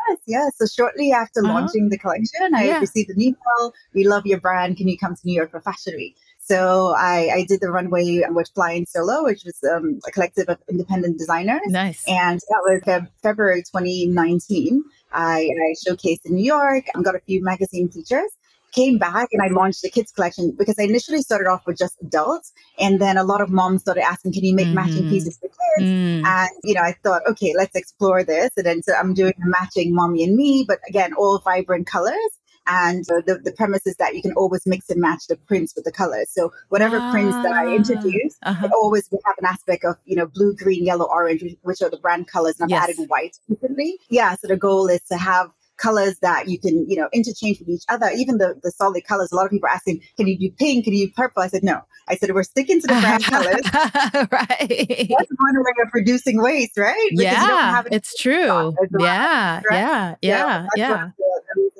Yes, 0.08 0.18
yes. 0.26 0.52
So 0.56 0.66
shortly 0.66 1.12
after 1.12 1.44
uh-huh. 1.44 1.52
launching 1.52 1.88
the 1.88 1.98
collection, 1.98 2.54
I 2.54 2.66
yeah. 2.66 2.78
received 2.80 3.10
an 3.10 3.20
email. 3.20 3.72
We 3.92 4.04
love 4.04 4.26
your 4.26 4.40
brand. 4.40 4.76
Can 4.76 4.88
you 4.88 4.96
come 4.96 5.14
to 5.14 5.20
New 5.24 5.34
York 5.34 5.50
for 5.50 5.60
Fashion 5.60 5.94
Week? 5.96 6.16
So 6.46 6.94
I, 6.96 7.30
I 7.32 7.44
did 7.48 7.60
the 7.60 7.70
runway 7.70 8.22
with 8.28 8.50
Flying 8.54 8.84
Solo, 8.86 9.24
which 9.24 9.44
was 9.44 9.58
um, 9.64 9.98
a 10.06 10.10
collective 10.10 10.48
of 10.48 10.58
independent 10.68 11.18
designers. 11.18 11.62
Nice. 11.66 12.04
And 12.06 12.38
that 12.38 12.60
was 12.64 12.82
Feb- 12.82 13.08
February 13.22 13.62
2019. 13.62 14.82
I, 15.12 15.48
I 15.48 15.74
showcased 15.88 16.26
in 16.26 16.34
New 16.34 16.44
York. 16.44 16.84
I 16.94 17.02
got 17.02 17.14
a 17.14 17.20
few 17.20 17.42
magazine 17.42 17.88
features 17.88 18.30
came 18.74 18.98
back 18.98 19.28
and 19.32 19.40
I 19.40 19.48
launched 19.48 19.82
the 19.82 19.90
kids 19.90 20.10
collection 20.12 20.54
because 20.58 20.76
I 20.78 20.82
initially 20.82 21.22
started 21.22 21.48
off 21.48 21.62
with 21.66 21.78
just 21.78 21.96
adults. 22.02 22.52
And 22.78 23.00
then 23.00 23.16
a 23.16 23.24
lot 23.24 23.40
of 23.40 23.50
moms 23.50 23.82
started 23.82 24.04
asking, 24.04 24.32
can 24.32 24.44
you 24.44 24.54
make 24.54 24.66
mm-hmm. 24.66 24.74
matching 24.74 25.08
pieces 25.08 25.38
for 25.38 25.48
kids? 25.48 25.90
Mm. 25.90 26.24
And, 26.24 26.50
you 26.64 26.74
know, 26.74 26.82
I 26.82 26.96
thought, 27.02 27.22
okay, 27.28 27.54
let's 27.56 27.76
explore 27.76 28.24
this. 28.24 28.50
And 28.56 28.66
then 28.66 28.82
so 28.82 28.94
I'm 28.94 29.14
doing 29.14 29.34
a 29.36 29.48
matching 29.48 29.94
mommy 29.94 30.24
and 30.24 30.36
me, 30.36 30.64
but 30.66 30.80
again, 30.88 31.14
all 31.14 31.38
vibrant 31.38 31.86
colors. 31.86 32.18
And 32.66 33.04
uh, 33.10 33.20
the, 33.26 33.40
the 33.42 33.52
premise 33.52 33.86
is 33.86 33.96
that 33.96 34.14
you 34.14 34.22
can 34.22 34.32
always 34.32 34.62
mix 34.66 34.88
and 34.90 35.00
match 35.00 35.26
the 35.28 35.36
prints 35.36 35.74
with 35.74 35.84
the 35.84 35.92
colors. 35.92 36.30
So 36.30 36.50
whatever 36.68 36.98
ah, 37.00 37.10
prints 37.12 37.36
that 37.36 37.52
I 37.52 37.66
ah, 37.66 37.74
introduce, 37.74 38.36
uh-huh. 38.42 38.66
it 38.66 38.72
always 38.72 39.08
will 39.10 39.20
have 39.26 39.36
an 39.38 39.46
aspect 39.46 39.84
of, 39.84 39.96
you 40.04 40.16
know, 40.16 40.26
blue, 40.26 40.54
green, 40.54 40.84
yellow, 40.84 41.06
orange, 41.06 41.44
which 41.62 41.82
are 41.82 41.90
the 41.90 41.98
brand 41.98 42.28
colors. 42.28 42.56
And 42.58 42.64
I've 42.64 42.70
yes. 42.70 42.90
added 42.90 43.08
white 43.08 43.36
recently. 43.48 43.98
Yeah. 44.08 44.34
So 44.36 44.48
the 44.48 44.56
goal 44.56 44.88
is 44.88 45.02
to 45.10 45.16
have 45.16 45.50
colors 45.76 46.18
that 46.20 46.48
you 46.48 46.58
can, 46.58 46.88
you 46.88 46.96
know, 46.96 47.08
interchange 47.12 47.58
with 47.58 47.68
each 47.68 47.84
other. 47.88 48.08
Even 48.16 48.38
the, 48.38 48.58
the 48.62 48.70
solid 48.70 49.04
colors, 49.04 49.32
a 49.32 49.36
lot 49.36 49.44
of 49.46 49.50
people 49.50 49.68
are 49.68 49.72
asking, 49.72 50.00
can 50.16 50.26
you 50.26 50.38
do 50.38 50.50
pink? 50.56 50.84
Can 50.84 50.94
you 50.94 51.06
do 51.08 51.12
purple? 51.16 51.42
I 51.42 51.48
said, 51.48 51.64
no. 51.64 51.80
I 52.06 52.16
said, 52.16 52.34
we're 52.34 52.42
sticking 52.42 52.80
to 52.80 52.86
the 52.86 52.94
brand 52.94 53.24
colors. 53.34 54.28
right. 54.30 54.68
That's 54.68 55.32
one 55.38 55.56
way 55.56 55.72
of 55.82 55.88
reducing 55.92 56.40
waste, 56.40 56.76
right? 56.76 57.08
Because 57.10 57.24
yeah, 57.24 57.82
it's 57.90 58.16
true. 58.20 58.74
Yeah, 58.98 59.56
right? 59.56 59.62
yeah, 59.70 60.14
yeah, 60.20 60.66
yeah, 60.76 60.76
yeah. 60.76 61.10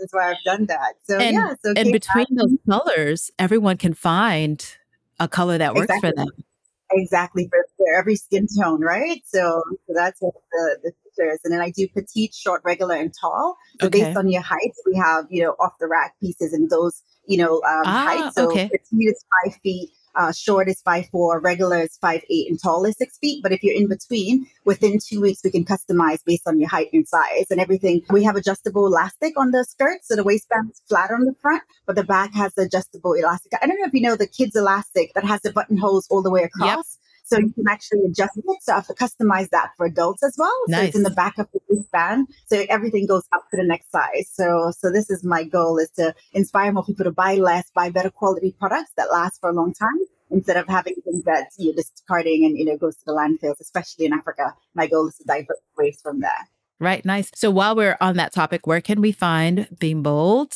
Reasons 0.05 0.11
why 0.13 0.31
I've 0.31 0.45
done 0.45 0.67
that. 0.67 0.95
So 1.05 1.19
and, 1.19 1.35
yeah. 1.35 1.55
So 1.65 1.73
and 1.77 1.93
between 1.93 2.27
those 2.31 2.57
colors, 2.69 3.31
everyone 3.39 3.77
can 3.77 3.95
find 3.95 4.65
a 5.19 5.29
color 5.29 5.59
that 5.59 5.75
works 5.75 5.85
exactly. 5.85 6.11
for 6.11 6.17
them. 6.17 6.29
Exactly 6.93 7.49
for, 7.49 7.65
for, 7.77 7.87
every 7.97 8.15
skin 8.15 8.47
tone, 8.61 8.81
right? 8.81 9.23
So, 9.27 9.63
so 9.87 9.95
that's 9.95 10.21
what 10.21 10.35
the, 10.53 10.77
the 10.85 10.93
features. 11.03 11.41
And 11.45 11.53
then 11.53 11.61
I 11.61 11.71
do 11.71 11.89
petite, 11.89 12.35
short, 12.35 12.63
regular, 12.65 12.95
and 12.95 13.13
tall. 13.19 13.57
So 13.81 13.87
okay. 13.87 14.05
based 14.05 14.17
on 14.17 14.29
your 14.29 14.43
height, 14.43 14.73
we 14.87 14.95
have 14.97 15.27
you 15.31 15.43
know 15.43 15.53
off 15.59 15.73
the 15.81 15.89
rack 15.89 16.15
pieces 16.21 16.53
and 16.53 16.69
those 16.71 17.03
you 17.27 17.39
know 17.39 17.57
um, 17.57 17.83
ah, 17.85 18.05
heights. 18.07 18.37
So 18.37 18.51
okay. 18.51 18.69
petite 18.69 19.09
is 19.09 19.25
five 19.45 19.59
feet. 19.63 19.91
Uh, 20.17 20.33
short 20.33 20.69
is 20.69 20.81
five 20.83 21.07
four, 21.11 21.41
regular 21.41 21.79
is 21.79 21.97
five 22.01 22.23
eight, 22.31 22.49
and 22.49 22.61
tall 22.61 22.85
is 22.85 22.97
six 22.97 23.19
feet. 23.19 23.43
But 23.43 23.53
if 23.53 23.63
you're 23.63 23.75
in 23.75 23.89
between, 23.89 24.47
within 24.65 24.99
two 25.05 25.21
weeks 25.21 25.41
we 25.45 25.51
can 25.51 25.65
customize 25.65 26.25
based 26.25 26.47
on 26.47 26.59
your 26.59 26.69
height 26.69 26.91
and 26.93 27.07
size 27.07 27.47
and 27.51 27.61
everything. 27.61 28.03
We 28.11 28.25
have 28.25 28.37
adjustable 28.37 28.87
elastic 28.87 29.39
on 29.39 29.51
the 29.51 29.65
skirt, 29.65 30.01
so 30.05 30.17
the 30.17 30.25
waistband 30.25 30.71
is 30.71 30.83
flat 30.89 31.11
on 31.11 31.25
the 31.25 31.35
front, 31.41 31.63
but 31.87 31.97
the 31.97 32.05
back 32.05 32.33
has 32.35 32.55
the 32.55 32.63
adjustable 32.63 33.15
elastic. 33.15 33.53
I 33.61 33.67
don't 33.67 33.79
know 33.79 33.87
if 33.87 33.95
you 33.95 34.03
know 34.03 34.17
the 34.17 34.27
kids 34.27 34.57
elastic 34.57 35.13
that 35.15 35.25
has 35.25 35.41
the 35.43 35.53
buttonholes 35.53 36.07
all 36.11 36.23
the 36.23 36.31
way 36.31 36.43
across. 36.43 36.77
Yep. 36.77 36.85
So 37.25 37.39
you 37.39 37.53
can 37.53 37.65
actually 37.69 38.05
adjust 38.05 38.37
it. 38.37 38.45
So 38.61 38.73
I 38.73 38.77
have 38.77 38.87
to 38.87 38.95
customize 38.95 39.49
that 39.51 39.71
for 39.77 39.87
adults 39.87 40.23
as 40.23 40.37
well. 40.39 40.55
Nice. 40.69 40.81
So 40.81 40.87
it's 40.87 40.97
in 40.97 41.03
the 41.05 41.11
back 41.11 41.39
of 41.39 41.49
the 41.53 41.61
waistband. 41.69 42.29
So 42.47 42.65
everything 42.69 43.07
goes 43.07 43.25
up 43.33 43.49
to 43.51 43.57
the 43.57 43.65
next 43.65 43.91
size. 43.91 44.31
So 44.33 44.73
so 44.77 44.91
this 44.91 45.11
is 45.11 45.25
my 45.25 45.43
goal 45.43 45.79
is 45.79 45.91
to 45.97 46.15
inspire 46.35 46.71
more 46.71 46.85
people 46.85 47.05
to 47.05 47.13
buy 47.13 47.37
less, 47.37 47.71
buy 47.75 47.89
better 47.91 48.11
quality 48.11 48.55
products 48.59 48.93
that 48.97 49.11
last 49.11 49.41
for 49.41 49.49
a 49.49 49.55
long 49.55 49.73
time 49.73 49.99
instead 50.31 50.57
of 50.57 50.69
having 50.69 50.95
things 51.05 51.25
that 51.25 51.51
you're 51.57 51.75
discarding 51.75 52.45
and 52.45 52.59
you 52.59 52.65
know 52.67 52.77
goes 52.77 52.97
to 52.97 53.05
the 53.07 53.13
landfills, 53.13 53.59
especially 53.61 54.05
in 54.05 54.13
Africa. 54.13 54.55
My 54.75 54.87
goal 54.87 55.09
is 55.09 55.17
to 55.17 55.25
divert 55.25 55.59
waste 55.79 56.03
from 56.03 56.21
there. 56.21 56.49
Right, 56.79 57.05
nice. 57.05 57.31
So 57.35 57.51
while 57.51 57.75
we're 57.75 57.97
on 58.01 58.17
that 58.17 58.33
topic, 58.33 58.67
where 58.67 58.81
can 58.83 59.01
we 59.01 59.13
find 59.13 59.69
Beam 59.79 60.03
Bold? 60.03 60.53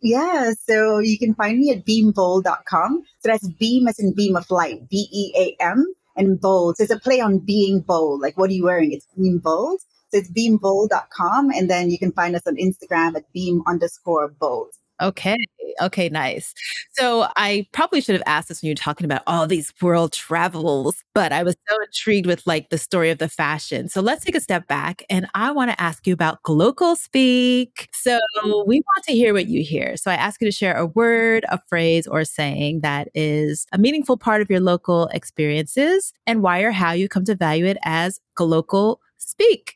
Yeah, 0.00 0.52
so 0.68 1.00
you 1.00 1.18
can 1.18 1.34
find 1.34 1.58
me 1.58 1.70
at 1.72 1.84
beambold.com. 1.84 3.02
So 3.20 3.28
that's 3.28 3.48
beam 3.48 3.88
as 3.88 3.98
in 3.98 4.14
beam 4.14 4.36
of 4.36 4.50
light, 4.50 4.88
B 4.88 5.08
E 5.12 5.32
A 5.36 5.62
M 5.62 5.92
and 6.16 6.40
bold. 6.40 6.76
So 6.76 6.84
it's 6.84 6.92
a 6.92 6.98
play 6.98 7.20
on 7.20 7.38
being 7.38 7.80
bold. 7.80 8.20
Like, 8.20 8.36
what 8.36 8.50
are 8.50 8.54
you 8.54 8.64
wearing? 8.64 8.92
It's 8.92 9.06
being 9.16 9.38
bold. 9.38 9.80
So 10.10 10.18
it's 10.18 10.30
beambold.com. 10.30 11.50
And 11.50 11.70
then 11.70 11.90
you 11.90 11.98
can 11.98 12.12
find 12.12 12.34
us 12.36 12.46
on 12.46 12.56
Instagram 12.56 13.16
at 13.16 13.32
beam 13.32 13.62
underscore 13.66 14.28
bold. 14.28 14.70
Okay. 15.00 15.36
Okay, 15.82 16.08
nice. 16.08 16.54
So 16.92 17.28
I 17.36 17.66
probably 17.72 18.00
should 18.00 18.14
have 18.14 18.22
asked 18.24 18.48
this 18.48 18.62
when 18.62 18.68
you're 18.68 18.74
talking 18.76 19.04
about 19.04 19.22
all 19.26 19.46
these 19.46 19.74
world 19.82 20.12
travels, 20.12 21.02
but 21.14 21.32
I 21.32 21.42
was 21.42 21.54
so 21.68 21.76
intrigued 21.84 22.26
with 22.26 22.46
like 22.46 22.70
the 22.70 22.78
story 22.78 23.10
of 23.10 23.18
the 23.18 23.28
fashion. 23.28 23.90
So 23.90 24.00
let's 24.00 24.24
take 24.24 24.34
a 24.34 24.40
step 24.40 24.66
back 24.68 25.02
and 25.10 25.26
I 25.34 25.50
want 25.50 25.70
to 25.70 25.78
ask 25.78 26.06
you 26.06 26.14
about 26.14 26.42
Glocal 26.44 26.96
Speak. 26.96 27.90
So 27.92 28.18
we 28.66 28.76
want 28.76 29.04
to 29.04 29.12
hear 29.12 29.34
what 29.34 29.48
you 29.48 29.62
hear. 29.62 29.98
So 29.98 30.10
I 30.10 30.14
ask 30.14 30.40
you 30.40 30.46
to 30.48 30.52
share 30.52 30.74
a 30.74 30.86
word, 30.86 31.44
a 31.50 31.60
phrase, 31.68 32.06
or 32.06 32.20
a 32.20 32.24
saying 32.24 32.80
that 32.80 33.08
is 33.14 33.66
a 33.72 33.78
meaningful 33.78 34.16
part 34.16 34.40
of 34.40 34.48
your 34.48 34.60
local 34.60 35.08
experiences 35.08 36.14
and 36.26 36.42
why 36.42 36.60
or 36.60 36.70
how 36.70 36.92
you 36.92 37.08
come 37.08 37.24
to 37.26 37.34
value 37.34 37.66
it 37.66 37.76
as 37.82 38.18
Glocal 38.38 38.96
Speak. 39.18 39.75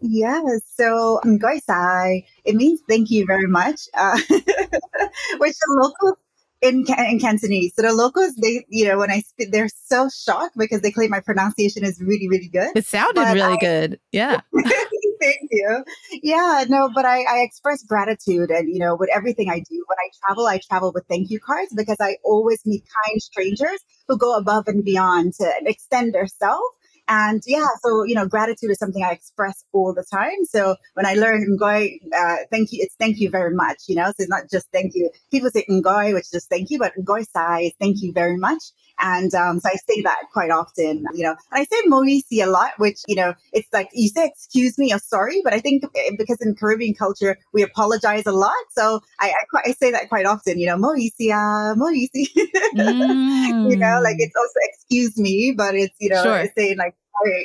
Yeah, 0.00 0.42
so 0.74 1.20
Ngoisai, 1.24 2.24
it 2.44 2.54
means 2.54 2.80
thank 2.88 3.10
you 3.10 3.26
very 3.26 3.48
much, 3.48 3.80
uh, 3.94 4.18
which 4.28 5.56
the 5.56 5.78
locals 5.80 6.18
in, 6.60 6.84
in 7.10 7.18
Cantonese. 7.18 7.74
So 7.74 7.82
the 7.82 7.92
locals, 7.92 8.34
they, 8.36 8.64
you 8.68 8.86
know, 8.86 8.98
when 8.98 9.10
I 9.10 9.20
speak, 9.20 9.52
they're 9.52 9.68
so 9.68 10.08
shocked 10.08 10.56
because 10.56 10.80
they 10.82 10.90
claim 10.90 11.10
my 11.10 11.20
pronunciation 11.20 11.84
is 11.84 12.00
really, 12.00 12.28
really 12.28 12.48
good. 12.48 12.70
It 12.76 12.86
sounded 12.86 13.16
but 13.16 13.34
really 13.34 13.54
I, 13.54 13.56
good. 13.56 14.00
Yeah. 14.12 14.40
thank 15.20 15.48
you. 15.50 15.84
Yeah, 16.22 16.64
no, 16.68 16.90
but 16.94 17.04
I, 17.04 17.22
I 17.22 17.40
express 17.40 17.82
gratitude 17.82 18.50
and, 18.50 18.68
you 18.68 18.78
know, 18.78 18.96
with 18.96 19.10
everything 19.14 19.50
I 19.50 19.58
do. 19.58 19.84
When 19.86 19.98
I 19.98 20.10
travel, 20.24 20.46
I 20.46 20.58
travel 20.58 20.92
with 20.92 21.06
thank 21.08 21.30
you 21.30 21.40
cards 21.40 21.72
because 21.74 21.96
I 22.00 22.16
always 22.24 22.64
meet 22.66 22.84
kind 23.06 23.20
strangers 23.20 23.80
who 24.06 24.16
go 24.16 24.36
above 24.36 24.68
and 24.68 24.84
beyond 24.84 25.34
to 25.34 25.52
extend 25.62 26.14
their 26.14 26.26
self 26.26 26.62
and 27.08 27.42
yeah, 27.46 27.66
so, 27.82 28.04
you 28.04 28.14
know, 28.14 28.26
gratitude 28.26 28.70
is 28.70 28.78
something 28.78 29.02
I 29.02 29.12
express 29.12 29.64
all 29.72 29.94
the 29.94 30.04
time. 30.04 30.44
So 30.44 30.76
when 30.94 31.06
I 31.06 31.14
learn 31.14 31.58
Ngoy, 31.58 31.98
uh, 32.14 32.36
thank 32.50 32.72
you, 32.72 32.80
it's 32.82 32.94
thank 32.96 33.18
you 33.18 33.30
very 33.30 33.54
much, 33.54 33.84
you 33.88 33.96
know, 33.96 34.06
so 34.06 34.14
it's 34.18 34.28
not 34.28 34.42
just 34.50 34.68
thank 34.72 34.92
you. 34.94 35.10
People 35.30 35.50
say 35.50 35.64
Ngoy, 35.70 36.14
which 36.14 36.24
is 36.24 36.30
just 36.30 36.50
thank 36.50 36.70
you, 36.70 36.78
but 36.78 36.92
Ngoy 36.98 37.24
Sai, 37.32 37.72
thank 37.80 38.02
you 38.02 38.12
very 38.12 38.36
much. 38.36 38.62
And 39.00 39.32
um, 39.34 39.60
so 39.60 39.68
I 39.68 39.76
say 39.88 40.02
that 40.02 40.18
quite 40.32 40.50
often, 40.50 41.04
you 41.14 41.24
know, 41.24 41.36
and 41.52 41.60
I 41.60 41.64
say 41.64 41.76
moisi 41.88 42.44
a 42.44 42.50
lot, 42.50 42.72
which, 42.78 43.00
you 43.06 43.14
know, 43.14 43.34
it's 43.52 43.68
like 43.72 43.90
you 43.92 44.08
say 44.08 44.26
excuse 44.26 44.78
me 44.78 44.92
or 44.92 44.98
sorry, 44.98 45.40
but 45.44 45.52
I 45.52 45.60
think 45.60 45.84
eh, 45.94 46.10
because 46.16 46.38
in 46.40 46.54
Caribbean 46.54 46.94
culture, 46.94 47.38
we 47.52 47.62
apologize 47.62 48.26
a 48.26 48.32
lot. 48.32 48.54
So 48.70 49.00
I, 49.20 49.32
I, 49.54 49.60
I 49.66 49.72
say 49.72 49.90
that 49.92 50.08
quite 50.08 50.26
often, 50.26 50.58
you 50.58 50.66
know, 50.66 50.76
moisi, 50.76 51.30
uh, 51.30 51.74
moisi, 51.76 52.26
mm. 52.74 53.70
you 53.70 53.76
know, 53.76 54.00
like 54.02 54.16
mm. 54.16 54.20
it's 54.20 54.36
also 54.36 54.58
excuse 54.64 55.16
me, 55.16 55.54
but 55.56 55.74
it's, 55.74 55.94
you 56.00 56.10
know, 56.10 56.22
sure. 56.22 56.46
saying 56.56 56.78
like, 56.78 56.94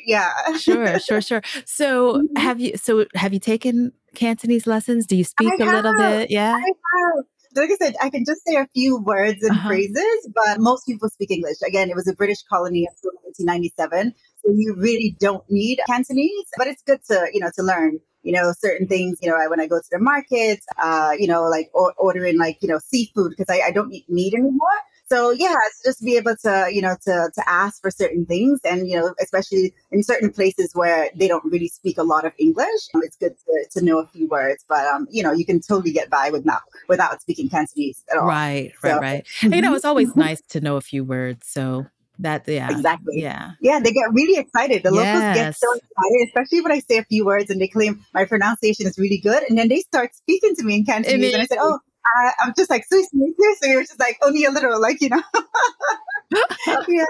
yeah. 0.06 0.32
sure, 0.58 1.00
sure, 1.00 1.22
sure. 1.22 1.42
So 1.66 2.24
have 2.38 2.60
you, 2.60 2.78
so 2.78 3.06
have 3.16 3.34
you 3.34 3.40
taken 3.40 3.92
Cantonese 4.16 4.68
lessons? 4.68 5.06
Do 5.06 5.16
you 5.16 5.24
speak 5.24 5.54
I 5.60 5.64
a 5.64 5.66
have. 5.66 5.76
little 5.76 5.98
bit? 5.98 6.32
Yeah 6.32 6.60
like 7.56 7.70
I 7.72 7.76
said, 7.76 7.96
I 8.02 8.10
can 8.10 8.24
just 8.26 8.42
say 8.46 8.56
a 8.56 8.68
few 8.74 8.98
words 8.98 9.42
and 9.44 9.52
uh-huh. 9.52 9.70
phrases, 9.70 10.30
but 10.34 10.60
most 10.60 10.86
people 10.86 11.10
speak 11.10 11.32
English. 11.32 11.58
Again, 11.66 11.90
it 11.90 11.96
was 11.96 12.08
a 12.08 12.14
British 12.14 12.42
colony 12.44 12.88
until 12.90 13.12
1997, 13.24 14.14
so 14.44 14.52
you 14.56 14.76
really 14.78 15.16
don't 15.20 15.44
need 15.50 15.80
Cantonese. 15.88 16.46
But 16.58 16.68
it's 16.68 16.84
good 16.84 17.00
to 17.10 17.28
you 17.34 17.40
know 17.40 17.52
to 17.56 17.64
learn. 17.64 18.00
You 18.24 18.32
know 18.32 18.54
certain 18.58 18.88
things. 18.88 19.18
You 19.22 19.30
know 19.30 19.38
when 19.50 19.60
I 19.60 19.68
go 19.68 19.80
to 19.80 19.88
the 19.92 20.00
markets 20.00 20.66
uh, 20.82 21.12
you 21.18 21.28
know 21.28 21.44
like 21.44 21.70
or- 21.74 21.94
ordering 21.98 22.38
like 22.38 22.58
you 22.62 22.70
know 22.70 22.80
seafood 22.80 23.34
because 23.38 23.54
I, 23.54 23.68
I 23.68 23.72
don't 23.72 23.92
eat 23.94 24.10
meat 24.10 24.34
anymore. 24.34 24.80
So 25.14 25.30
yeah, 25.30 25.54
it's 25.68 25.84
just 25.84 26.04
be 26.04 26.18
able 26.18 26.36
to, 26.38 26.70
you 26.72 26.82
know, 26.82 26.96
to 27.04 27.30
to 27.36 27.44
ask 27.50 27.80
for 27.80 27.92
certain 27.92 28.26
things, 28.26 28.60
and 28.64 28.88
you 28.88 29.00
know, 29.00 29.14
especially 29.22 29.76
in 29.92 30.02
certain 30.02 30.32
places 30.32 30.72
where 30.74 31.12
they 31.16 31.28
don't 31.28 31.46
really 31.46 31.68
speak 31.68 32.00
a 32.00 32.04
lot 32.04 32.26
of 32.26 32.34
English, 32.40 32.82
it's 32.96 33.18
good 33.18 33.36
to, 33.46 33.80
to 33.80 33.86
know 33.86 34.00
a 34.00 34.08
few 34.08 34.28
words. 34.28 34.66
But 34.68 34.88
um, 34.88 35.06
you 35.12 35.22
know, 35.22 35.32
you 35.32 35.46
can 35.46 35.62
totally 35.62 35.92
get 35.92 36.10
by 36.10 36.32
with 36.32 36.46
not 36.46 36.64
without 36.90 37.22
speaking 37.22 37.48
Cantonese 37.48 38.04
at 38.12 38.18
all. 38.18 38.26
Right, 38.26 38.74
so, 38.82 38.90
right, 38.90 39.02
right. 39.02 39.28
you 39.54 39.62
know, 39.62 39.76
it's 39.76 39.86
always 39.86 40.16
nice 40.16 40.42
to 40.50 40.62
know 40.62 40.78
a 40.78 40.82
few 40.82 41.04
words. 41.04 41.46
So 41.48 41.86
that 42.20 42.48
yeah 42.48 42.70
exactly 42.70 43.20
yeah 43.20 43.52
yeah 43.60 43.80
they 43.80 43.92
get 43.92 44.06
really 44.12 44.40
excited 44.40 44.84
the 44.84 44.94
yes. 44.94 44.96
locals 44.96 45.36
get 45.36 45.56
so 45.56 45.68
excited 45.74 46.28
especially 46.28 46.62
when 46.62 46.72
i 46.72 46.78
say 46.78 47.00
a 47.00 47.04
few 47.06 47.26
words 47.26 47.50
and 47.50 47.60
they 47.60 47.68
claim 47.68 48.06
my 48.14 48.24
pronunciation 48.24 48.86
is 48.86 49.00
really 49.00 49.18
good 49.18 49.42
and 49.50 49.58
then 49.58 49.68
they 49.68 49.80
start 49.80 50.14
speaking 50.14 50.56
to 50.56 50.64
me 50.64 50.76
in 50.76 50.86
cantonese 50.86 51.34
and 51.34 51.42
i 51.42 51.46
said 51.48 51.58
oh 51.60 51.80
I, 52.06 52.32
am 52.46 52.54
just 52.58 52.70
like, 52.70 52.86
seriously, 52.86 53.20
seriously. 53.40 53.72
It 53.72 53.78
was 53.78 53.88
just 53.88 54.00
like 54.00 54.18
only 54.24 54.46
a 54.46 54.52
little, 54.52 54.80
like, 54.82 55.02
you 55.02 55.10
know. 55.10 55.22
yeah, 56.88 57.06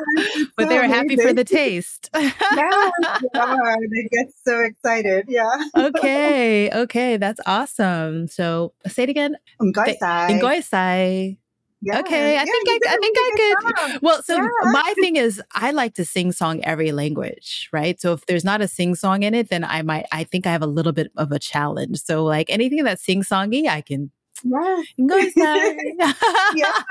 but 0.58 0.63
so 0.63 0.69
they 0.69 0.77
were 0.77 0.84
amazing. 0.84 0.89
happy 0.89 1.17
for 1.17 1.34
the 1.34 1.43
taste. 1.43 2.10
yeah, 2.15 2.29
yeah, 2.51 3.75
they 3.91 4.10
get 4.12 4.27
so 4.45 4.62
excited. 4.62 5.25
Yeah. 5.27 5.49
okay. 5.75 6.69
Okay. 6.84 7.17
That's 7.17 7.39
awesome. 7.45 8.27
So 8.27 8.73
say 8.88 9.03
it 9.03 9.10
again. 9.10 9.38
Ngoisai. 9.62 10.39
Ngoisai 10.41 11.38
Yeah. 11.82 11.99
Okay, 11.99 12.38
I 12.38 12.43
Yeah, 12.43 12.45
think 12.45 12.69
I, 12.69 12.79
I 12.88 12.97
think 12.97 13.17
I 13.19 13.32
could. 13.36 13.91
job. 13.91 13.99
Well, 14.01 14.23
so 14.23 14.36
Yeah. 14.36 14.47
my 14.71 14.93
thing 14.99 15.15
is, 15.17 15.41
I 15.53 15.71
like 15.71 15.95
to 15.95 16.06
sing 16.06 16.32
song 16.32 16.62
every 16.63 16.91
language, 16.91 17.69
right? 17.71 17.99
So 17.99 18.13
if 18.13 18.25
there's 18.25 18.43
not 18.45 18.62
a 18.62 18.67
sing 18.67 18.95
song 18.95 19.23
in 19.23 19.34
it, 19.34 19.49
then 19.49 19.63
I 19.63 19.82
might. 19.82 20.06
I 20.12 20.23
think 20.23 20.45
I 20.47 20.51
have 20.51 20.62
a 20.63 20.67
little 20.67 20.93
bit 20.93 21.12
of 21.17 21.32
a 21.32 21.39
challenge. 21.39 22.01
So 22.01 22.23
like 22.23 22.49
anything 22.49 22.84
that's 22.84 23.03
sing 23.06 23.23
songy, 23.23 23.67
I 23.67 23.82
can 23.82 24.12
Go 24.41 25.17
inside. 25.17 25.78
Yeah. 26.56 26.82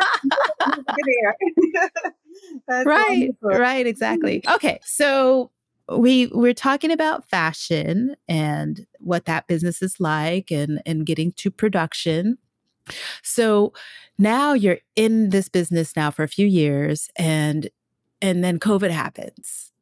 That's 2.69 2.87
right 2.87 3.35
wonderful. 3.43 3.61
right 3.61 3.87
exactly 3.87 4.43
okay 4.49 4.81
so 4.85 5.51
we 5.89 6.27
we're 6.29 6.55
talking 6.55 6.91
about 6.91 7.29
fashion 7.29 8.17
and 8.29 8.87
what 8.99 9.27
that 9.27 9.47
business 9.47 9.83
is 9.83 10.01
like 10.01 10.51
and 10.51 10.81
and 10.87 11.05
getting 11.05 11.33
to 11.33 11.51
production 11.51 12.39
so 13.23 13.73
now 14.19 14.55
you're 14.55 14.79
in 14.97 15.31
this 15.31 15.49
business 15.49 15.95
now 15.95 16.11
for 16.11 16.23
a 16.23 16.29
few 16.29 16.47
years 16.47 17.09
and 17.17 17.69
and 18.21 18.43
then 18.43 18.59
covid 18.59 18.91
happens 18.91 19.73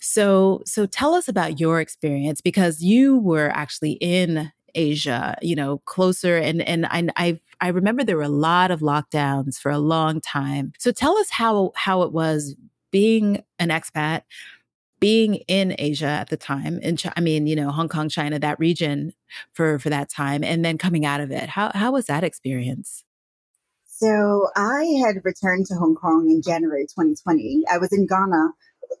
so 0.00 0.62
so 0.64 0.86
tell 0.86 1.14
us 1.14 1.28
about 1.28 1.58
your 1.60 1.80
experience 1.80 2.40
because 2.40 2.80
you 2.80 3.18
were 3.18 3.50
actually 3.50 3.92
in 3.92 4.52
asia 4.78 5.36
you 5.42 5.56
know 5.56 5.78
closer 5.84 6.36
and 6.36 6.62
and 6.62 6.86
i 6.86 7.08
i 7.16 7.40
I 7.60 7.68
remember 7.68 8.04
there 8.04 8.16
were 8.16 8.22
a 8.22 8.28
lot 8.28 8.70
of 8.70 8.80
lockdowns 8.80 9.58
for 9.58 9.70
a 9.70 9.78
long 9.78 10.20
time. 10.20 10.72
So 10.78 10.92
tell 10.92 11.16
us 11.18 11.30
how 11.30 11.72
how 11.74 12.02
it 12.02 12.12
was 12.12 12.54
being 12.90 13.42
an 13.58 13.68
expat, 13.70 14.22
being 15.00 15.36
in 15.48 15.74
Asia 15.78 16.06
at 16.06 16.28
the 16.28 16.36
time, 16.36 16.78
in 16.80 16.96
Chi- 16.96 17.12
I 17.16 17.20
mean, 17.20 17.46
you 17.46 17.56
know, 17.56 17.70
Hong 17.70 17.88
Kong, 17.88 18.08
China, 18.08 18.38
that 18.38 18.58
region 18.58 19.12
for 19.52 19.78
for 19.78 19.90
that 19.90 20.08
time, 20.08 20.44
and 20.44 20.64
then 20.64 20.78
coming 20.78 21.04
out 21.04 21.20
of 21.20 21.30
it. 21.30 21.48
How 21.48 21.70
how 21.74 21.92
was 21.92 22.06
that 22.06 22.24
experience? 22.24 23.04
So 23.86 24.48
I 24.54 24.84
had 25.04 25.24
returned 25.24 25.66
to 25.66 25.74
Hong 25.74 25.96
Kong 25.96 26.30
in 26.30 26.40
January 26.40 26.86
2020. 26.86 27.64
I 27.70 27.78
was 27.78 27.92
in 27.92 28.06
Ghana 28.06 28.50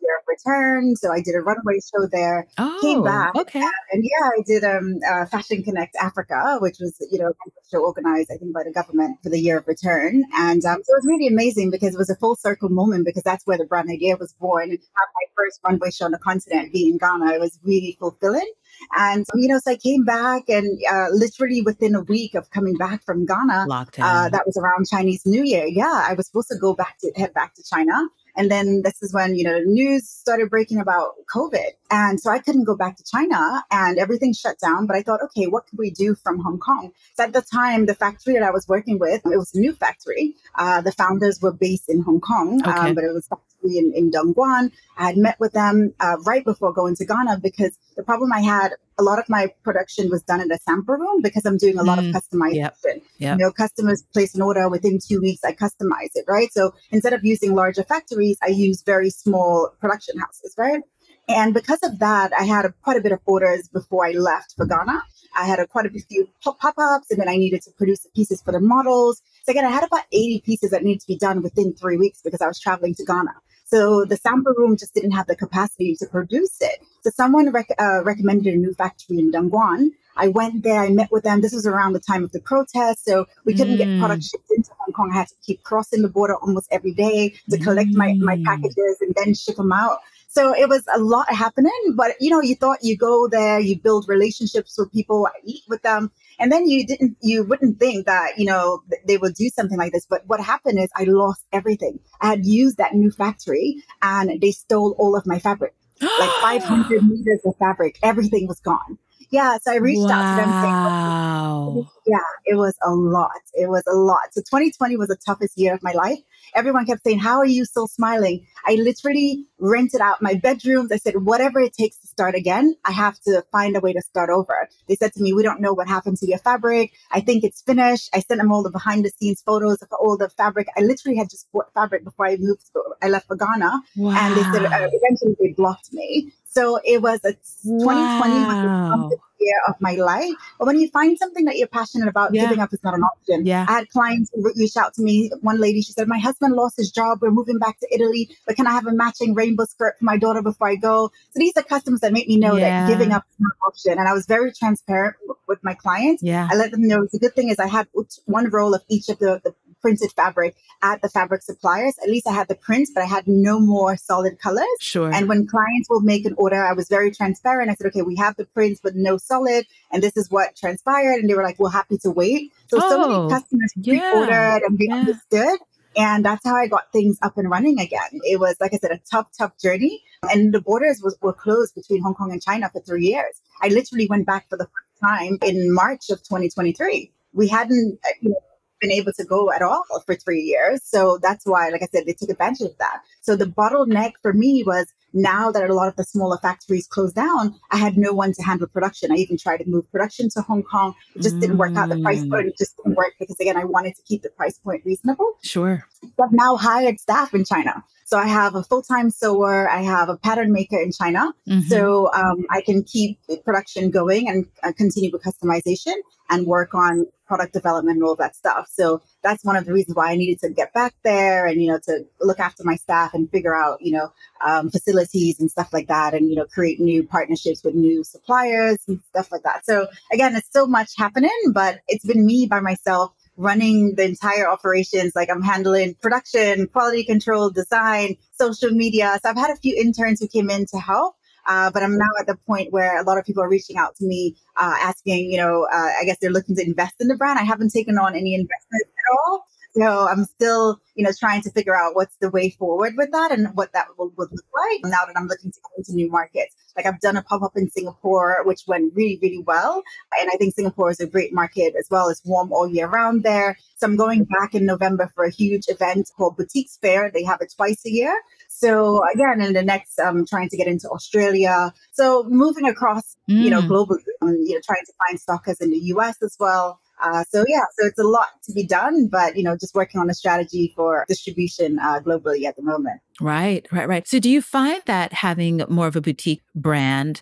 year 0.00 0.16
of 0.20 0.24
return. 0.28 0.96
So 0.96 1.12
I 1.12 1.20
did 1.20 1.34
a 1.34 1.40
runway 1.40 1.78
show 1.80 2.06
there. 2.10 2.46
Came 2.80 3.00
Oh, 3.00 3.04
back. 3.04 3.34
okay. 3.34 3.60
And 3.92 4.02
yeah, 4.04 4.26
I 4.38 4.42
did 4.46 4.64
um, 4.64 4.98
uh, 5.08 5.26
Fashion 5.26 5.62
Connect 5.62 5.94
Africa, 5.96 6.58
which 6.60 6.76
was, 6.80 6.94
you 7.10 7.18
know, 7.18 7.28
a 7.28 7.50
show 7.70 7.84
organized, 7.84 8.30
I 8.32 8.36
think, 8.36 8.52
by 8.52 8.62
the 8.64 8.72
government 8.72 9.18
for 9.22 9.28
the 9.30 9.38
year 9.40 9.58
of 9.58 9.66
return. 9.68 10.24
And 10.34 10.64
um, 10.64 10.78
so 10.84 10.92
it 10.92 10.98
was 11.02 11.06
really 11.06 11.26
amazing 11.28 11.70
because 11.70 11.94
it 11.94 11.98
was 11.98 12.10
a 12.10 12.16
full 12.16 12.36
circle 12.36 12.68
moment 12.68 13.06
because 13.06 13.22
that's 13.22 13.46
where 13.46 13.58
the 13.58 13.64
brand 13.64 13.88
idea 13.90 14.16
was 14.16 14.32
born. 14.34 14.70
And 14.70 14.78
have 14.78 15.08
my 15.14 15.26
first 15.36 15.60
runway 15.64 15.90
show 15.90 16.06
on 16.06 16.12
the 16.12 16.18
continent 16.18 16.72
being 16.72 16.92
in 16.92 16.98
Ghana, 16.98 17.32
it 17.34 17.40
was 17.40 17.58
really 17.62 17.96
fulfilling. 17.98 18.50
And, 18.96 19.26
you 19.34 19.48
know, 19.48 19.58
so 19.62 19.72
I 19.72 19.76
came 19.76 20.04
back 20.04 20.48
and 20.48 20.78
uh, 20.90 21.06
literally 21.10 21.62
within 21.62 21.94
a 21.94 22.00
week 22.02 22.34
of 22.34 22.50
coming 22.50 22.74
back 22.74 23.04
from 23.04 23.26
Ghana, 23.26 23.66
uh, 24.04 24.28
that 24.28 24.46
was 24.46 24.56
around 24.56 24.86
Chinese 24.88 25.22
New 25.26 25.42
Year. 25.42 25.66
Yeah, 25.66 26.04
I 26.08 26.14
was 26.14 26.26
supposed 26.26 26.48
to 26.52 26.58
go 26.58 26.74
back 26.74 26.96
to 27.00 27.10
head 27.16 27.34
back 27.34 27.54
to 27.54 27.62
China. 27.64 27.92
And 28.38 28.50
then 28.50 28.82
this 28.84 29.02
is 29.02 29.12
when, 29.12 29.34
you 29.34 29.44
know, 29.44 29.58
the 29.58 29.66
news 29.66 30.08
started 30.08 30.48
breaking 30.48 30.80
about 30.80 31.08
COVID. 31.34 31.70
And 31.90 32.20
so 32.20 32.30
I 32.30 32.38
couldn't 32.38 32.64
go 32.64 32.76
back 32.76 32.96
to 32.96 33.04
China 33.04 33.64
and 33.70 33.98
everything 33.98 34.32
shut 34.32 34.58
down. 34.60 34.86
But 34.86 34.96
I 34.96 35.02
thought, 35.02 35.20
okay, 35.24 35.46
what 35.48 35.66
could 35.66 35.78
we 35.78 35.90
do 35.90 36.14
from 36.14 36.38
Hong 36.38 36.58
Kong? 36.58 36.92
So 37.16 37.24
at 37.24 37.32
the 37.32 37.42
time, 37.42 37.86
the 37.86 37.94
factory 37.94 38.34
that 38.34 38.42
I 38.44 38.50
was 38.50 38.66
working 38.68 38.98
with, 38.98 39.22
it 39.26 39.36
was 39.36 39.52
a 39.54 39.58
new 39.58 39.74
factory. 39.74 40.36
Uh, 40.54 40.80
the 40.80 40.92
founders 40.92 41.40
were 41.42 41.52
based 41.52 41.88
in 41.90 42.00
Hong 42.02 42.20
Kong, 42.20 42.60
Okay. 42.64 42.70
um, 42.70 42.94
but 42.94 43.04
it 43.04 43.12
was 43.12 43.26
factory 43.26 43.76
in, 43.78 43.92
in 43.94 44.10
Dongguan. 44.12 44.70
I 44.96 45.06
had 45.06 45.16
met 45.16 45.40
with 45.40 45.52
them 45.52 45.92
uh, 45.98 46.16
right 46.24 46.44
before 46.44 46.72
going 46.72 46.94
to 46.96 47.04
Ghana 47.04 47.40
because 47.42 47.76
the 47.96 48.04
problem 48.04 48.32
I 48.32 48.40
had, 48.40 48.72
a 48.98 49.02
lot 49.02 49.18
of 49.18 49.28
my 49.28 49.48
production 49.62 50.10
was 50.10 50.22
done 50.22 50.40
in 50.40 50.50
a 50.50 50.58
sample 50.58 50.96
room 50.96 51.22
because 51.22 51.46
I'm 51.46 51.56
doing 51.56 51.78
a 51.78 51.82
lot 51.84 51.98
Mm, 51.98 52.14
of 52.14 52.22
customization. 52.22 52.54
yep, 52.54 52.76
yep. 53.18 53.38
You 53.38 53.44
know, 53.44 53.52
customers 53.52 54.02
place 54.12 54.34
an 54.34 54.42
order 54.42 54.68
within 54.68 54.98
two 54.98 55.20
weeks, 55.20 55.44
I 55.44 55.52
customize 55.52 56.10
it, 56.14 56.24
right? 56.26 56.52
So 56.52 56.74
instead 56.90 57.12
of 57.12 57.24
using 57.24 57.54
larger 57.54 57.84
factories, 57.84 58.36
I 58.42 58.48
use 58.48 58.82
very 58.82 59.10
small 59.10 59.70
production 59.80 60.18
houses, 60.18 60.54
right? 60.58 60.82
And 61.28 61.52
because 61.54 61.80
of 61.82 61.98
that, 61.98 62.32
I 62.38 62.44
had 62.44 62.64
a, 62.64 62.72
quite 62.82 62.96
a 62.96 63.02
bit 63.02 63.12
of 63.12 63.20
orders 63.26 63.68
before 63.68 64.06
I 64.06 64.12
left 64.12 64.54
for 64.56 64.66
Ghana. 64.66 65.02
I 65.36 65.44
had 65.44 65.58
a, 65.60 65.66
quite 65.66 65.84
a 65.86 65.90
few 65.90 66.26
pop 66.42 66.58
ups, 66.78 67.10
and 67.10 67.20
then 67.20 67.28
I 67.28 67.36
needed 67.36 67.62
to 67.62 67.70
produce 67.72 68.00
the 68.00 68.08
pieces 68.16 68.40
for 68.42 68.50
the 68.50 68.60
models. 68.60 69.20
So 69.44 69.50
again, 69.52 69.66
I 69.66 69.70
had 69.70 69.84
about 69.84 70.04
80 70.10 70.40
pieces 70.40 70.70
that 70.70 70.82
needed 70.82 71.00
to 71.00 71.06
be 71.06 71.18
done 71.18 71.42
within 71.42 71.74
three 71.74 71.98
weeks 71.98 72.22
because 72.24 72.40
I 72.40 72.46
was 72.46 72.58
traveling 72.58 72.94
to 72.94 73.04
Ghana. 73.04 73.34
So 73.66 74.06
the 74.06 74.16
sample 74.16 74.54
room 74.56 74.78
just 74.78 74.94
didn't 74.94 75.10
have 75.10 75.26
the 75.26 75.36
capacity 75.36 75.94
to 76.00 76.06
produce 76.06 76.56
it. 76.62 76.80
So 77.08 77.12
someone 77.24 77.50
rec- 77.52 77.74
uh, 77.78 78.04
recommended 78.04 78.52
a 78.52 78.56
new 78.58 78.74
factory 78.74 79.18
in 79.18 79.32
Dongguan. 79.32 79.92
I 80.14 80.28
went 80.28 80.62
there, 80.62 80.80
I 80.82 80.90
met 80.90 81.10
with 81.10 81.24
them. 81.24 81.40
This 81.40 81.54
was 81.54 81.66
around 81.66 81.94
the 81.94 82.00
time 82.00 82.22
of 82.22 82.32
the 82.32 82.40
protest. 82.40 83.06
So 83.06 83.24
we 83.46 83.54
couldn't 83.54 83.76
Mm. 83.76 83.78
get 83.78 83.98
products 83.98 84.28
shipped 84.28 84.50
into 84.54 84.70
Hong 84.78 84.92
Kong. 84.92 85.10
I 85.10 85.20
had 85.20 85.28
to 85.28 85.34
keep 85.46 85.62
crossing 85.62 86.02
the 86.02 86.08
border 86.10 86.34
almost 86.36 86.68
every 86.70 86.92
day 86.92 87.32
to 87.48 87.56
collect 87.56 87.94
my, 87.94 88.12
my 88.14 88.36
Mm. 88.36 88.44
packages 88.44 88.96
and 89.00 89.14
then 89.14 89.32
ship 89.32 89.56
them 89.56 89.72
out. 89.72 90.00
So 90.28 90.54
it 90.54 90.68
was 90.68 90.84
a 90.94 90.98
lot 90.98 91.32
happening, 91.32 91.80
but 91.94 92.10
you 92.20 92.28
know, 92.28 92.42
you 92.42 92.56
thought 92.56 92.84
you 92.84 92.94
go 92.98 93.26
there, 93.26 93.58
you 93.58 93.80
build 93.80 94.06
relationships 94.06 94.76
with 94.76 94.92
people, 94.92 95.26
eat 95.44 95.62
with 95.66 95.80
them, 95.80 96.10
and 96.38 96.52
then 96.52 96.68
you 96.68 96.86
didn't, 96.86 97.16
you 97.22 97.42
wouldn't 97.44 97.80
think 97.80 98.04
that 98.04 98.38
you 98.38 98.44
know 98.44 98.82
they 99.06 99.16
would 99.16 99.34
do 99.34 99.48
something 99.48 99.78
like 99.78 99.92
this. 99.92 100.06
But 100.14 100.24
what 100.26 100.40
happened 100.40 100.78
is 100.78 100.90
I 100.94 101.04
lost 101.04 101.40
everything. 101.54 102.00
I 102.20 102.26
had 102.28 102.44
used 102.44 102.76
that 102.76 102.94
new 102.94 103.10
factory, 103.10 103.82
and 104.02 104.38
they 104.42 104.50
stole 104.50 104.94
all 104.98 105.16
of 105.16 105.24
my 105.26 105.38
fabric, 105.38 105.74
like 106.20 106.30
500 106.42 107.08
meters 107.08 107.40
of 107.44 107.56
fabric. 107.58 107.98
Everything 108.02 108.46
was 108.48 108.60
gone. 108.60 108.98
Yeah, 109.30 109.58
so 109.60 109.72
I 109.72 109.76
reached 109.76 110.10
out 110.10 110.26
to 110.28 110.34
them 110.34 110.52
saying, 110.52 110.80
Wow. 110.82 111.86
yeah, 112.06 112.18
it 112.46 112.56
was 112.56 112.74
a 112.84 112.90
lot. 112.90 113.30
It 113.54 113.68
was 113.68 113.82
a 113.86 113.94
lot. 113.94 114.32
So 114.32 114.40
2020 114.40 114.96
was 114.96 115.08
the 115.08 115.16
toughest 115.16 115.58
year 115.58 115.74
of 115.74 115.82
my 115.82 115.92
life. 115.92 116.18
Everyone 116.54 116.86
kept 116.86 117.04
saying, 117.04 117.18
How 117.18 117.38
are 117.38 117.46
you 117.46 117.64
still 117.64 117.88
smiling? 117.88 118.46
I 118.66 118.74
literally 118.74 119.44
rented 119.58 120.00
out 120.00 120.22
my 120.22 120.34
bedrooms. 120.34 120.92
I 120.92 120.96
said, 120.96 121.24
Whatever 121.24 121.60
it 121.60 121.74
takes 121.74 121.98
to 121.98 122.06
start 122.06 122.34
again, 122.34 122.74
I 122.84 122.92
have 122.92 123.18
to 123.26 123.44
find 123.52 123.76
a 123.76 123.80
way 123.80 123.92
to 123.92 124.00
start 124.00 124.30
over. 124.30 124.68
They 124.88 124.96
said 124.96 125.12
to 125.14 125.22
me, 125.22 125.32
We 125.32 125.42
don't 125.42 125.60
know 125.60 125.74
what 125.74 125.88
happened 125.88 126.16
to 126.18 126.28
your 126.28 126.38
fabric. 126.38 126.92
I 127.10 127.20
think 127.20 127.44
it's 127.44 127.62
finished. 127.62 128.08
I 128.14 128.20
sent 128.20 128.40
them 128.40 128.50
all 128.50 128.62
the 128.62 128.70
behind 128.70 129.04
the 129.04 129.10
scenes 129.10 129.42
photos 129.42 129.82
of 129.82 129.88
all 129.92 130.16
the 130.16 130.30
fabric. 130.30 130.68
I 130.76 130.80
literally 130.80 131.18
had 131.18 131.28
just 131.28 131.50
bought 131.52 131.72
fabric 131.74 132.04
before 132.04 132.26
I 132.26 132.36
moved. 132.38 132.62
I 133.02 133.08
left 133.08 133.26
for 133.26 133.36
Ghana. 133.36 133.82
Wow. 133.96 134.16
And 134.16 134.36
they 134.36 134.42
said, 134.42 134.64
uh, 134.64 134.88
eventually 134.90 135.36
they 135.38 135.52
blocked 135.52 135.92
me. 135.92 136.32
So 136.50 136.78
it 136.84 137.02
was 137.02 137.20
a 137.24 137.32
2020 137.32 137.84
was 137.84 138.62
the 138.62 138.68
Wow. 138.68 139.10
year 139.40 139.54
of 139.68 139.74
my 139.80 139.92
life. 139.92 140.32
But 140.58 140.66
when 140.66 140.80
you 140.80 140.88
find 140.90 141.16
something 141.18 141.44
that 141.44 141.56
you're 141.58 141.68
passionate 141.68 142.08
about, 142.08 142.34
Yeah. 142.34 142.42
giving 142.44 142.58
up 142.60 142.72
is 142.72 142.80
not 142.82 142.94
an 142.94 143.02
option. 143.02 143.46
Yeah. 143.46 143.66
I 143.68 143.72
had 143.72 143.88
clients 143.90 144.30
who 144.34 144.42
re- 144.44 144.52
reach 144.56 144.76
out 144.76 144.94
to 144.94 145.02
me. 145.02 145.30
One 145.42 145.60
lady, 145.60 145.80
she 145.82 145.92
said, 145.92 146.08
My 146.08 146.18
husband 146.18 146.54
lost 146.54 146.76
his 146.76 146.90
job. 146.90 147.18
We're 147.22 147.30
moving 147.30 147.58
back 147.58 147.78
to 147.80 147.86
Italy, 147.94 148.30
but 148.46 148.56
can 148.56 148.66
I 148.66 148.72
have 148.72 148.86
a 148.86 148.92
matching 148.92 149.34
rainbow 149.34 149.64
skirt 149.66 149.94
for 149.98 150.04
my 150.04 150.16
daughter 150.16 150.42
before 150.42 150.68
I 150.68 150.76
go? 150.76 151.10
So 151.30 151.36
these 151.38 151.52
are 151.56 151.62
customers 151.62 152.00
that 152.00 152.12
make 152.12 152.26
me 152.28 152.36
know 152.38 152.56
Yeah. 152.56 152.86
that 152.86 152.92
giving 152.92 153.12
up 153.12 153.24
is 153.30 153.36
not 153.38 153.52
an 153.54 153.60
option. 153.68 153.98
And 153.98 154.08
I 154.08 154.12
was 154.12 154.26
very 154.26 154.52
transparent 154.52 155.16
with 155.46 155.58
my 155.62 155.74
clients. 155.74 156.22
Yeah. 156.22 156.48
I 156.50 156.56
let 156.56 156.70
them 156.72 156.82
know 156.82 157.06
the 157.12 157.18
good 157.18 157.34
thing 157.36 157.50
is 157.50 157.58
I 157.60 157.68
had 157.68 157.86
one 158.26 158.48
roll 158.50 158.74
of 158.74 158.82
each 158.88 159.08
of 159.08 159.18
the, 159.18 159.40
the 159.44 159.54
printed 159.80 160.10
fabric 160.12 160.56
at 160.82 161.02
the 161.02 161.08
fabric 161.08 161.42
suppliers. 161.42 161.94
At 162.02 162.08
least 162.08 162.26
I 162.26 162.32
had 162.32 162.48
the 162.48 162.54
prints, 162.54 162.90
but 162.94 163.02
I 163.02 163.06
had 163.06 163.26
no 163.26 163.60
more 163.60 163.96
solid 163.96 164.38
colors. 164.38 164.66
Sure. 164.80 165.12
And 165.12 165.28
when 165.28 165.46
clients 165.46 165.88
will 165.88 166.00
make 166.00 166.24
an 166.24 166.34
order, 166.38 166.64
I 166.64 166.72
was 166.72 166.88
very 166.88 167.10
transparent. 167.10 167.70
I 167.70 167.74
said, 167.74 167.88
okay, 167.88 168.02
we 168.02 168.16
have 168.16 168.36
the 168.36 168.46
prints, 168.46 168.80
but 168.82 168.94
no 168.94 169.16
solid. 169.16 169.66
And 169.90 170.02
this 170.02 170.16
is 170.16 170.30
what 170.30 170.56
transpired. 170.56 171.20
And 171.20 171.28
they 171.28 171.34
were 171.34 171.42
like, 171.42 171.58
we're 171.58 171.70
happy 171.70 171.98
to 171.98 172.10
wait. 172.10 172.52
So, 172.68 172.78
so 172.78 172.86
Oh, 172.90 173.28
many 173.28 173.30
customers 173.30 173.72
yeah, 173.76 173.98
pre-ordered 174.10 174.62
and 174.66 174.78
they 174.78 174.86
yeah. 174.88 174.96
understood. 174.96 175.58
And 175.96 176.24
that's 176.24 176.44
how 176.44 176.54
I 176.54 176.68
got 176.68 176.92
things 176.92 177.18
up 177.22 177.38
and 177.38 177.50
running 177.50 177.80
again. 177.80 178.08
It 178.22 178.38
was, 178.38 178.56
like 178.60 178.72
I 178.72 178.76
said, 178.76 178.92
a 178.92 179.00
tough, 179.10 179.28
tough 179.36 179.58
journey. 179.58 180.02
And 180.30 180.52
the 180.52 180.60
borders 180.60 181.00
was, 181.02 181.16
were 181.22 181.32
closed 181.32 181.74
between 181.74 182.02
Hong 182.02 182.14
Kong 182.14 182.30
and 182.30 182.42
China 182.42 182.70
for 182.72 182.80
three 182.82 183.06
years. 183.06 183.40
I 183.62 183.68
literally 183.68 184.06
went 184.08 184.26
back 184.26 184.48
for 184.48 184.56
the 184.56 184.64
first 184.66 185.00
time 185.02 185.38
in 185.42 185.72
March 185.74 186.10
of 186.10 186.18
2023. 186.18 187.10
We 187.32 187.48
hadn't, 187.48 187.98
uh, 188.04 188.08
you 188.20 188.30
know, 188.30 188.40
been 188.80 188.90
able 188.92 189.12
to 189.14 189.24
go 189.24 189.52
at 189.52 189.62
all 189.62 189.84
for 190.06 190.14
three 190.14 190.40
years. 190.42 190.80
So 190.84 191.18
that's 191.20 191.46
why, 191.46 191.68
like 191.70 191.82
I 191.82 191.88
said, 191.92 192.06
they 192.06 192.12
took 192.12 192.30
advantage 192.30 192.62
of 192.62 192.78
that. 192.78 193.02
So 193.20 193.36
the 193.36 193.46
bottleneck 193.46 194.12
for 194.22 194.32
me 194.32 194.62
was 194.64 194.86
now 195.12 195.50
that 195.50 195.68
a 195.68 195.74
lot 195.74 195.88
of 195.88 195.96
the 195.96 196.04
smaller 196.04 196.38
factories 196.38 196.86
closed 196.86 197.14
down, 197.14 197.54
I 197.70 197.78
had 197.78 197.96
no 197.96 198.12
one 198.12 198.32
to 198.34 198.42
handle 198.42 198.66
production. 198.66 199.10
I 199.10 199.16
even 199.16 199.38
tried 199.38 199.58
to 199.58 199.68
move 199.68 199.90
production 199.90 200.28
to 200.30 200.42
Hong 200.42 200.62
Kong. 200.62 200.94
It 201.14 201.22
just 201.22 201.40
didn't 201.40 201.56
work 201.56 201.76
out. 201.76 201.88
The 201.88 202.00
price 202.02 202.22
Mm. 202.24 202.30
point 202.30 202.58
just 202.58 202.76
didn't 202.76 202.94
work 202.96 203.14
because 203.18 203.36
again, 203.40 203.56
I 203.56 203.64
wanted 203.64 203.96
to 203.96 204.02
keep 204.02 204.22
the 204.22 204.30
price 204.30 204.58
point 204.58 204.82
reasonable. 204.84 205.38
Sure. 205.42 205.86
But 206.16 206.32
now 206.32 206.56
hired 206.56 207.00
staff 207.00 207.32
in 207.34 207.44
China. 207.44 207.84
So 208.08 208.16
I 208.16 208.26
have 208.26 208.54
a 208.54 208.62
full-time 208.62 209.10
sewer, 209.10 209.68
I 209.68 209.82
have 209.82 210.08
a 210.08 210.16
pattern 210.16 210.50
maker 210.50 210.80
in 210.80 210.92
China. 210.92 211.34
Mhm. 211.46 211.64
So 211.68 212.10
um, 212.14 212.46
I 212.50 212.62
can 212.62 212.82
keep 212.82 213.18
production 213.44 213.90
going 213.90 214.30
and 214.30 214.46
uh, 214.62 214.72
continue 214.72 215.10
with 215.12 215.22
customization 215.22 215.92
and 216.30 216.46
work 216.46 216.74
on 216.74 217.06
product 217.26 217.52
development 217.52 217.96
and 217.96 218.04
all 218.04 218.16
that 218.16 218.34
stuff. 218.34 218.66
So 218.72 219.02
that's 219.22 219.44
one 219.44 219.56
of 219.56 219.66
the 219.66 219.74
reasons 219.74 219.94
why 219.94 220.10
I 220.10 220.16
needed 220.16 220.40
to 220.40 220.48
get 220.48 220.72
back 220.72 220.94
there 221.04 221.46
and 221.46 221.60
you 221.60 221.68
know 221.68 221.78
to 221.84 222.06
look 222.22 222.40
after 222.40 222.64
my 222.64 222.76
staff 222.76 223.12
and 223.12 223.30
figure 223.30 223.54
out 223.54 223.82
you 223.82 223.92
know 223.92 224.10
um, 224.42 224.70
facilities 224.70 225.38
and 225.38 225.50
stuff 225.50 225.70
like 225.74 225.88
that, 225.88 226.14
and 226.14 226.30
you 226.30 226.36
know 226.36 226.46
create 226.46 226.80
new 226.80 227.02
partnerships 227.06 227.62
with 227.62 227.74
new 227.74 228.02
suppliers 228.04 228.78
and 228.88 229.00
stuff 229.10 229.30
like 229.30 229.42
that. 229.42 229.66
So 229.66 229.86
again, 230.10 230.34
it's 230.34 230.48
so 230.50 230.66
much 230.66 230.92
happening, 230.96 231.38
but 231.52 231.80
it's 231.88 232.06
been 232.06 232.24
me 232.24 232.46
by 232.46 232.60
myself 232.60 233.12
running 233.38 233.94
the 233.94 234.04
entire 234.04 234.46
operations. 234.46 235.12
Like 235.14 235.30
I'm 235.30 235.42
handling 235.42 235.94
production, 235.94 236.66
quality 236.66 237.04
control, 237.04 237.50
design, 237.50 238.16
social 238.38 238.70
media. 238.70 239.18
So 239.22 239.30
I've 239.30 239.36
had 239.36 239.50
a 239.50 239.56
few 239.56 239.74
interns 239.80 240.20
who 240.20 240.28
came 240.28 240.50
in 240.50 240.66
to 240.66 240.78
help. 240.78 241.14
Uh, 241.46 241.70
but 241.70 241.82
I'm 241.82 241.96
now 241.96 242.10
at 242.20 242.26
the 242.26 242.36
point 242.46 242.72
where 242.74 243.00
a 243.00 243.04
lot 243.04 243.16
of 243.16 243.24
people 243.24 243.42
are 243.42 243.48
reaching 243.48 243.78
out 243.78 243.96
to 243.96 244.04
me, 244.04 244.36
uh, 244.58 244.74
asking, 244.82 245.30
you 245.30 245.38
know, 245.38 245.66
uh, 245.72 245.90
I 245.98 246.04
guess 246.04 246.18
they're 246.20 246.30
looking 246.30 246.56
to 246.56 246.62
invest 246.62 246.96
in 247.00 247.08
the 247.08 247.16
brand. 247.16 247.38
I 247.38 247.44
haven't 247.44 247.70
taken 247.70 247.96
on 247.96 248.14
any 248.14 248.34
investment 248.34 248.82
at 248.82 249.12
all. 249.16 249.46
So 249.78 250.08
I'm 250.08 250.24
still, 250.24 250.80
you 250.96 251.04
know, 251.04 251.12
trying 251.18 251.42
to 251.42 251.50
figure 251.50 251.76
out 251.76 251.94
what's 251.94 252.16
the 252.20 252.30
way 252.30 252.50
forward 252.50 252.94
with 252.96 253.12
that 253.12 253.30
and 253.30 253.48
what 253.54 253.72
that 253.74 253.86
will, 253.96 254.12
would 254.16 254.30
look 254.32 254.44
like 254.56 254.80
now 254.90 255.04
that 255.06 255.16
I'm 255.16 255.28
looking 255.28 255.52
to 255.52 255.58
go 255.62 255.70
into 255.78 255.94
new 255.94 256.10
markets. 256.10 256.54
Like 256.76 256.86
I've 256.86 257.00
done 257.00 257.16
a 257.16 257.22
pop 257.22 257.42
up 257.42 257.52
in 257.56 257.70
Singapore, 257.70 258.38
which 258.44 258.62
went 258.66 258.92
really, 258.94 259.18
really 259.22 259.42
well. 259.46 259.82
And 260.20 260.30
I 260.32 260.36
think 260.36 260.54
Singapore 260.54 260.90
is 260.90 261.00
a 261.00 261.06
great 261.06 261.32
market 261.32 261.74
as 261.78 261.86
well. 261.90 262.08
It's 262.08 262.24
warm 262.24 262.52
all 262.52 262.68
year 262.68 262.88
round 262.88 263.22
there. 263.22 263.56
So 263.76 263.86
I'm 263.86 263.96
going 263.96 264.24
back 264.24 264.54
in 264.54 264.66
November 264.66 265.10
for 265.14 265.24
a 265.24 265.30
huge 265.30 265.64
event 265.68 266.10
called 266.16 266.36
Boutiques 266.36 266.78
Fair. 266.80 267.10
They 267.12 267.22
have 267.24 267.40
it 267.40 267.52
twice 267.54 267.84
a 267.86 267.90
year. 267.90 268.20
So 268.48 269.02
again, 269.14 269.40
in 269.40 269.52
the 269.52 269.62
next, 269.62 270.00
I'm 270.00 270.18
um, 270.18 270.26
trying 270.26 270.48
to 270.48 270.56
get 270.56 270.66
into 270.66 270.88
Australia. 270.88 271.72
So 271.92 272.24
moving 272.24 272.66
across, 272.66 273.16
mm. 273.30 273.42
you 273.42 273.50
know, 273.50 273.60
mm. 273.60 273.68
globally, 273.68 274.02
um, 274.22 274.36
you 274.44 274.54
know, 274.54 274.60
trying 274.64 274.84
to 274.84 274.92
find 275.06 275.20
stockers 275.20 275.60
in 275.60 275.70
the 275.70 275.78
US 275.94 276.20
as 276.22 276.36
well. 276.40 276.80
Uh, 277.02 277.24
so 277.30 277.44
yeah, 277.48 277.64
so 277.78 277.86
it's 277.86 277.98
a 277.98 278.04
lot 278.04 278.28
to 278.44 278.52
be 278.52 278.66
done, 278.66 279.08
but 279.08 279.36
you 279.36 279.42
know, 279.42 279.56
just 279.56 279.74
working 279.74 280.00
on 280.00 280.10
a 280.10 280.14
strategy 280.14 280.72
for 280.74 281.04
distribution 281.08 281.78
uh, 281.78 282.00
globally 282.00 282.44
at 282.44 282.56
the 282.56 282.62
moment. 282.62 283.00
Right, 283.20 283.66
right, 283.72 283.88
right. 283.88 284.06
So 284.06 284.18
do 284.18 284.30
you 284.30 284.42
find 284.42 284.82
that 284.86 285.12
having 285.12 285.62
more 285.68 285.86
of 285.86 285.96
a 285.96 286.00
boutique 286.00 286.42
brand 286.54 287.20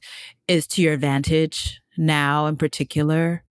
is 0.48 0.66
to 0.68 0.82
your 0.82 0.94
advantage 0.94 1.80
now 1.96 2.46
in 2.46 2.56
particular? 2.56 3.44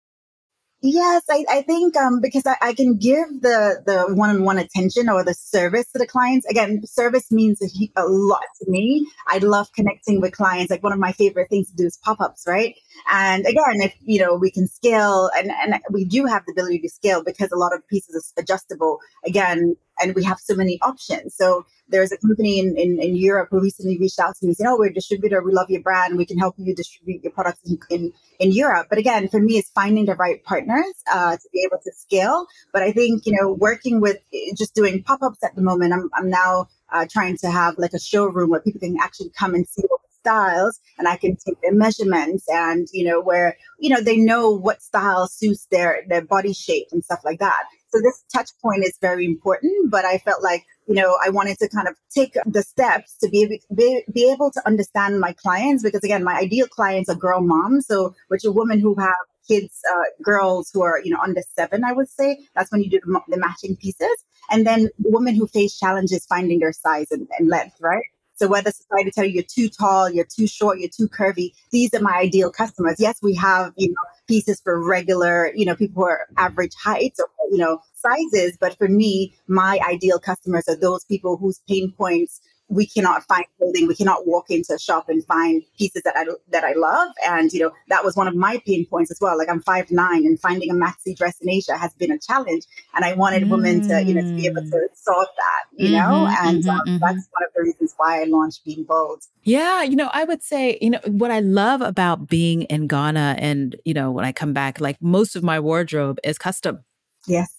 Yes, 0.86 1.22
I, 1.30 1.46
I 1.48 1.62
think 1.62 1.96
um, 1.96 2.20
because 2.20 2.42
I, 2.44 2.56
I, 2.60 2.74
can 2.74 2.98
give 2.98 3.40
the 3.40 3.82
the 3.86 4.14
one 4.14 4.28
on 4.28 4.44
one 4.44 4.58
attention 4.58 5.08
or 5.08 5.24
the 5.24 5.32
service 5.32 5.90
to 5.92 5.98
the 5.98 6.06
clients. 6.06 6.44
Again, 6.44 6.82
service 6.84 7.32
means 7.32 7.58
a, 7.62 8.02
a, 8.02 8.04
lot 8.04 8.42
to 8.60 8.70
me. 8.70 9.06
I 9.26 9.38
love 9.38 9.72
connecting 9.72 10.20
with 10.20 10.32
clients. 10.32 10.70
Like 10.70 10.82
one 10.82 10.92
of 10.92 10.98
my 10.98 11.12
favorite 11.12 11.48
things 11.48 11.70
to 11.70 11.76
do 11.76 11.86
is 11.86 11.96
pop 11.96 12.20
ups, 12.20 12.44
right? 12.46 12.74
And 13.10 13.46
again, 13.46 13.80
if 13.80 13.94
you 14.00 14.20
know 14.20 14.34
we 14.34 14.50
can 14.50 14.66
scale, 14.66 15.30
and 15.36 15.50
and 15.50 15.80
we 15.90 16.04
do 16.04 16.26
have 16.26 16.44
the 16.46 16.52
ability 16.52 16.80
to 16.80 16.88
scale 16.88 17.22
because 17.22 17.50
a 17.52 17.56
lot 17.56 17.74
of 17.74 17.86
pieces 17.88 18.32
are 18.36 18.42
adjustable. 18.42 18.98
Again, 19.24 19.76
and 20.00 20.14
we 20.14 20.24
have 20.24 20.38
so 20.38 20.54
many 20.54 20.78
options. 20.82 21.34
So 21.34 21.64
there's 21.88 22.12
a 22.12 22.18
company 22.18 22.58
in, 22.58 22.76
in, 22.76 22.98
in 23.00 23.16
Europe 23.16 23.48
who 23.50 23.60
recently 23.60 23.98
reached 23.98 24.18
out 24.18 24.36
to 24.36 24.46
me 24.46 24.54
saying, 24.54 24.68
Oh, 24.68 24.76
we're 24.78 24.86
a 24.86 24.94
distributor. 24.94 25.42
We 25.42 25.52
love 25.52 25.70
your 25.70 25.82
brand. 25.82 26.16
We 26.16 26.26
can 26.26 26.38
help 26.38 26.54
you 26.58 26.74
distribute 26.74 27.22
your 27.22 27.32
products 27.32 27.60
in, 27.66 27.78
in, 27.90 28.12
in 28.38 28.52
Europe. 28.52 28.86
But 28.88 28.98
again, 28.98 29.28
for 29.28 29.40
me, 29.40 29.58
it's 29.58 29.70
finding 29.70 30.06
the 30.06 30.14
right 30.14 30.42
partners 30.44 30.94
uh, 31.12 31.36
to 31.36 31.48
be 31.52 31.66
able 31.66 31.80
to 31.82 31.92
scale. 31.92 32.46
But 32.72 32.82
I 32.82 32.92
think, 32.92 33.26
you 33.26 33.36
know, 33.38 33.52
working 33.52 34.00
with 34.00 34.18
just 34.56 34.74
doing 34.74 35.02
pop 35.02 35.22
ups 35.22 35.42
at 35.44 35.54
the 35.54 35.62
moment, 35.62 35.92
I'm, 35.92 36.10
I'm 36.14 36.30
now 36.30 36.68
uh, 36.92 37.06
trying 37.10 37.36
to 37.38 37.50
have 37.50 37.78
like 37.78 37.92
a 37.92 38.00
showroom 38.00 38.50
where 38.50 38.60
people 38.60 38.80
can 38.80 38.96
actually 39.00 39.30
come 39.38 39.54
and 39.54 39.66
see 39.68 39.82
what 39.88 40.00
styles 40.24 40.80
and 40.98 41.06
I 41.06 41.16
can 41.16 41.36
take 41.36 41.60
their 41.62 41.74
measurements 41.74 42.44
and 42.48 42.88
you 42.92 43.04
know 43.04 43.20
where 43.20 43.56
you 43.78 43.90
know 43.90 44.00
they 44.00 44.16
know 44.16 44.50
what 44.50 44.82
style 44.82 45.26
suits 45.28 45.66
their 45.70 46.02
their 46.08 46.24
body 46.24 46.52
shape 46.52 46.88
and 46.92 47.04
stuff 47.04 47.20
like 47.24 47.40
that. 47.40 47.64
So 47.94 48.00
this 48.00 48.24
touch 48.34 48.50
point 48.60 48.82
is 48.84 48.98
very 49.00 49.24
important, 49.24 49.88
but 49.88 50.04
I 50.04 50.18
felt 50.18 50.42
like, 50.42 50.64
you 50.88 50.96
know, 50.96 51.16
I 51.24 51.30
wanted 51.30 51.58
to 51.58 51.68
kind 51.68 51.86
of 51.86 51.94
take 52.12 52.36
the 52.44 52.64
steps 52.64 53.16
to 53.18 53.28
be, 53.28 53.62
be, 53.72 54.02
be 54.12 54.32
able 54.32 54.50
to 54.50 54.66
understand 54.66 55.20
my 55.20 55.32
clients 55.32 55.84
because 55.84 56.02
again, 56.02 56.24
my 56.24 56.34
ideal 56.34 56.66
clients 56.66 57.08
are 57.08 57.14
girl 57.14 57.40
moms. 57.40 57.86
So 57.86 58.12
which 58.26 58.44
are 58.44 58.50
women 58.50 58.80
who 58.80 58.96
have 58.98 59.14
kids, 59.46 59.78
uh, 59.88 60.02
girls 60.24 60.72
who 60.74 60.82
are, 60.82 61.00
you 61.04 61.12
know, 61.12 61.20
under 61.22 61.42
seven, 61.54 61.84
I 61.84 61.92
would 61.92 62.08
say. 62.08 62.40
That's 62.56 62.72
when 62.72 62.82
you 62.82 62.90
do 62.90 62.98
the, 63.28 63.36
matching 63.36 63.76
pieces. 63.76 64.16
And 64.50 64.66
then 64.66 64.88
women 64.98 65.36
who 65.36 65.46
face 65.46 65.78
challenges 65.78 66.26
finding 66.26 66.58
their 66.58 66.72
size 66.72 67.12
and, 67.12 67.28
and 67.38 67.48
length, 67.48 67.76
right? 67.80 68.02
So 68.36 68.48
whether 68.48 68.70
society 68.70 69.10
tell 69.10 69.24
you 69.24 69.32
you're 69.32 69.44
too 69.44 69.68
tall, 69.68 70.10
you're 70.10 70.24
too 70.24 70.46
short, 70.46 70.78
you're 70.80 70.90
too 70.94 71.08
curvy, 71.08 71.52
these 71.70 71.94
are 71.94 72.00
my 72.00 72.14
ideal 72.14 72.50
customers. 72.50 72.96
Yes, 72.98 73.18
we 73.22 73.34
have, 73.34 73.72
you 73.76 73.88
know, 73.88 73.94
pieces 74.26 74.60
for 74.60 74.82
regular, 74.84 75.52
you 75.54 75.64
know, 75.64 75.76
people 75.76 76.02
who 76.02 76.08
are 76.08 76.26
average 76.36 76.72
heights 76.82 77.20
or, 77.20 77.28
you 77.50 77.58
know, 77.58 77.78
sizes. 77.94 78.56
But 78.58 78.76
for 78.76 78.88
me, 78.88 79.34
my 79.46 79.78
ideal 79.88 80.18
customers 80.18 80.64
are 80.68 80.76
those 80.76 81.04
people 81.04 81.36
whose 81.36 81.60
pain 81.68 81.92
points 81.92 82.40
we 82.68 82.86
cannot 82.86 83.22
find 83.24 83.44
clothing. 83.58 83.86
We 83.86 83.94
cannot 83.94 84.26
walk 84.26 84.46
into 84.48 84.74
a 84.74 84.78
shop 84.78 85.08
and 85.08 85.24
find 85.26 85.62
pieces 85.78 86.02
that 86.04 86.16
I 86.16 86.24
that 86.50 86.64
I 86.64 86.72
love. 86.74 87.12
And 87.26 87.52
you 87.52 87.60
know 87.60 87.72
that 87.88 88.04
was 88.04 88.16
one 88.16 88.26
of 88.26 88.34
my 88.34 88.60
pain 88.66 88.86
points 88.86 89.10
as 89.10 89.18
well. 89.20 89.36
Like 89.36 89.48
I'm 89.48 89.60
five 89.60 89.90
nine, 89.90 90.24
and 90.24 90.40
finding 90.40 90.70
a 90.70 90.74
maxi 90.74 91.16
dress 91.16 91.36
in 91.40 91.50
Asia 91.50 91.76
has 91.76 91.92
been 91.94 92.10
a 92.10 92.18
challenge. 92.18 92.64
And 92.94 93.04
I 93.04 93.14
wanted 93.14 93.44
mm. 93.44 93.50
women 93.50 93.86
to 93.88 94.02
you 94.02 94.14
know 94.14 94.22
to 94.22 94.34
be 94.34 94.46
able 94.46 94.62
to 94.62 94.68
mm. 94.68 94.86
solve 94.94 95.28
that. 95.36 95.64
You 95.76 95.90
mm-hmm, 95.90 95.94
know, 95.94 96.28
and 96.40 96.66
um, 96.68 96.80
mm-hmm. 96.80 96.98
that's 96.98 97.28
one 97.30 97.44
of 97.44 97.50
the 97.54 97.62
reasons 97.62 97.94
why 97.96 98.22
I 98.22 98.24
launched 98.24 98.64
Beam 98.64 98.84
Bold. 98.84 99.24
Yeah, 99.42 99.82
you 99.82 99.96
know, 99.96 100.10
I 100.12 100.24
would 100.24 100.42
say 100.42 100.78
you 100.80 100.90
know 100.90 101.00
what 101.06 101.30
I 101.30 101.40
love 101.40 101.80
about 101.80 102.28
being 102.28 102.62
in 102.62 102.86
Ghana, 102.86 103.36
and 103.38 103.76
you 103.84 103.94
know 103.94 104.10
when 104.10 104.24
I 104.24 104.32
come 104.32 104.52
back, 104.52 104.80
like 104.80 105.00
most 105.02 105.36
of 105.36 105.42
my 105.42 105.60
wardrobe 105.60 106.18
is 106.24 106.38
custom. 106.38 106.84
Yes. 107.26 107.54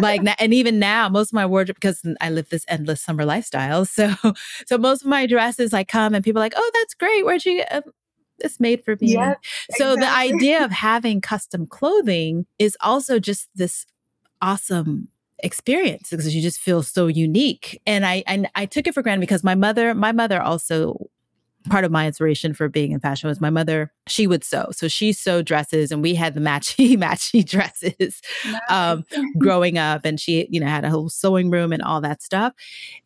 like 0.00 0.22
and 0.38 0.54
even 0.54 0.78
now 0.78 1.08
most 1.08 1.30
of 1.30 1.34
my 1.34 1.46
wardrobe 1.46 1.76
because 1.76 2.02
I 2.20 2.30
live 2.30 2.48
this 2.48 2.64
endless 2.68 3.00
summer 3.00 3.24
lifestyle. 3.24 3.86
So 3.94 4.14
so 4.66 4.78
most 4.78 5.02
of 5.02 5.08
my 5.08 5.26
dresses 5.26 5.72
I 5.72 5.84
come 5.84 6.14
and 6.14 6.24
people 6.24 6.40
are 6.40 6.44
like, 6.44 6.54
"Oh, 6.56 6.70
that's 6.74 6.94
great. 6.94 7.24
Where'd 7.24 7.44
you 7.44 7.58
get 7.58 7.72
um, 7.72 7.82
it's 8.40 8.58
made 8.58 8.84
for 8.84 8.96
me." 9.00 9.12
So 9.72 9.92
exactly. 9.92 9.96
the 9.96 10.10
idea 10.10 10.64
of 10.64 10.70
having 10.70 11.20
custom 11.20 11.66
clothing 11.66 12.46
is 12.58 12.76
also 12.80 13.18
just 13.18 13.48
this 13.54 13.86
awesome 14.42 15.08
experience 15.38 16.10
because 16.10 16.34
you 16.34 16.42
just 16.42 16.58
feel 16.58 16.82
so 16.82 17.06
unique. 17.06 17.80
And 17.86 18.04
I, 18.04 18.24
I 18.26 18.44
I 18.54 18.66
took 18.66 18.86
it 18.86 18.94
for 18.94 19.02
granted 19.02 19.20
because 19.20 19.44
my 19.44 19.54
mother 19.54 19.94
my 19.94 20.12
mother 20.12 20.40
also 20.40 21.08
part 21.68 21.84
of 21.84 21.90
my 21.90 22.06
inspiration 22.06 22.54
for 22.54 22.68
being 22.68 22.92
in 22.92 23.00
fashion 23.00 23.28
was 23.28 23.40
my 23.40 23.50
mother. 23.50 23.92
She 24.06 24.26
would 24.26 24.44
sew. 24.44 24.68
So 24.72 24.88
she 24.88 25.12
sewed 25.12 25.46
dresses 25.46 25.90
and 25.90 26.02
we 26.02 26.14
had 26.14 26.34
the 26.34 26.40
matchy, 26.40 26.96
matchy 26.98 27.44
dresses 27.44 28.20
um, 28.68 29.04
growing 29.38 29.78
up. 29.78 30.04
And 30.04 30.20
she, 30.20 30.46
you 30.50 30.60
know, 30.60 30.66
had 30.66 30.84
a 30.84 30.90
whole 30.90 31.08
sewing 31.08 31.50
room 31.50 31.72
and 31.72 31.82
all 31.82 32.00
that 32.02 32.22
stuff. 32.22 32.52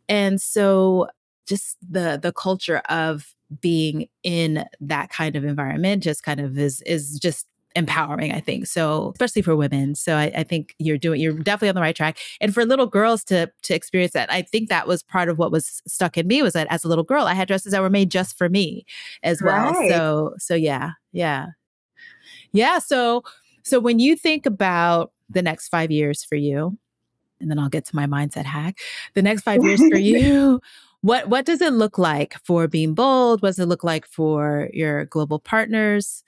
And 0.08 0.40
so 0.40 1.08
just 1.46 1.78
the 1.88 2.18
the 2.20 2.32
culture 2.32 2.82
of 2.90 3.34
being 3.60 4.08
in 4.22 4.64
that 4.80 5.08
kind 5.08 5.34
of 5.34 5.44
environment 5.44 6.02
just 6.02 6.22
kind 6.22 6.40
of 6.40 6.58
is 6.58 6.82
is 6.82 7.18
just 7.18 7.46
empowering, 7.76 8.32
I 8.32 8.40
think. 8.40 8.66
So 8.66 9.12
especially 9.14 9.42
for 9.42 9.54
women. 9.54 9.94
So 9.94 10.16
I, 10.16 10.32
I, 10.36 10.42
think 10.42 10.74
you're 10.78 10.98
doing 10.98 11.20
you're 11.20 11.32
definitely 11.32 11.68
on 11.68 11.74
the 11.74 11.80
right 11.80 11.94
track. 11.94 12.18
And 12.40 12.52
for 12.52 12.64
little 12.64 12.86
girls 12.86 13.24
to 13.24 13.50
to 13.62 13.74
experience 13.74 14.12
that, 14.12 14.32
I 14.32 14.42
think 14.42 14.68
that 14.68 14.86
was 14.86 15.02
part 15.02 15.28
of 15.28 15.38
what 15.38 15.52
was 15.52 15.82
stuck 15.86 16.16
in 16.16 16.26
me 16.26 16.42
was 16.42 16.54
that 16.54 16.66
as 16.70 16.84
a 16.84 16.88
little 16.88 17.04
girl, 17.04 17.26
I 17.26 17.34
had 17.34 17.48
dresses 17.48 17.72
that 17.72 17.82
were 17.82 17.90
made 17.90 18.10
just 18.10 18.36
for 18.36 18.48
me 18.48 18.84
as 19.22 19.42
well. 19.42 19.72
Right. 19.72 19.90
So 19.90 20.34
so 20.38 20.54
yeah, 20.54 20.92
yeah. 21.12 21.46
Yeah. 22.52 22.78
So 22.78 23.22
so 23.62 23.80
when 23.80 23.98
you 23.98 24.16
think 24.16 24.46
about 24.46 25.12
the 25.28 25.42
next 25.42 25.68
five 25.68 25.90
years 25.90 26.24
for 26.24 26.36
you, 26.36 26.78
and 27.40 27.50
then 27.50 27.58
I'll 27.58 27.68
get 27.68 27.84
to 27.86 27.96
my 27.96 28.06
mindset 28.06 28.44
hack. 28.44 28.78
The 29.14 29.22
next 29.22 29.42
five 29.42 29.62
years 29.62 29.80
for 29.90 29.98
you. 29.98 30.60
What 31.00 31.28
what 31.28 31.46
does 31.46 31.60
it 31.60 31.72
look 31.72 31.96
like 31.96 32.34
for 32.44 32.66
being 32.66 32.94
bold? 32.94 33.40
What 33.40 33.50
does 33.50 33.60
it 33.60 33.66
look 33.66 33.84
like 33.84 34.04
for 34.04 34.68
your 34.72 35.04
global 35.04 35.38
partners? 35.38 36.24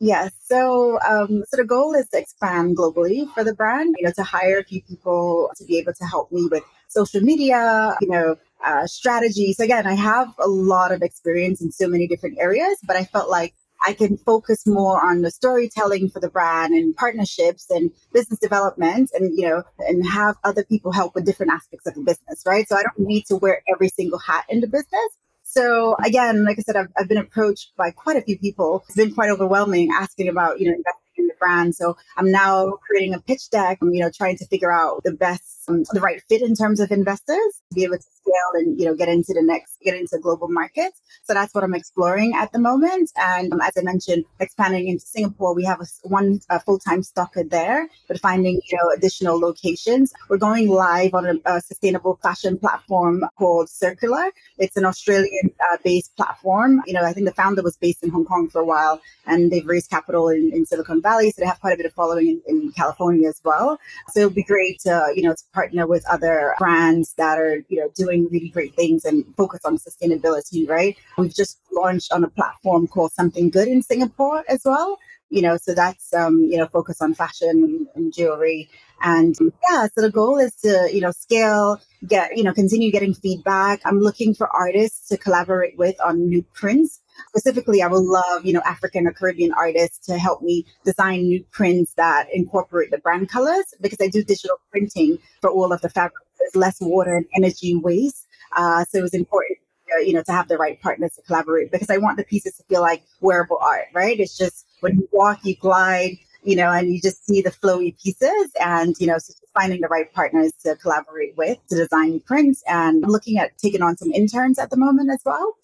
Yes. 0.00 0.32
So, 0.44 0.98
um, 1.02 1.44
so 1.48 1.58
the 1.58 1.64
goal 1.64 1.94
is 1.94 2.08
to 2.08 2.18
expand 2.18 2.76
globally 2.76 3.32
for 3.34 3.44
the 3.44 3.54
brand. 3.54 3.94
You 3.98 4.06
know, 4.06 4.12
to 4.16 4.22
hire 4.22 4.58
a 4.58 4.64
few 4.64 4.82
people 4.82 5.50
to 5.56 5.64
be 5.64 5.78
able 5.78 5.92
to 5.92 6.04
help 6.04 6.32
me 6.32 6.48
with 6.50 6.62
social 6.88 7.20
media. 7.20 7.94
You 8.00 8.08
know, 8.08 8.36
uh, 8.64 8.86
strategies. 8.86 9.60
Again, 9.60 9.86
I 9.86 9.94
have 9.94 10.28
a 10.38 10.48
lot 10.48 10.90
of 10.90 11.02
experience 11.02 11.60
in 11.60 11.70
so 11.70 11.86
many 11.86 12.06
different 12.06 12.38
areas, 12.38 12.78
but 12.86 12.96
I 12.96 13.04
felt 13.04 13.28
like 13.28 13.54
I 13.86 13.92
can 13.92 14.16
focus 14.16 14.66
more 14.66 15.04
on 15.04 15.20
the 15.22 15.30
storytelling 15.30 16.08
for 16.10 16.20
the 16.20 16.30
brand 16.30 16.72
and 16.74 16.96
partnerships 16.96 17.66
and 17.70 17.90
business 18.12 18.38
development 18.38 19.10
and 19.14 19.36
you 19.38 19.48
know 19.48 19.62
and 19.80 20.06
have 20.06 20.36
other 20.44 20.64
people 20.64 20.92
help 20.92 21.14
with 21.14 21.26
different 21.26 21.52
aspects 21.52 21.86
of 21.86 21.94
the 21.94 22.02
business, 22.02 22.42
right? 22.46 22.66
So 22.66 22.76
I 22.76 22.82
don't 22.82 23.06
need 23.06 23.26
to 23.26 23.36
wear 23.36 23.62
every 23.68 23.88
single 23.88 24.18
hat 24.18 24.44
in 24.48 24.60
the 24.60 24.66
business. 24.66 25.10
So 25.50 25.96
again, 26.04 26.44
like 26.44 26.60
I 26.60 26.62
said, 26.62 26.76
I've, 26.76 26.92
I've 26.96 27.08
been 27.08 27.18
approached 27.18 27.72
by 27.76 27.90
quite 27.90 28.16
a 28.16 28.22
few 28.22 28.38
people. 28.38 28.84
It's 28.86 28.94
been 28.94 29.12
quite 29.12 29.30
overwhelming 29.30 29.90
asking 29.92 30.28
about, 30.28 30.60
you 30.60 30.66
know, 30.68 30.76
investing 30.76 31.10
in 31.16 31.26
the 31.26 31.34
brand. 31.40 31.74
So 31.74 31.96
I'm 32.16 32.30
now 32.30 32.78
creating 32.86 33.14
a 33.14 33.20
pitch 33.20 33.50
deck. 33.50 33.78
I'm, 33.82 33.92
you 33.92 34.00
know, 34.00 34.12
trying 34.14 34.36
to 34.36 34.46
figure 34.46 34.70
out 34.70 35.02
the 35.02 35.10
best 35.10 35.68
um, 35.68 35.82
the 35.90 36.00
right 36.00 36.22
fit 36.28 36.42
in 36.42 36.54
terms 36.54 36.78
of 36.78 36.92
investors 36.92 37.62
to 37.68 37.74
be 37.74 37.82
able 37.82 37.98
to 37.98 38.04
scale 38.30 38.60
and 38.60 38.78
you 38.78 38.86
know 38.86 38.94
get 38.94 39.08
into 39.08 39.32
the 39.34 39.42
next 39.42 39.76
get 39.82 39.94
into 39.94 40.18
global 40.18 40.48
markets. 40.48 41.00
So 41.24 41.34
that's 41.34 41.54
what 41.54 41.64
I'm 41.64 41.74
exploring 41.74 42.34
at 42.34 42.52
the 42.52 42.58
moment. 42.58 43.10
And 43.16 43.52
um, 43.52 43.60
as 43.60 43.72
I 43.76 43.82
mentioned, 43.82 44.24
expanding 44.38 44.88
into 44.88 45.04
Singapore, 45.06 45.54
we 45.54 45.64
have 45.64 45.80
a, 45.80 45.86
one 46.02 46.40
full 46.64 46.78
time 46.78 47.02
stocker 47.02 47.48
there, 47.48 47.88
but 48.08 48.18
finding 48.20 48.60
you 48.70 48.78
know 48.78 48.90
additional 48.96 49.38
locations. 49.38 50.12
We're 50.28 50.38
going 50.38 50.68
live 50.68 51.14
on 51.14 51.26
a, 51.26 51.34
a 51.44 51.60
sustainable 51.60 52.18
fashion 52.22 52.58
platform 52.58 53.24
called 53.38 53.68
Circular. 53.68 54.30
It's 54.58 54.76
an 54.76 54.84
Australian 54.84 55.50
uh, 55.72 55.76
based 55.84 56.16
platform. 56.16 56.82
You 56.86 56.94
know, 56.94 57.02
I 57.02 57.12
think 57.12 57.26
the 57.26 57.34
founder 57.34 57.62
was 57.62 57.76
based 57.76 58.02
in 58.02 58.10
Hong 58.10 58.24
Kong 58.24 58.48
for 58.48 58.60
a 58.60 58.64
while, 58.64 59.00
and 59.26 59.50
they've 59.50 59.66
raised 59.66 59.90
capital 59.90 60.28
in, 60.28 60.52
in 60.52 60.66
Silicon 60.66 61.02
Valley, 61.02 61.30
so 61.30 61.40
they 61.40 61.46
have 61.46 61.60
quite 61.60 61.74
a 61.74 61.76
bit 61.76 61.86
of 61.86 61.92
following 61.92 62.40
in, 62.46 62.62
in 62.62 62.72
California 62.72 63.28
as 63.28 63.40
well. 63.44 63.78
So 64.10 64.20
it'll 64.20 64.30
be 64.30 64.42
great 64.42 64.80
to 64.80 65.12
you 65.14 65.22
know 65.22 65.32
to 65.32 65.42
partner 65.52 65.86
with 65.86 66.04
other 66.08 66.54
brands 66.58 67.14
that 67.14 67.38
are 67.38 67.64
you 67.68 67.80
know 67.80 67.90
doing 67.94 68.19
really 68.30 68.48
great 68.48 68.74
things 68.74 69.04
and 69.04 69.24
focus 69.36 69.60
on 69.64 69.78
sustainability. 69.78 70.68
Right? 70.68 70.96
We've 71.18 71.34
just 71.34 71.60
launched 71.72 72.12
on 72.12 72.24
a 72.24 72.28
platform 72.28 72.86
called 72.86 73.12
Something 73.12 73.50
Good 73.50 73.68
in 73.68 73.82
Singapore 73.82 74.44
as 74.48 74.62
well 74.64 74.98
you 75.30 75.40
know 75.40 75.56
so 75.56 75.74
that's 75.74 76.12
um 76.12 76.42
you 76.42 76.58
know 76.58 76.66
focus 76.66 77.00
on 77.00 77.14
fashion 77.14 77.86
and 77.94 78.12
jewelry 78.12 78.68
and 79.00 79.36
yeah 79.70 79.86
so 79.94 80.02
the 80.02 80.10
goal 80.10 80.38
is 80.38 80.54
to 80.56 80.88
you 80.92 81.00
know 81.00 81.12
scale 81.12 81.80
get 82.06 82.36
you 82.36 82.42
know 82.42 82.52
continue 82.52 82.90
getting 82.90 83.14
feedback 83.14 83.80
i'm 83.84 84.00
looking 84.00 84.34
for 84.34 84.48
artists 84.48 85.08
to 85.08 85.16
collaborate 85.16 85.78
with 85.78 85.94
on 86.04 86.28
new 86.28 86.42
prints 86.52 87.00
specifically 87.28 87.80
i 87.80 87.86
would 87.86 88.02
love 88.02 88.44
you 88.44 88.52
know 88.52 88.62
african 88.66 89.06
or 89.06 89.12
caribbean 89.12 89.52
artists 89.52 90.04
to 90.06 90.18
help 90.18 90.42
me 90.42 90.66
design 90.84 91.22
new 91.22 91.42
prints 91.52 91.94
that 91.94 92.26
incorporate 92.32 92.90
the 92.90 92.98
brand 92.98 93.28
colors 93.28 93.64
because 93.80 93.98
i 94.00 94.08
do 94.08 94.22
digital 94.22 94.56
printing 94.70 95.16
for 95.40 95.50
all 95.50 95.72
of 95.72 95.80
the 95.80 95.88
fabric 95.88 96.24
less 96.54 96.80
water 96.80 97.16
and 97.16 97.26
energy 97.36 97.74
waste 97.74 98.26
uh, 98.56 98.84
so 98.84 98.98
it 98.98 99.02
was 99.02 99.14
important 99.14 99.58
you 100.02 100.12
know 100.12 100.22
to 100.22 100.32
have 100.32 100.48
the 100.48 100.56
right 100.56 100.80
partners 100.80 101.12
to 101.16 101.22
collaborate 101.22 101.70
because 101.72 101.90
i 101.90 101.98
want 101.98 102.16
the 102.16 102.24
pieces 102.24 102.56
to 102.56 102.62
feel 102.64 102.80
like 102.80 103.02
wearable 103.20 103.58
art 103.60 103.86
right? 103.92 104.20
It's 104.20 104.36
just 104.36 104.66
when 104.80 104.96
you 104.96 105.08
walk, 105.12 105.40
you 105.44 105.56
glide, 105.56 106.16
you 106.42 106.56
know, 106.56 106.70
and 106.70 106.92
you 106.92 107.00
just 107.00 107.26
see 107.26 107.42
the 107.42 107.50
flowy 107.50 107.96
pieces 108.02 108.50
and, 108.60 108.94
you 108.98 109.06
know, 109.06 109.18
so 109.18 109.34
finding 109.54 109.80
the 109.80 109.88
right 109.88 110.12
partners 110.12 110.52
to 110.64 110.76
collaborate 110.76 111.36
with 111.36 111.58
to 111.68 111.76
design 111.76 112.20
prints 112.20 112.62
and 112.66 113.02
looking 113.06 113.38
at 113.38 113.56
taking 113.58 113.82
on 113.82 113.96
some 113.96 114.12
interns 114.12 114.58
at 114.58 114.70
the 114.70 114.76
moment 114.76 115.10
as 115.10 115.20
well 115.24 115.56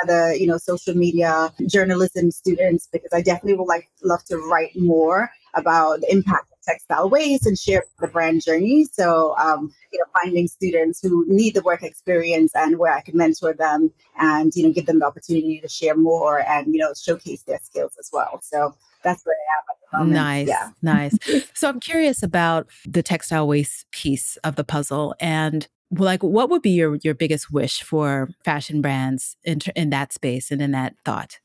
whether 0.00 0.32
you 0.32 0.46
know 0.46 0.58
social 0.58 0.94
media 0.94 1.52
journalism 1.66 2.30
students 2.30 2.88
because 2.92 3.10
i 3.12 3.20
definitely 3.20 3.54
would 3.54 3.64
like 3.64 3.88
love 4.04 4.22
to 4.22 4.36
write 4.48 4.70
more 4.76 5.28
about 5.54 6.00
the 6.02 6.12
impact 6.12 6.51
textile 6.64 7.08
waste 7.08 7.46
and 7.46 7.58
share 7.58 7.84
the 8.00 8.08
brand 8.08 8.42
journey 8.42 8.86
so 8.92 9.34
um, 9.36 9.72
you 9.92 9.98
know 9.98 10.04
finding 10.20 10.46
students 10.46 11.00
who 11.02 11.24
need 11.28 11.54
the 11.54 11.62
work 11.62 11.82
experience 11.82 12.52
and 12.54 12.78
where 12.78 12.92
i 12.92 13.00
can 13.00 13.16
mentor 13.16 13.52
them 13.52 13.90
and 14.18 14.52
you 14.54 14.62
know 14.62 14.72
give 14.72 14.86
them 14.86 14.98
the 14.98 15.06
opportunity 15.06 15.60
to 15.60 15.68
share 15.68 15.96
more 15.96 16.40
and 16.48 16.72
you 16.74 16.78
know 16.78 16.92
showcase 17.00 17.42
their 17.42 17.60
skills 17.62 17.92
as 17.98 18.08
well 18.12 18.40
so 18.42 18.74
that's 19.02 19.24
where 19.24 19.34
i 19.34 19.58
am 19.58 19.64
at 19.70 19.76
the 19.80 19.98
moment. 19.98 20.14
Nice, 20.14 20.48
yeah. 20.48 20.70
nice. 20.80 21.18
So 21.54 21.68
I'm 21.68 21.80
curious 21.80 22.22
about 22.22 22.68
the 22.86 23.02
textile 23.02 23.46
waste 23.46 23.86
piece 23.90 24.36
of 24.38 24.56
the 24.56 24.64
puzzle, 24.64 25.14
and 25.20 25.68
like 25.90 26.22
what 26.22 26.50
would 26.50 26.62
be 26.62 26.70
your 26.70 26.96
your 27.02 27.14
biggest 27.14 27.52
wish 27.52 27.82
for 27.82 28.28
fashion 28.44 28.80
brands 28.80 29.36
in 29.44 29.60
in 29.76 29.90
that 29.90 30.12
space 30.12 30.50
and 30.50 30.62
in 30.62 30.70
that 30.72 30.94
thought 31.04 31.38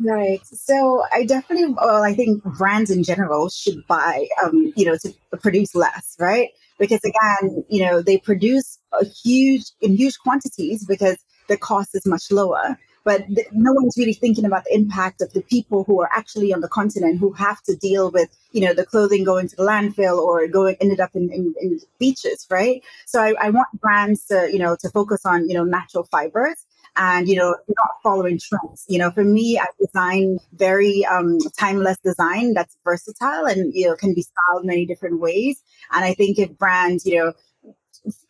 right. 0.00 0.40
So 0.46 1.04
i 1.12 1.24
definitely 1.24 1.74
well 1.74 2.02
i 2.02 2.14
think 2.14 2.42
brands 2.44 2.90
in 2.90 3.02
general 3.02 3.48
should 3.48 3.86
buy 3.86 4.26
um 4.44 4.72
you 4.76 4.84
know 4.84 4.96
to 4.98 5.12
produce 5.40 5.74
less 5.74 6.16
right? 6.18 6.50
Because 6.78 7.00
again 7.04 7.64
you 7.68 7.84
know 7.84 8.00
they 8.02 8.18
produce 8.18 8.78
a 9.00 9.04
huge 9.04 9.64
in 9.80 9.96
huge 9.96 10.18
quantities 10.18 10.84
because 10.86 11.16
the 11.48 11.56
cost 11.56 11.94
is 11.94 12.06
much 12.06 12.30
lower. 12.30 12.78
But 13.04 13.26
th- 13.28 13.46
no 13.52 13.72
one's 13.72 13.94
really 13.96 14.12
thinking 14.12 14.44
about 14.44 14.64
the 14.64 14.74
impact 14.74 15.22
of 15.22 15.32
the 15.32 15.40
people 15.40 15.82
who 15.84 16.00
are 16.02 16.10
actually 16.12 16.52
on 16.52 16.60
the 16.60 16.68
continent 16.68 17.18
who 17.20 17.32
have 17.32 17.62
to 17.62 17.74
deal 17.74 18.10
with 18.10 18.28
you 18.52 18.60
know 18.60 18.74
the 18.74 18.86
clothing 18.86 19.24
going 19.24 19.48
to 19.48 19.56
the 19.56 19.62
landfill 19.64 20.18
or 20.18 20.46
going 20.46 20.76
ended 20.80 21.00
up 21.00 21.10
in, 21.14 21.32
in, 21.32 21.54
in 21.60 21.80
beaches 21.98 22.46
right? 22.50 22.82
So 23.06 23.20
I, 23.20 23.34
I 23.40 23.50
want 23.50 23.68
brands 23.80 24.26
to 24.26 24.48
you 24.52 24.58
know 24.60 24.76
to 24.80 24.88
focus 24.90 25.22
on 25.24 25.48
you 25.48 25.54
know 25.54 25.64
natural 25.64 26.04
fibers 26.04 26.64
and 26.98 27.28
you 27.28 27.36
know 27.36 27.56
not 27.68 27.90
following 28.02 28.38
trends 28.38 28.84
you 28.88 28.98
know 28.98 29.10
for 29.10 29.24
me 29.24 29.58
i 29.58 29.66
design 29.80 30.38
very 30.52 31.04
um, 31.06 31.38
timeless 31.58 31.96
design 31.98 32.52
that's 32.52 32.76
versatile 32.84 33.46
and 33.46 33.72
you 33.74 33.86
know 33.86 33.94
can 33.94 34.14
be 34.14 34.22
styled 34.22 34.64
many 34.64 34.84
different 34.84 35.20
ways 35.20 35.62
and 35.92 36.04
i 36.04 36.12
think 36.12 36.38
if 36.38 36.50
brands 36.58 37.06
you 37.06 37.16
know 37.16 37.32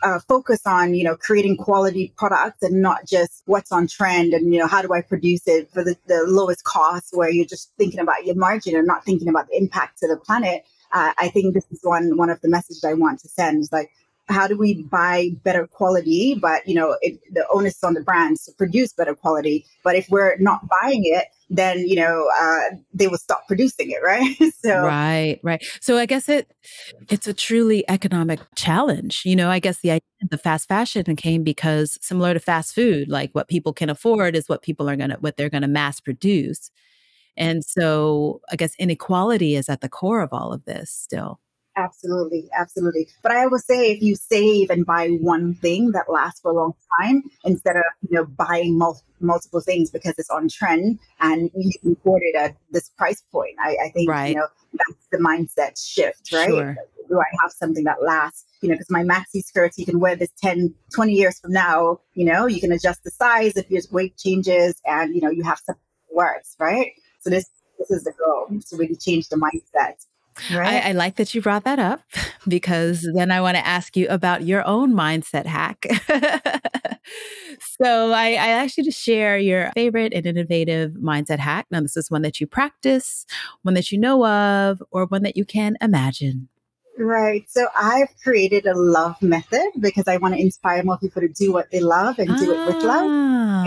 uh, 0.03 0.19
focus 0.27 0.61
on 0.67 0.95
you 0.95 1.05
know 1.05 1.17
creating 1.17 1.57
quality 1.57 2.13
products 2.17 2.63
and 2.63 2.81
not 2.83 3.07
just 3.07 3.43
what's 3.47 3.73
on 3.73 3.87
trend 3.87 4.33
and 4.33 4.53
you 4.53 4.59
know 4.59 4.67
how 4.67 4.83
do 4.83 4.93
I 4.93 5.03
produce 5.03 5.47
it 5.47 5.71
for 5.71 5.85
the, 5.85 5.97
the 6.07 6.25
lowest 6.27 6.65
cost 6.65 7.11
where 7.13 7.31
you're 7.31 7.47
just 7.47 7.73
thinking 7.77 8.01
about 8.01 8.25
your 8.25 8.35
margin 8.35 8.77
and 8.77 8.87
not 8.87 9.05
thinking 9.05 9.29
about 9.29 9.49
the 9.49 9.57
impact 9.57 9.99
to 9.99 10.09
the 10.09 10.17
planet. 10.17 10.65
Uh, 10.93 11.13
I 11.19 11.29
think 11.29 11.55
this 11.55 11.67
is 11.71 11.81
one 11.83 12.17
one 12.17 12.31
of 12.31 12.41
the 12.41 12.49
messages 12.49 12.85
I 12.85 12.95
want 12.95 13.21
to 13.21 13.29
send. 13.29 13.63
Is 13.63 13.73
like 13.73 13.91
how 14.29 14.47
do 14.47 14.57
we 14.57 14.83
buy 14.85 15.31
better 15.43 15.67
quality? 15.67 16.35
But 16.35 16.67
you 16.67 16.75
know 16.75 16.97
it, 17.01 17.19
the 17.33 17.47
onus 17.53 17.77
is 17.77 17.85
on 17.85 17.95
the 17.95 18.03
brands 18.03 18.45
to 18.47 18.53
produce 18.53 18.93
better 18.93 19.15
quality. 19.15 19.67
But 19.83 19.97
if 19.97 20.09
we're 20.11 20.37
not 20.39 20.63
buying 20.69 21.03
it 21.05 21.27
then 21.51 21.79
you 21.87 21.97
know 21.97 22.29
uh, 22.41 22.77
they 22.93 23.09
will 23.09 23.19
stop 23.19 23.47
producing 23.47 23.91
it 23.91 24.03
right? 24.05 24.37
So 24.59 24.83
right 24.83 25.39
right. 25.43 25.65
So 25.81 25.97
i 25.99 26.07
guess 26.07 26.29
it 26.29 26.53
it's 27.09 27.27
a 27.27 27.33
truly 27.33 27.89
economic 27.89 28.41
challenge. 28.57 29.23
You 29.25 29.37
know 29.37 29.51
i 29.51 29.59
guess 29.59 29.81
the 29.81 30.01
the 30.21 30.39
fast 30.39 30.69
fashion 30.69 31.17
came 31.17 31.45
because 31.45 31.99
similar 32.03 32.35
to 32.35 32.41
fast 32.41 32.75
food 32.75 33.09
like 33.09 33.31
what 33.33 33.49
people 33.49 33.73
can 33.73 33.89
afford 33.89 34.35
is 34.35 34.49
what 34.49 34.63
people 34.63 34.91
are 34.91 34.97
to 34.97 35.17
what 35.21 35.37
they're 35.37 35.51
to 35.51 35.69
mass 35.69 36.01
produce. 36.01 36.71
And 37.37 37.65
so 37.65 38.41
i 38.51 38.57
guess 38.57 38.75
inequality 38.79 39.55
is 39.55 39.69
at 39.69 39.81
the 39.81 39.89
core 39.89 40.23
of 40.23 40.31
all 40.33 40.53
of 40.53 40.65
this 40.65 40.91
still 40.91 41.41
Absolutely, 41.79 42.49
absolutely. 42.59 43.09
But 43.23 43.33
I 43.33 43.45
always 43.45 43.65
say 43.65 43.93
if 43.93 44.03
you 44.03 44.17
save 44.17 44.69
and 44.71 44.85
buy 44.85 45.09
one 45.21 45.55
thing 45.55 45.93
that 45.93 46.11
lasts 46.11 46.41
for 46.41 46.51
a 46.51 46.55
long 46.55 46.73
time 47.01 47.23
instead 47.45 47.77
of 47.77 47.85
you 48.09 48.17
know 48.17 48.25
buying 48.25 48.77
mul- 48.77 49.03
multiple 49.21 49.61
things 49.61 49.91
because 49.91 50.15
it's 50.19 50.31
on 50.31 50.49
trend 50.49 50.99
and 51.21 51.51
you 51.55 51.73
can 51.81 51.93
afford 51.93 52.23
it 52.25 52.37
at 52.37 52.57
this 52.71 52.91
price 52.99 53.23
point, 53.33 53.55
I, 53.61 53.77
I 53.85 53.91
think 53.91 54.11
right. 54.11 54.31
you 54.31 54.35
know 54.35 54.49
that's 54.73 55.07
the 55.13 55.19
mindset 55.19 55.81
shift, 55.81 56.33
right? 56.33 56.49
Sure. 56.49 56.77
Do 57.09 57.19
I 57.19 57.43
have 57.43 57.53
something 57.53 57.85
that 57.85 58.03
lasts? 58.03 58.45
You 58.61 58.69
know, 58.69 58.75
because 58.75 58.91
my 58.91 59.03
maxi 59.03 59.43
skirts, 59.43 59.79
you 59.79 59.87
can 59.87 60.01
wear 60.01 60.15
this 60.17 60.31
10, 60.43 60.75
20 60.93 61.13
years 61.13 61.39
from 61.39 61.53
now. 61.53 62.01
You 62.15 62.27
know, 62.27 62.47
you 62.47 62.61
can 62.61 62.73
adjust 62.73 63.05
the 63.05 63.11
size 63.11 63.57
if 63.57 63.71
your 63.71 63.83
weight 63.93 64.17
changes, 64.19 64.75
and 64.85 65.15
you 65.15 65.21
know 65.21 65.31
you 65.31 65.45
have 65.45 65.61
something 65.65 65.81
that 66.09 66.15
works, 66.15 66.57
right? 66.59 66.91
So 67.21 67.31
this 67.31 67.49
this 67.79 67.91
is 67.93 68.03
the 68.03 68.13
goal 68.19 68.49
to 68.69 68.77
really 68.77 68.97
change 68.97 69.29
the 69.29 69.37
mindset 69.37 70.05
Right. 70.53 70.85
I, 70.85 70.91
I, 70.91 70.93
like 70.93 71.17
that 71.17 71.35
you 71.35 71.43
brought 71.43 71.65
that 71.65 71.79
up 71.79 72.03
because 72.49 73.09
then 73.15 73.31
I 73.31 73.41
want 73.41 73.57
to 73.57 73.67
ask 73.67 73.97
you 73.97 74.09
about 74.09 74.45
your 74.45 74.67
own 74.67 74.95
mindset 74.95 75.47
hack. 75.47 75.87
so 77.81 78.13
I, 78.13 78.31
I 78.31 78.49
asked 78.49 78.79
you 78.79 78.85
to 78.85 78.91
share 78.91 79.39
your 79.39 79.71
favorite 79.75 80.13
and 80.13 80.27
innovative 80.27 80.93
mindset 80.93 81.39
hack. 81.39 81.67
Now, 81.71 81.81
this 81.81 81.97
is 81.97 82.11
one 82.11 82.23
that 82.23 82.41
you 82.41 82.47
practice, 82.47 83.27
one 83.63 83.75
that 83.75 83.91
you 83.93 83.99
know 83.99 84.25
of, 84.27 84.83
or 84.91 85.07
one 85.07 85.23
that 85.23 85.37
you 85.37 85.45
can 85.45 85.77
imagine. 85.81 86.49
Right. 86.99 87.49
So 87.49 87.69
I've 87.77 88.09
created 88.23 88.67
a 88.67 88.75
love 88.75 89.23
method 89.23 89.71
because 89.79 90.09
I 90.09 90.17
want 90.17 90.35
to 90.35 90.41
inspire 90.41 90.83
more 90.83 90.99
people 90.99 91.23
to 91.23 91.29
do 91.29 91.53
what 91.53 91.71
they 91.71 91.81
love 91.81 92.19
and 92.19 92.31
ah, 92.31 92.37
do 92.37 92.53
it 92.53 92.67
with 92.67 92.83
love. 92.83 93.11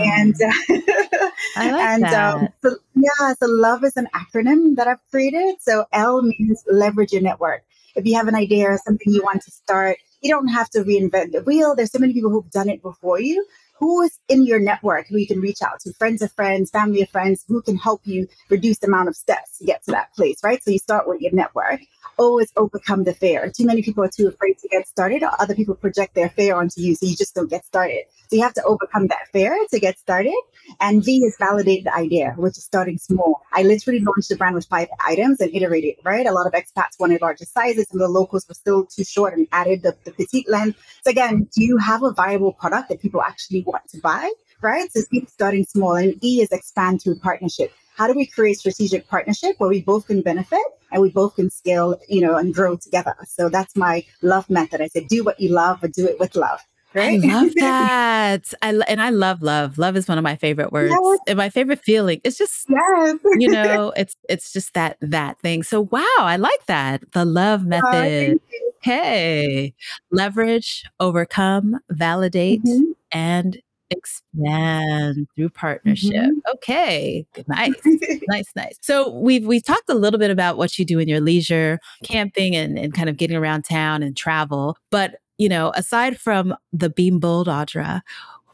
And 0.00 0.34
uh, 0.34 1.28
I 1.56 1.70
like 1.70 1.80
and 1.80 2.02
that. 2.02 2.34
Um, 2.34 2.48
so, 2.62 2.76
yeah, 2.94 3.34
so 3.34 3.46
love 3.46 3.84
is 3.84 3.96
an 3.96 4.08
acronym 4.14 4.76
that 4.76 4.86
I've 4.86 5.00
created. 5.10 5.56
So 5.60 5.86
L 5.92 6.20
means 6.22 6.62
leverage 6.70 7.12
your 7.12 7.22
network. 7.22 7.64
If 7.94 8.04
you 8.06 8.14
have 8.16 8.28
an 8.28 8.34
idea 8.34 8.70
or 8.70 8.78
something 8.78 9.12
you 9.12 9.22
want 9.22 9.42
to 9.42 9.50
start, 9.50 9.96
you 10.22 10.30
don't 10.30 10.48
have 10.48 10.70
to 10.70 10.80
reinvent 10.80 11.32
the 11.32 11.42
wheel. 11.42 11.74
There's 11.74 11.92
so 11.92 11.98
many 11.98 12.12
people 12.12 12.30
who've 12.30 12.50
done 12.50 12.68
it 12.68 12.82
before 12.82 13.20
you. 13.20 13.46
Who 13.78 14.02
is 14.02 14.16
in 14.28 14.46
your 14.46 14.60
network 14.60 15.08
who 15.08 15.16
you 15.16 15.26
can 15.26 15.40
reach 15.40 15.60
out 15.60 15.80
to? 15.80 15.92
Friends 15.94 16.22
of 16.22 16.30
friends 16.32 16.70
family 16.70 17.02
of 17.02 17.10
friends 17.10 17.44
who 17.48 17.60
can 17.62 17.76
help 17.76 18.02
you 18.04 18.28
reduce 18.48 18.78
the 18.78 18.86
amount 18.86 19.08
of 19.08 19.16
steps 19.16 19.58
to 19.58 19.64
get 19.64 19.84
to 19.84 19.90
that 19.90 20.14
place 20.14 20.38
right? 20.44 20.62
So 20.62 20.70
you 20.70 20.78
start 20.78 21.08
with 21.08 21.20
your 21.20 21.32
network. 21.32 21.80
Always 22.16 22.52
overcome 22.56 23.02
the 23.04 23.14
fear. 23.14 23.50
Too 23.50 23.66
many 23.66 23.82
people 23.82 24.04
are 24.04 24.10
too 24.14 24.28
afraid 24.28 24.58
to 24.58 24.68
get 24.68 24.86
started 24.86 25.24
or 25.24 25.30
other 25.40 25.56
people 25.56 25.74
project 25.74 26.14
their 26.14 26.28
fear 26.28 26.54
onto 26.54 26.80
you 26.80 26.94
so 26.94 27.06
you 27.06 27.16
just 27.16 27.34
don't 27.34 27.50
get 27.50 27.64
started 27.64 28.04
so 28.32 28.36
you 28.36 28.42
have 28.42 28.54
to 28.54 28.64
overcome 28.64 29.06
that 29.08 29.28
fear 29.32 29.54
to 29.70 29.78
get 29.78 29.98
started 29.98 30.34
and 30.80 31.04
v 31.04 31.18
is 31.24 31.36
validate 31.38 31.84
the 31.84 31.94
idea 31.94 32.32
which 32.36 32.56
is 32.56 32.64
starting 32.64 32.98
small 32.98 33.42
i 33.52 33.62
literally 33.62 34.00
launched 34.00 34.28
the 34.30 34.36
brand 34.36 34.54
with 34.54 34.66
five 34.66 34.88
items 35.04 35.40
and 35.40 35.54
iterated 35.54 35.94
right 36.04 36.26
a 36.26 36.32
lot 36.32 36.46
of 36.46 36.52
expats 36.52 36.98
wanted 36.98 37.20
larger 37.20 37.44
sizes 37.44 37.86
and 37.92 38.00
the 38.00 38.08
locals 38.08 38.46
were 38.48 38.54
still 38.54 38.86
too 38.86 39.04
short 39.04 39.34
and 39.36 39.46
added 39.52 39.82
the, 39.82 39.94
the 40.04 40.12
petite 40.12 40.48
length 40.48 40.78
so 41.04 41.10
again 41.10 41.46
do 41.54 41.62
you 41.62 41.76
have 41.76 42.02
a 42.02 42.12
viable 42.12 42.52
product 42.52 42.88
that 42.88 43.00
people 43.00 43.22
actually 43.22 43.62
want 43.62 43.86
to 43.88 44.00
buy, 44.00 44.30
right? 44.60 44.90
So 44.92 45.02
keep 45.10 45.28
starting 45.28 45.64
small. 45.64 45.96
And 45.96 46.22
E 46.24 46.40
is 46.40 46.50
expand 46.52 47.02
through 47.02 47.18
partnership. 47.18 47.72
how 47.94 48.06
do 48.06 48.14
we 48.14 48.26
create 48.26 48.58
strategic 48.58 49.06
partnership 49.08 49.56
where 49.58 49.68
we 49.68 49.82
both 49.82 50.06
can 50.06 50.22
benefit 50.22 50.66
and 50.90 51.02
we 51.02 51.10
both 51.10 51.36
can 51.36 51.50
scale, 51.50 52.00
you 52.08 52.22
know, 52.22 52.36
and 52.36 52.54
grow 52.54 52.76
together. 52.76 53.14
So 53.26 53.48
that's 53.50 53.76
my 53.76 54.04
love 54.22 54.48
method. 54.48 54.80
I 54.80 54.88
said, 54.88 55.08
do 55.08 55.22
what 55.24 55.38
you 55.38 55.50
love, 55.50 55.78
but 55.82 55.92
do 55.92 56.06
it 56.06 56.18
with 56.18 56.34
love. 56.36 56.60
Right? 56.94 57.22
I 57.22 57.26
love 57.26 57.54
that. 57.56 58.52
I 58.62 58.68
and 58.88 59.00
I 59.00 59.10
love 59.10 59.42
love. 59.42 59.78
Love 59.78 59.96
is 59.96 60.08
one 60.08 60.18
of 60.18 60.24
my 60.24 60.36
favorite 60.36 60.72
words. 60.72 60.94
Yes. 60.98 61.18
And 61.26 61.36
my 61.36 61.48
favorite 61.48 61.80
feeling. 61.82 62.20
It's 62.24 62.38
just 62.38 62.66
yes. 62.68 63.18
you 63.38 63.48
know, 63.50 63.92
it's 63.96 64.16
it's 64.28 64.52
just 64.52 64.74
that 64.74 64.98
that 65.00 65.40
thing. 65.40 65.62
So 65.62 65.82
wow, 65.82 66.04
I 66.18 66.36
like 66.36 66.66
that. 66.66 67.02
The 67.12 67.24
love 67.24 67.64
method. 67.64 68.40
Oh, 68.40 68.72
hey. 68.82 69.74
Leverage, 70.10 70.84
overcome, 71.00 71.78
validate, 71.90 72.62
mm-hmm. 72.64 72.92
and 73.10 73.58
expand 73.92 75.28
through 75.36 75.50
partnership. 75.50 76.12
Mm-hmm. 76.12 76.54
Okay, 76.54 77.26
nice, 77.46 77.74
nice, 78.28 78.50
nice. 78.56 78.78
So 78.80 79.10
we've 79.10 79.46
we've 79.46 79.64
talked 79.64 79.88
a 79.88 79.94
little 79.94 80.18
bit 80.18 80.30
about 80.30 80.56
what 80.56 80.78
you 80.78 80.84
do 80.84 80.98
in 80.98 81.08
your 81.08 81.20
leisure, 81.20 81.78
camping, 82.02 82.56
and 82.56 82.78
and 82.78 82.94
kind 82.94 83.08
of 83.08 83.16
getting 83.16 83.36
around 83.36 83.62
town 83.62 84.02
and 84.02 84.16
travel. 84.16 84.76
But 84.90 85.16
you 85.42 85.48
know, 85.48 85.72
aside 85.74 86.20
from 86.20 86.54
the 86.72 86.88
Beam 86.88 87.18
Bold 87.18 87.48
Audra, 87.48 88.02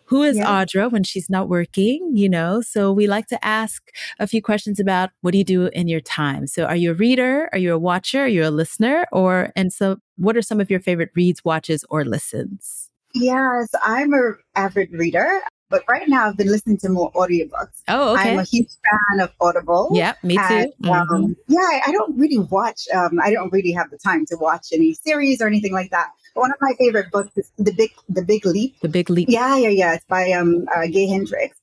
who 0.06 0.22
is 0.22 0.38
yeah. 0.38 0.46
Audra 0.46 0.90
when 0.90 1.04
she's 1.04 1.28
not 1.28 1.50
working, 1.50 2.12
you 2.14 2.30
know? 2.30 2.62
So 2.62 2.90
we 2.90 3.06
like 3.06 3.26
to 3.26 3.44
ask 3.44 3.90
a 4.18 4.26
few 4.26 4.40
questions 4.40 4.80
about 4.80 5.10
what 5.20 5.32
do 5.32 5.38
you 5.38 5.44
do 5.44 5.66
in 5.66 5.86
your 5.86 6.00
time? 6.00 6.46
So 6.46 6.64
are 6.64 6.76
you 6.76 6.92
a 6.92 6.94
reader? 6.94 7.50
Are 7.52 7.58
you 7.58 7.74
a 7.74 7.78
watcher? 7.78 8.22
Are 8.22 8.26
you 8.26 8.42
a 8.42 8.48
listener? 8.48 9.06
Or, 9.12 9.52
and 9.54 9.70
so 9.70 9.98
what 10.16 10.34
are 10.34 10.40
some 10.40 10.62
of 10.62 10.70
your 10.70 10.80
favorite 10.80 11.10
reads, 11.14 11.44
watches, 11.44 11.84
or 11.90 12.06
listens? 12.06 12.88
Yes, 13.14 13.68
I'm 13.82 14.14
a 14.14 14.32
avid 14.54 14.90
reader. 14.92 15.42
But 15.70 15.84
right 15.88 16.08
now, 16.08 16.26
I've 16.26 16.36
been 16.36 16.48
listening 16.48 16.78
to 16.78 16.88
more 16.88 17.12
audiobooks. 17.12 17.82
Oh, 17.88 18.14
okay. 18.14 18.32
I'm 18.32 18.38
a 18.38 18.42
huge 18.42 18.70
fan 18.88 19.20
of 19.20 19.30
Audible. 19.40 19.90
Yeah, 19.92 20.14
me 20.22 20.36
too. 20.36 20.42
And, 20.42 20.72
mm-hmm. 20.82 21.14
um, 21.14 21.36
yeah, 21.46 21.80
I 21.86 21.92
don't 21.92 22.16
really 22.18 22.38
watch. 22.38 22.88
Um, 22.94 23.20
I 23.22 23.30
don't 23.30 23.52
really 23.52 23.72
have 23.72 23.90
the 23.90 23.98
time 23.98 24.24
to 24.26 24.36
watch 24.36 24.68
any 24.72 24.94
series 24.94 25.42
or 25.42 25.46
anything 25.46 25.74
like 25.74 25.90
that. 25.90 26.08
But 26.34 26.40
one 26.40 26.52
of 26.52 26.56
my 26.60 26.72
favorite 26.78 27.10
books 27.10 27.36
is 27.36 27.52
the 27.58 27.72
big, 27.72 27.90
the 28.08 28.22
Big 28.22 28.46
Leap. 28.46 28.80
The 28.80 28.88
Big 28.88 29.10
Leap. 29.10 29.28
Yeah, 29.28 29.56
yeah, 29.56 29.68
yeah. 29.68 29.94
It's 29.94 30.04
by 30.06 30.32
um, 30.32 30.66
uh, 30.74 30.86
Gay 30.86 31.06
Hendricks. 31.06 31.58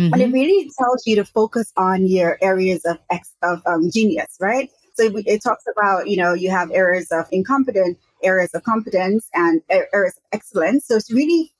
Mm-hmm. 0.00 0.12
And 0.14 0.22
it 0.22 0.32
really 0.32 0.70
tells 0.78 1.06
you 1.06 1.16
to 1.16 1.24
focus 1.24 1.72
on 1.76 2.06
your 2.06 2.38
areas 2.42 2.84
of 2.84 2.98
ex- 3.10 3.34
of 3.42 3.62
um, 3.66 3.90
genius, 3.92 4.38
right? 4.40 4.70
So 4.94 5.12
it 5.14 5.42
talks 5.42 5.64
about 5.70 6.08
you 6.08 6.16
know 6.16 6.32
you 6.32 6.50
have 6.50 6.70
areas 6.72 7.12
of 7.12 7.26
incompetence, 7.30 7.98
areas 8.22 8.50
of 8.54 8.64
competence, 8.64 9.28
and 9.34 9.60
areas 9.70 10.16
of 10.16 10.22
excellence. 10.32 10.86
So 10.86 10.96
it's 10.96 11.12
really 11.12 11.52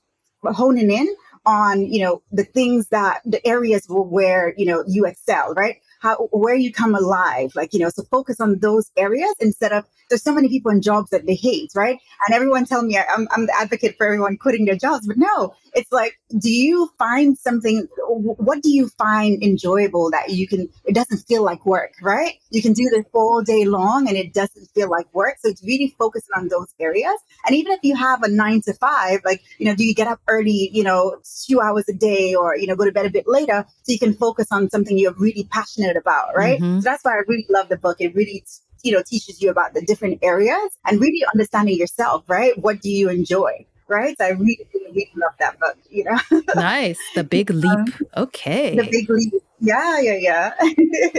honing 0.42 0.90
in 0.90 1.14
on 1.46 1.82
you 1.84 2.00
know 2.02 2.22
the 2.32 2.44
things 2.44 2.88
that 2.88 3.20
the 3.24 3.44
areas 3.46 3.86
where 3.88 4.54
you 4.56 4.66
know 4.66 4.84
you 4.86 5.06
excel 5.06 5.54
right 5.54 5.78
how 6.00 6.16
where 6.32 6.54
you 6.54 6.72
come 6.72 6.94
alive 6.94 7.50
like 7.54 7.72
you 7.72 7.78
know 7.78 7.88
so 7.88 8.02
focus 8.10 8.40
on 8.40 8.58
those 8.58 8.90
areas 8.96 9.34
instead 9.40 9.72
of 9.72 9.84
there's 10.08 10.22
so 10.22 10.34
many 10.34 10.48
people 10.48 10.72
in 10.72 10.82
jobs 10.82 11.10
that 11.10 11.24
they 11.26 11.34
hate 11.34 11.70
right? 11.74 11.98
And 12.26 12.34
everyone 12.34 12.64
tell 12.64 12.82
me 12.82 12.98
I'm, 12.98 13.28
I'm 13.30 13.46
the 13.46 13.54
advocate 13.58 13.96
for 13.96 14.06
everyone 14.06 14.36
quitting 14.36 14.64
their 14.64 14.76
jobs 14.76 15.06
but 15.06 15.16
no 15.16 15.54
it's 15.74 15.92
like 15.92 16.18
do 16.38 16.50
you 16.50 16.90
find 16.98 17.38
something 17.38 17.86
what 18.08 18.62
do 18.62 18.70
you 18.70 18.88
find 18.98 19.42
enjoyable 19.42 20.10
that 20.10 20.30
you 20.30 20.48
can 20.48 20.68
it 20.84 20.94
doesn't 20.94 21.18
feel 21.28 21.44
like 21.44 21.64
work 21.64 21.92
right? 22.02 22.34
You 22.50 22.62
can 22.62 22.72
do 22.72 22.88
this 22.90 23.04
all 23.12 23.42
day 23.42 23.64
long 23.64 24.08
and 24.08 24.16
it 24.16 24.32
doesn't 24.34 24.68
feel 24.74 24.90
like 24.90 25.06
work. 25.14 25.36
So 25.40 25.50
it's 25.50 25.62
really 25.62 25.94
focusing 25.98 26.30
on 26.36 26.48
those 26.48 26.74
areas. 26.80 27.14
And 27.46 27.54
even 27.54 27.72
if 27.72 27.80
you 27.82 27.94
have 27.96 28.22
a 28.22 28.28
nine 28.28 28.62
to 28.62 28.74
five 28.74 29.20
like 29.24 29.42
you 29.58 29.66
know 29.66 29.74
do 29.74 29.84
you 29.84 29.94
get 29.94 30.08
up 30.08 30.20
early 30.28 30.70
you 30.72 30.82
know 30.82 31.20
two 31.46 31.60
hours 31.60 31.84
a 31.88 31.92
day 31.92 32.34
or 32.34 32.56
you 32.56 32.66
know 32.66 32.76
go 32.76 32.84
to 32.84 32.92
bed 32.92 33.06
a 33.06 33.10
bit 33.10 33.26
later 33.26 33.64
so 33.82 33.92
you 33.92 33.98
can 33.98 34.14
focus 34.14 34.46
on 34.50 34.70
something 34.70 34.98
you're 34.98 35.14
really 35.14 35.46
passionate 35.50 35.89
about 35.96 36.36
right 36.36 36.60
mm-hmm. 36.60 36.80
so 36.80 36.84
that's 36.84 37.04
why 37.04 37.12
i 37.12 37.22
really 37.28 37.46
love 37.48 37.68
the 37.68 37.76
book 37.76 37.96
it 38.00 38.14
really 38.14 38.44
you 38.82 38.92
know 38.92 39.02
teaches 39.06 39.40
you 39.42 39.50
about 39.50 39.74
the 39.74 39.82
different 39.82 40.18
areas 40.22 40.70
and 40.86 41.00
really 41.00 41.24
understanding 41.32 41.76
yourself 41.76 42.24
right 42.28 42.58
what 42.58 42.80
do 42.80 42.90
you 42.90 43.08
enjoy 43.08 43.64
right? 43.90 44.16
So 44.16 44.24
I 44.24 44.28
really, 44.30 44.66
really 44.72 45.10
love 45.16 45.32
that 45.40 45.58
book, 45.58 45.76
you 45.90 46.04
know. 46.04 46.40
nice. 46.54 46.98
The 47.14 47.24
Big 47.24 47.50
Leap. 47.50 47.70
Um, 47.70 47.86
okay. 48.16 48.76
The 48.76 48.88
Big 48.88 49.10
Leap. 49.10 49.34
Yeah, 49.58 50.00
yeah, 50.00 50.14
yeah. 50.14 50.54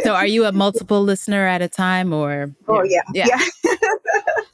so 0.03 0.15
are 0.15 0.25
you 0.25 0.45
a 0.45 0.51
multiple 0.51 1.03
listener 1.03 1.45
at 1.45 1.61
a 1.61 1.67
time 1.67 2.13
or? 2.13 2.55
Oh, 2.67 2.83
yeah. 2.83 3.01
Yeah. 3.13 3.25
Yeah, 3.27 3.39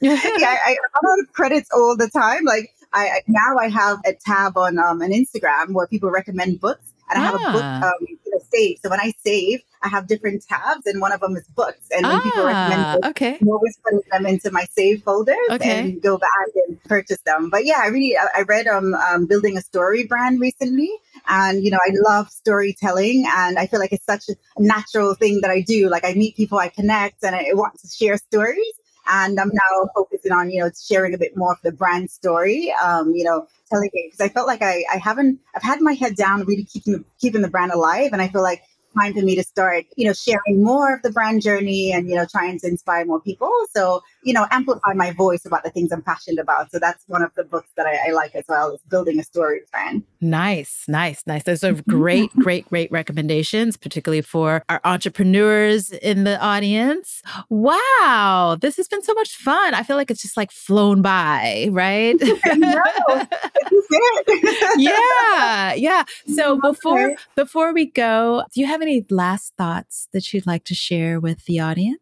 yeah 0.00 0.56
I, 0.66 0.76
I 0.76 0.76
run 1.02 1.26
credits 1.32 1.70
all 1.72 1.96
the 1.96 2.10
time. 2.10 2.44
Like 2.44 2.70
I 2.92 3.22
now 3.26 3.56
I 3.58 3.68
have 3.68 3.98
a 4.04 4.12
tab 4.12 4.56
on 4.56 4.78
um, 4.78 5.00
an 5.00 5.12
Instagram 5.12 5.72
where 5.72 5.86
people 5.86 6.10
recommend 6.10 6.60
books 6.60 6.92
and 7.10 7.20
I 7.20 7.24
have 7.24 7.34
a 7.34 7.38
book 7.38 7.62
ah. 7.64 7.88
um, 7.88 7.94
you 8.00 8.18
know, 8.26 8.40
saved. 8.52 8.80
So 8.82 8.90
when 8.90 9.00
I 9.00 9.12
save, 9.24 9.60
I 9.82 9.88
have 9.88 10.06
different 10.06 10.44
tabs, 10.46 10.86
and 10.86 11.00
one 11.00 11.12
of 11.12 11.20
them 11.20 11.36
is 11.36 11.46
books. 11.48 11.86
And 11.90 12.06
when 12.06 12.16
ah, 12.16 12.20
people 12.20 12.44
recommend 12.44 12.80
ah, 12.80 12.94
books, 12.94 13.08
okay. 13.08 13.38
I'm 13.40 13.48
always 13.48 13.78
putting 13.84 14.00
them 14.10 14.26
into 14.26 14.50
my 14.50 14.66
save 14.70 15.02
folders 15.02 15.36
okay. 15.50 15.80
and 15.80 16.02
go 16.02 16.18
back 16.18 16.48
and 16.66 16.82
purchase 16.84 17.20
them. 17.24 17.50
But 17.50 17.64
yeah, 17.64 17.80
I 17.82 17.88
really 17.88 18.16
I, 18.16 18.26
I 18.38 18.42
read 18.42 18.66
um, 18.66 18.94
um 18.94 19.26
building 19.26 19.56
a 19.56 19.60
story 19.60 20.06
brand 20.06 20.40
recently, 20.40 20.90
and 21.28 21.62
you 21.62 21.70
know 21.70 21.78
I 21.78 21.90
love 22.08 22.30
storytelling, 22.30 23.24
and 23.28 23.58
I 23.58 23.66
feel 23.66 23.80
like 23.80 23.92
it's 23.92 24.06
such 24.06 24.24
a 24.28 24.34
natural 24.62 25.14
thing 25.14 25.40
that 25.42 25.50
I 25.50 25.60
do. 25.60 25.88
Like 25.88 26.04
I 26.04 26.14
meet 26.14 26.36
people, 26.36 26.58
I 26.58 26.68
connect, 26.68 27.24
and 27.24 27.34
I 27.34 27.50
want 27.54 27.78
to 27.80 27.88
share 27.88 28.16
stories 28.16 28.74
and 29.08 29.40
I'm 29.40 29.50
now 29.52 29.88
focusing 29.94 30.32
on 30.32 30.50
you 30.50 30.62
know 30.62 30.70
sharing 30.86 31.14
a 31.14 31.18
bit 31.18 31.36
more 31.36 31.52
of 31.52 31.58
the 31.62 31.72
brand 31.72 32.10
story. 32.10 32.72
Um, 32.82 33.14
you 33.14 33.24
know, 33.24 33.46
telling 33.70 33.90
it 33.92 34.12
because 34.12 34.20
I 34.20 34.28
felt 34.28 34.46
like 34.46 34.62
I 34.62 34.84
I 34.92 34.98
haven't 34.98 35.40
I've 35.54 35.62
had 35.62 35.80
my 35.80 35.94
head 35.94 36.16
down, 36.16 36.44
really 36.44 36.64
keeping 36.64 37.04
keeping 37.20 37.42
the 37.42 37.48
brand 37.48 37.72
alive, 37.72 38.10
and 38.12 38.22
I 38.22 38.28
feel 38.28 38.42
like 38.42 38.62
time 38.98 39.14
for 39.14 39.22
me 39.22 39.36
to 39.36 39.42
start, 39.42 39.84
you 39.96 40.06
know, 40.06 40.12
sharing 40.12 40.62
more 40.62 40.94
of 40.94 41.02
the 41.02 41.10
brand 41.10 41.42
journey 41.42 41.92
and, 41.92 42.08
you 42.08 42.14
know, 42.16 42.26
trying 42.26 42.58
to 42.60 42.66
inspire 42.66 43.04
more 43.04 43.20
people. 43.20 43.52
So, 43.74 44.02
you 44.22 44.32
know, 44.32 44.46
amplify 44.50 44.92
my 44.94 45.12
voice 45.12 45.46
about 45.46 45.62
the 45.62 45.70
things 45.70 45.92
I'm 45.92 46.02
passionate 46.02 46.40
about. 46.40 46.70
So 46.70 46.78
that's 46.78 47.04
one 47.06 47.22
of 47.22 47.32
the 47.34 47.44
books 47.44 47.70
that 47.76 47.86
I, 47.86 48.08
I 48.08 48.12
like 48.12 48.34
as 48.34 48.44
well 48.48 48.74
is 48.74 48.80
building 48.88 49.18
a 49.18 49.22
story 49.22 49.60
brand. 49.70 50.02
Nice, 50.20 50.84
nice, 50.88 51.22
nice. 51.26 51.44
Those 51.44 51.62
are 51.62 51.74
mm-hmm. 51.74 51.90
great, 51.90 52.32
great, 52.34 52.68
great 52.68 52.90
recommendations, 52.90 53.76
particularly 53.76 54.22
for 54.22 54.64
our 54.68 54.80
entrepreneurs 54.84 55.90
in 55.90 56.24
the 56.24 56.40
audience. 56.42 57.22
Wow, 57.48 58.56
this 58.60 58.76
has 58.76 58.88
been 58.88 59.02
so 59.02 59.14
much 59.14 59.36
fun. 59.36 59.74
I 59.74 59.82
feel 59.82 59.96
like 59.96 60.10
it's 60.10 60.22
just 60.22 60.36
like 60.36 60.50
flown 60.50 61.02
by, 61.02 61.68
right? 61.70 62.16
yeah, 64.76 65.74
yeah. 65.74 66.04
So 66.34 66.56
before 66.60 67.14
before 67.36 67.72
we 67.72 67.86
go, 67.86 68.44
do 68.52 68.60
you 68.60 68.66
have 68.66 68.82
any 68.82 69.06
last 69.10 69.54
thoughts 69.56 70.08
that 70.12 70.32
you'd 70.32 70.46
like 70.46 70.64
to 70.64 70.74
share 70.74 71.20
with 71.20 71.44
the 71.44 71.60
audience? 71.60 72.00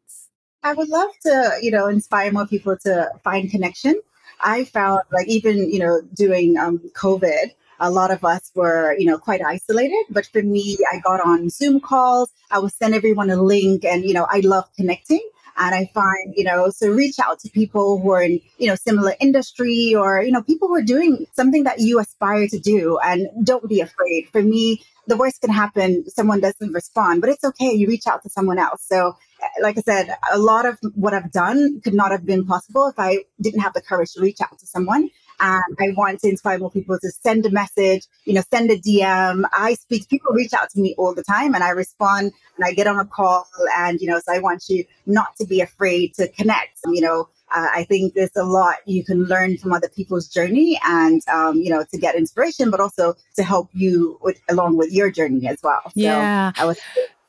I 0.67 0.73
would 0.73 0.89
love 0.89 1.11
to, 1.23 1.59
you 1.63 1.71
know, 1.71 1.87
inspire 1.87 2.33
more 2.33 2.45
people 2.45 2.77
to 2.79 3.11
find 3.23 3.49
connection. 3.49 4.01
I 4.41 4.65
found 4.65 5.03
like 5.13 5.29
even, 5.29 5.71
you 5.73 5.79
know, 5.79 6.01
doing 6.13 6.59
um, 6.59 6.81
COVID, 6.95 7.53
a 7.79 7.91
lot 7.91 8.11
of 8.11 8.25
us 8.25 8.51
were, 8.57 8.97
you 8.99 9.07
know, 9.07 9.17
quite 9.17 9.43
isolated. 9.43 10.05
But 10.11 10.27
for 10.27 10.43
me, 10.43 10.77
I 10.93 10.99
got 10.99 11.21
on 11.25 11.51
Zoom 11.51 11.79
calls. 11.79 12.33
I 12.51 12.59
would 12.59 12.73
send 12.73 12.95
everyone 12.97 13.31
a 13.31 13.41
link 13.41 13.85
and, 13.85 14.05
you 14.05 14.13
know, 14.13 14.27
I 14.29 14.41
love 14.41 14.69
connecting. 14.75 15.23
And 15.57 15.73
I 15.73 15.89
find, 15.95 16.35
you 16.37 16.43
know, 16.43 16.71
so 16.71 16.91
reach 16.91 17.21
out 17.21 17.39
to 17.41 17.49
people 17.49 18.01
who 18.01 18.11
are 18.11 18.23
in, 18.23 18.41
you 18.59 18.67
know, 18.67 18.75
similar 18.75 19.15
industry 19.21 19.95
or, 19.95 20.21
you 20.21 20.33
know, 20.33 20.43
people 20.43 20.67
who 20.67 20.75
are 20.75 20.83
doing 20.83 21.27
something 21.35 21.63
that 21.63 21.79
you 21.79 22.01
aspire 22.01 22.49
to 22.49 22.59
do 22.59 22.99
and 23.05 23.29
don't 23.43 23.69
be 23.69 23.81
afraid. 23.81 24.29
For 24.33 24.43
me, 24.43 24.83
the 25.07 25.17
worst 25.17 25.41
can 25.41 25.51
happen, 25.51 26.09
someone 26.09 26.41
doesn't 26.41 26.73
respond, 26.73 27.21
but 27.21 27.31
it's 27.31 27.45
okay. 27.45 27.73
You 27.73 27.89
reach 27.89 28.07
out 28.07 28.23
to 28.23 28.29
someone 28.29 28.59
else. 28.59 28.85
So, 28.87 29.17
eh, 29.43 29.47
like 29.63 29.79
I 29.79 29.83
said, 29.83 30.17
a 30.33 30.39
lot 30.39 30.67
of 30.67 30.79
what 30.95 31.15
I've 31.15 31.31
done 31.33 31.81
could 31.83 31.95
not 31.95 32.11
have 32.11 32.27
been 32.27 32.45
possible 32.45 32.89
if 32.89 32.97
I 32.99 33.25
didn't 33.41 33.61
have 33.61 33.73
the 33.73 33.83
courage 33.83 34.13
to 34.13 34.21
reach 34.21 34.41
out 34.41 34.59
to 34.59 34.67
someone. 34.67 35.11
And 35.39 35.77
I 35.79 35.91
want 35.97 36.21
to 36.21 36.29
inspire 36.29 36.59
more 36.59 36.71
people 36.71 36.99
to 36.99 37.11
send 37.11 37.45
a 37.45 37.51
message, 37.51 38.07
you 38.25 38.33
know, 38.33 38.43
send 38.51 38.71
a 38.71 38.79
DM. 38.79 39.45
I 39.53 39.75
speak, 39.75 40.09
people 40.09 40.33
reach 40.33 40.55
out 40.55 40.71
to 40.71 40.81
me 40.81 40.95
all 40.97 41.15
the 41.15 41.23
time 41.23 41.55
and 41.55 41.63
I 41.63 41.71
respond 41.71 42.33
and 42.57 42.65
I 42.65 42.73
get 42.73 42.87
on 42.87 42.99
a 42.99 43.05
call. 43.05 43.47
And, 43.77 44.01
you 44.01 44.09
know, 44.09 44.19
so 44.19 44.33
I 44.33 44.39
want 44.39 44.65
you 44.69 44.85
not 45.05 45.37
to 45.39 45.47
be 45.47 45.61
afraid 45.61 46.15
to 46.15 46.29
connect, 46.29 46.79
you 46.87 47.03
know, 47.03 47.29
uh, 47.55 47.69
I 47.73 47.85
think 47.85 48.15
there's 48.15 48.35
a 48.37 48.45
lot 48.45 48.77
you 48.87 49.05
can 49.05 49.25
learn 49.25 49.57
from 49.59 49.73
other 49.73 49.89
people's 49.89 50.29
journey 50.29 50.81
and, 50.85 51.23
um, 51.29 51.57
you 51.57 51.71
know, 51.71 51.85
to 51.93 51.99
get 51.99 52.15
inspiration, 52.15 52.71
but 52.71 52.81
also 52.81 53.15
to 53.37 53.43
help 53.43 53.71
you 53.73 54.19
with, 54.23 54.41
along 54.49 54.77
with 54.77 54.93
your 54.93 55.11
journey 55.11 55.47
as 55.47 55.59
well. 55.63 55.81
Yeah. 55.95 56.53
So 56.53 56.63
I 56.63 56.67
was, 56.67 56.79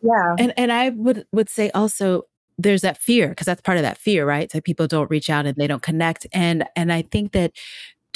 yeah. 0.02 0.36
And, 0.40 0.54
and 0.58 0.72
I 0.72 0.90
would, 0.90 1.26
would 1.32 1.50
say 1.50 1.70
also, 1.72 2.24
there's 2.58 2.82
that 2.82 2.98
fear 2.98 3.30
because 3.30 3.46
that's 3.46 3.62
part 3.62 3.78
of 3.78 3.84
that 3.84 4.00
fear 4.00 4.26
right 4.26 4.52
so 4.52 4.60
people 4.60 4.88
don't 4.88 5.12
reach 5.12 5.30
out 5.30 5.46
and 5.46 5.56
they 5.58 5.68
don't 5.68 5.84
connect 5.84 6.26
and 6.34 6.66
and 6.76 6.92
i 6.92 7.04
think 7.04 7.32
that 7.32 7.52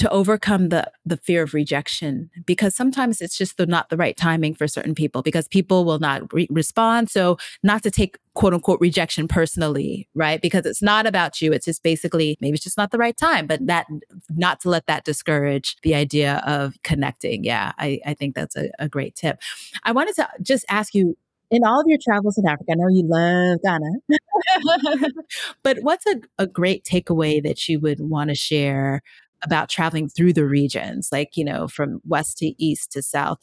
to 0.02 0.10
overcome 0.10 0.70
the 0.70 0.91
the 1.06 1.16
fear 1.16 1.43
of 1.43 1.54
rejection 1.54 2.32
because 2.47 2.76
sometimes 2.76 3.22
it's 3.22 3.38
just 3.38 3.58
the 3.58 3.68
not 3.68 3.89
the 3.89 3.97
right 3.97 4.18
timing 4.18 4.56
for 4.56 4.68
certain 4.68 4.95
people 4.95 5.22
because 5.22 5.47
people 5.47 5.86
will 5.86 5.99
not 5.99 6.34
re- 6.34 6.47
respond. 6.49 7.08
So 7.12 7.38
not 7.62 7.84
to 7.84 7.91
take 7.91 8.18
quote 8.34 8.56
unquote 8.56 8.82
rejection 8.82 9.28
personally 9.28 10.10
right? 10.16 10.41
Because 10.41 10.66
it's 10.66 10.82
not 10.82 11.06
about 11.06 11.39
you. 11.39 11.54
It's 11.54 11.66
just 11.66 11.84
basically 11.84 12.36
maybe 12.41 12.56
it's 12.56 12.64
just 12.64 12.80
not 12.80 12.89
the 12.89 12.97
right 12.97 13.16
time 13.16 13.45
but 13.45 13.64
that 13.68 13.86
not 14.32 14.60
to 14.62 14.70
let 14.70 14.88
that 14.88 15.04
discourage 15.04 15.78
the 15.84 15.93
idea 15.93 16.41
of 16.47 16.82
connecting. 16.82 17.43
Yeah 17.43 17.74
i, 17.78 17.99
I 18.04 18.16
think 18.16 18.34
that's 18.34 18.56
a, 18.56 18.72
a 18.80 18.89
great 18.89 19.14
tip. 19.14 19.39
I 19.84 19.91
wanted 19.91 20.16
to 20.16 20.28
just 20.41 20.66
ask 20.68 20.95
you 20.95 21.16
in 21.52 21.64
all 21.64 21.82
of 21.82 21.86
your 21.86 21.99
travels 22.02 22.39
in 22.39 22.47
Africa, 22.47 22.72
I 22.72 22.76
know 22.76 22.88
you 22.88 23.04
love 23.06 23.60
Ghana, 23.62 25.12
but 25.64 25.80
what's 25.82 26.08
a, 26.08 26.22
a 26.39 26.47
great 26.47 26.86
takeaway 26.86 27.43
that 27.43 27.68
you 27.68 27.80
would 27.82 27.99
want 27.99 28.30
to 28.30 28.36
share 28.36 29.02
about 29.43 29.69
traveling 29.69 30.09
through 30.09 30.33
the 30.33 30.45
regions, 30.45 31.09
like, 31.11 31.37
you 31.37 31.43
know, 31.43 31.67
from 31.67 32.01
west 32.05 32.37
to 32.39 32.53
east 32.63 32.91
to 32.93 33.01
south? 33.01 33.39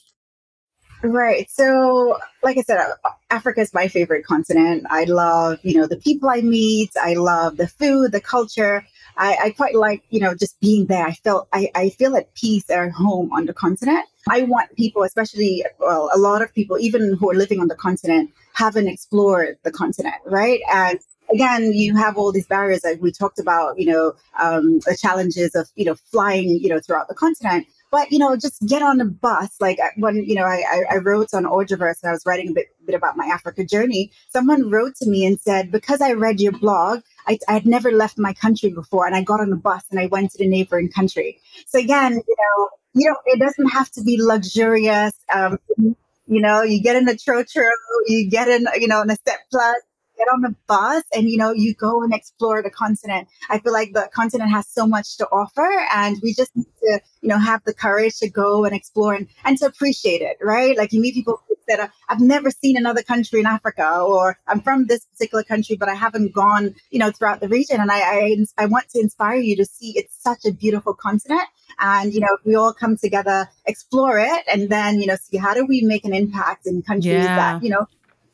Right. 1.03 1.49
So, 1.49 2.18
like 2.42 2.59
I 2.59 2.62
said, 2.62 2.78
uh, 2.78 3.11
Africa 3.30 3.61
is 3.61 3.72
my 3.72 3.86
favorite 3.86 4.26
continent. 4.26 4.84
I 4.90 5.05
love, 5.05 5.61
you 5.62 5.78
know, 5.78 5.86
the 5.86 5.96
people 5.96 6.28
I 6.28 6.40
meet. 6.40 6.90
I 7.01 7.14
love 7.14 7.57
the 7.57 7.68
food, 7.68 8.11
the 8.11 8.20
culture. 8.20 8.84
I, 9.16 9.36
I 9.44 9.51
quite 9.51 9.76
like, 9.76 10.03
you 10.11 10.18
know, 10.18 10.34
just 10.34 10.59
being 10.61 10.86
there. 10.86 11.07
I 11.07 11.12
felt, 11.12 11.49
I, 11.53 11.70
I 11.74 11.90
feel 11.90 12.16
at 12.16 12.34
peace 12.34 12.68
at 12.68 12.90
home 12.90 13.32
on 13.32 13.46
the 13.46 13.55
continent. 13.55 14.07
I 14.28 14.42
want 14.42 14.74
people, 14.76 15.05
especially, 15.05 15.64
well, 15.78 16.11
a 16.12 16.18
lot 16.18 16.42
of 16.42 16.53
people, 16.53 16.78
even 16.78 17.16
who 17.16 17.30
are 17.30 17.34
living 17.34 17.61
on 17.61 17.68
the 17.68 17.76
continent, 17.76 18.30
haven't 18.55 18.88
explored 18.88 19.57
the 19.62 19.70
continent, 19.70 20.16
right? 20.26 20.61
And 20.72 20.99
again, 21.33 21.72
you 21.72 21.97
have 21.97 22.16
all 22.16 22.33
these 22.33 22.47
barriers 22.47 22.81
that 22.83 23.01
we 23.01 23.12
talked 23.12 23.39
about, 23.39 23.79
you 23.79 23.87
know, 23.87 24.14
um, 24.39 24.81
the 24.81 24.97
challenges 25.01 25.55
of, 25.55 25.68
you 25.76 25.85
know, 25.85 25.95
flying, 25.95 26.49
you 26.49 26.68
know, 26.68 26.81
throughout 26.81 27.09
the 27.09 27.14
continent. 27.14 27.66
But, 27.91 28.12
you 28.12 28.18
know, 28.18 28.37
just 28.37 28.61
get 28.66 28.83
on 28.83 29.01
a 29.01 29.07
bus. 29.07 29.57
Like 29.61 29.79
when, 29.97 30.16
you 30.16 30.35
know, 30.35 30.45
I, 30.45 30.85
I 30.91 30.97
wrote 30.99 31.33
on 31.33 31.45
Audraverse 31.45 32.03
and 32.03 32.11
I 32.11 32.12
was 32.12 32.22
writing 32.26 32.51
a 32.51 32.53
bit, 32.53 32.66
bit 32.85 32.95
about 32.95 33.16
my 33.16 33.26
Africa 33.26 33.64
journey, 33.64 34.12
someone 34.29 34.70
wrote 34.70 34.95
to 34.97 35.09
me 35.09 35.24
and 35.24 35.41
said, 35.41 35.72
because 35.72 36.03
I 36.03 36.12
read 36.12 36.39
your 36.39 36.53
blog, 36.53 37.01
I, 37.26 37.39
I 37.49 37.55
had 37.55 37.66
never 37.66 37.91
left 37.91 38.18
my 38.18 38.35
country 38.35 38.70
before 38.70 39.07
and 39.07 39.16
I 39.16 39.22
got 39.22 39.41
on 39.41 39.53
a 39.53 39.57
bus 39.57 39.85
and 39.91 39.99
I 39.99 40.07
went 40.07 40.33
to 40.33 40.39
the 40.39 40.47
neighboring 40.47 40.91
country. 40.91 41.41
So 41.66 41.79
again, 41.79 42.12
you 42.12 42.37
know, 42.39 42.68
you 42.95 43.09
know, 43.09 43.16
it 43.24 43.39
doesn't 43.39 43.68
have 43.68 43.91
to 43.93 44.03
be 44.03 44.20
luxurious. 44.20 45.14
Um, 45.33 45.59
you 45.79 46.43
know, 46.43 46.62
you 46.62 46.83
get 46.83 46.97
in 46.97 47.09
a 47.09 47.12
trotro, 47.12 47.70
you 48.07 48.29
get 48.29 48.49
in, 48.49 48.66
you 48.79 48.89
know, 48.89 49.01
in 49.01 49.11
a 49.11 49.16
step 49.16 49.39
plus, 49.51 49.76
get 50.19 50.29
on 50.33 50.43
the 50.43 50.55
bus 50.66 51.05
and, 51.14 51.29
you 51.29 51.39
know, 51.39 51.53
you 51.53 51.75
go 51.75 52.03
and 52.03 52.12
explore 52.12 52.62
the 52.62 52.71
continent. 52.71 53.29
I 53.49 53.59
feel 53.59 53.73
like 53.73 53.93
the 53.93 54.09
continent 54.12 54.51
has 54.51 54.69
so 54.69 54.87
much 54.87 55.16
to 55.19 55.27
offer 55.27 55.69
and 55.95 56.16
we 56.23 56.35
just 56.35 56.55
need 56.57 56.66
to, 56.83 57.01
you 57.23 57.29
know, 57.29 57.39
have 57.39 57.62
the 57.64 57.75
courage 57.75 58.19
to 58.19 58.29
go 58.29 58.64
and 58.64 58.75
explore 58.75 59.14
and, 59.14 59.29
and 59.45 59.57
to 59.59 59.66
appreciate 59.66 60.21
it, 60.21 60.37
right? 60.43 60.77
Like 60.77 60.93
you 60.93 61.01
meet 61.01 61.14
people 61.14 61.43
that 61.69 61.81
are, 61.81 61.93
I've 62.09 62.21
never 62.21 62.51
seen 62.51 62.77
another 62.77 63.03
country 63.03 63.41
in 63.41 63.47
Africa 63.47 64.01
or 64.01 64.39
I'm 64.47 64.61
from 64.61 64.87
this 64.87 65.05
particular 65.05 65.45
country, 65.45 65.77
but 65.77 65.89
I 65.89 65.95
haven't 65.95 66.33
gone, 66.33 66.75
you 66.91 66.99
know, 66.99 67.11
throughout 67.11 67.41
the 67.41 67.49
region. 67.49 67.81
And 67.81 67.91
I, 67.91 68.01
I, 68.01 68.37
I 68.57 68.66
want 68.66 68.89
to 68.91 69.01
inspire 69.01 69.37
you 69.37 69.57
to 69.57 69.64
see 69.64 69.93
it's 69.97 70.21
such 70.21 70.45
a 70.47 70.53
beautiful 70.53 70.95
continent. 70.95 71.49
And, 71.79 72.12
you 72.12 72.21
know, 72.21 72.39
we 72.45 72.57
all 72.57 72.73
come 72.73 72.97
together, 72.97 73.49
explore 73.66 74.19
it, 74.19 74.45
and 74.53 74.69
then, 74.69 75.01
you 75.01 75.07
know, 75.07 75.16
see 75.16 75.37
how 75.37 75.55
do 75.55 75.64
we 75.64 75.83
make 75.83 76.05
an 76.05 76.12
impact 76.12 76.66
in 76.66 76.83
countries 76.83 77.12
yeah. 77.12 77.37
that, 77.37 77.62
you 77.62 77.71
know, 77.71 77.87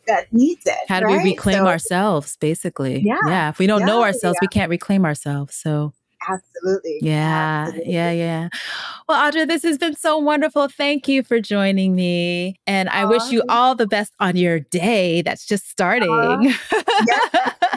that 0.06 0.32
needs 0.32 0.64
it. 0.66 0.76
How 0.88 1.00
do 1.00 1.06
right? 1.06 1.22
we 1.22 1.30
reclaim 1.30 1.58
so, 1.58 1.66
ourselves, 1.66 2.36
basically? 2.36 3.00
Yeah. 3.00 3.18
Yeah. 3.26 3.48
If 3.50 3.58
we 3.58 3.66
don't 3.66 3.80
yeah, 3.80 3.86
know 3.86 4.02
ourselves, 4.02 4.36
yeah. 4.40 4.46
we 4.46 4.48
can't 4.48 4.70
reclaim 4.70 5.04
ourselves. 5.04 5.54
So 5.56 5.92
Absolutely. 6.28 6.98
Yeah. 7.02 7.66
Absolutely. 7.68 7.92
Yeah. 7.92 8.10
Yeah. 8.12 8.48
Well, 9.08 9.30
Audra, 9.30 9.46
this 9.46 9.62
has 9.62 9.78
been 9.78 9.94
so 9.94 10.18
wonderful. 10.18 10.68
Thank 10.68 11.08
you 11.08 11.22
for 11.22 11.40
joining 11.40 11.94
me. 11.94 12.58
And 12.66 12.88
I 12.88 13.04
wish 13.04 13.30
you 13.30 13.42
all 13.48 13.74
the 13.74 13.86
best 13.86 14.12
on 14.20 14.36
your 14.36 14.60
day 14.60 15.22
that's 15.22 15.46
just 15.46 15.68
starting. 15.68 16.10
Yes, 16.42 16.60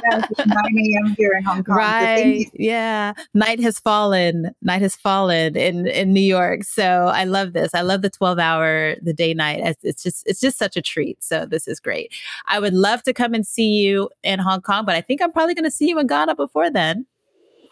yes, 0.09 0.31
9 0.45 0.47
a.m. 0.47 1.15
here 1.17 1.31
in 1.37 1.43
Hong 1.43 1.63
Kong. 1.63 1.75
Right. 1.75 2.45
So 2.45 2.51
yeah. 2.53 3.13
Night 3.33 3.59
has 3.59 3.79
fallen. 3.79 4.51
Night 4.61 4.81
has 4.81 4.95
fallen 4.95 5.55
in, 5.57 5.87
in 5.87 6.13
New 6.13 6.21
York. 6.21 6.63
So 6.63 7.11
I 7.13 7.25
love 7.25 7.53
this. 7.53 7.73
I 7.73 7.81
love 7.81 8.01
the 8.01 8.09
12 8.09 8.39
hour, 8.39 8.95
the 9.01 9.13
day 9.13 9.33
night. 9.33 9.77
It's 9.83 10.03
just, 10.03 10.25
it's 10.27 10.39
just 10.39 10.57
such 10.57 10.77
a 10.77 10.81
treat. 10.81 11.21
So 11.23 11.45
this 11.45 11.67
is 11.67 11.79
great. 11.79 12.13
I 12.47 12.59
would 12.59 12.73
love 12.73 13.03
to 13.03 13.13
come 13.13 13.33
and 13.33 13.45
see 13.45 13.69
you 13.69 14.09
in 14.23 14.39
Hong 14.39 14.61
Kong, 14.61 14.85
but 14.85 14.95
I 14.95 15.01
think 15.01 15.21
I'm 15.21 15.31
probably 15.31 15.55
going 15.55 15.65
to 15.65 15.71
see 15.71 15.89
you 15.89 15.99
in 15.99 16.07
Ghana 16.07 16.35
before 16.35 16.69
then. 16.69 17.05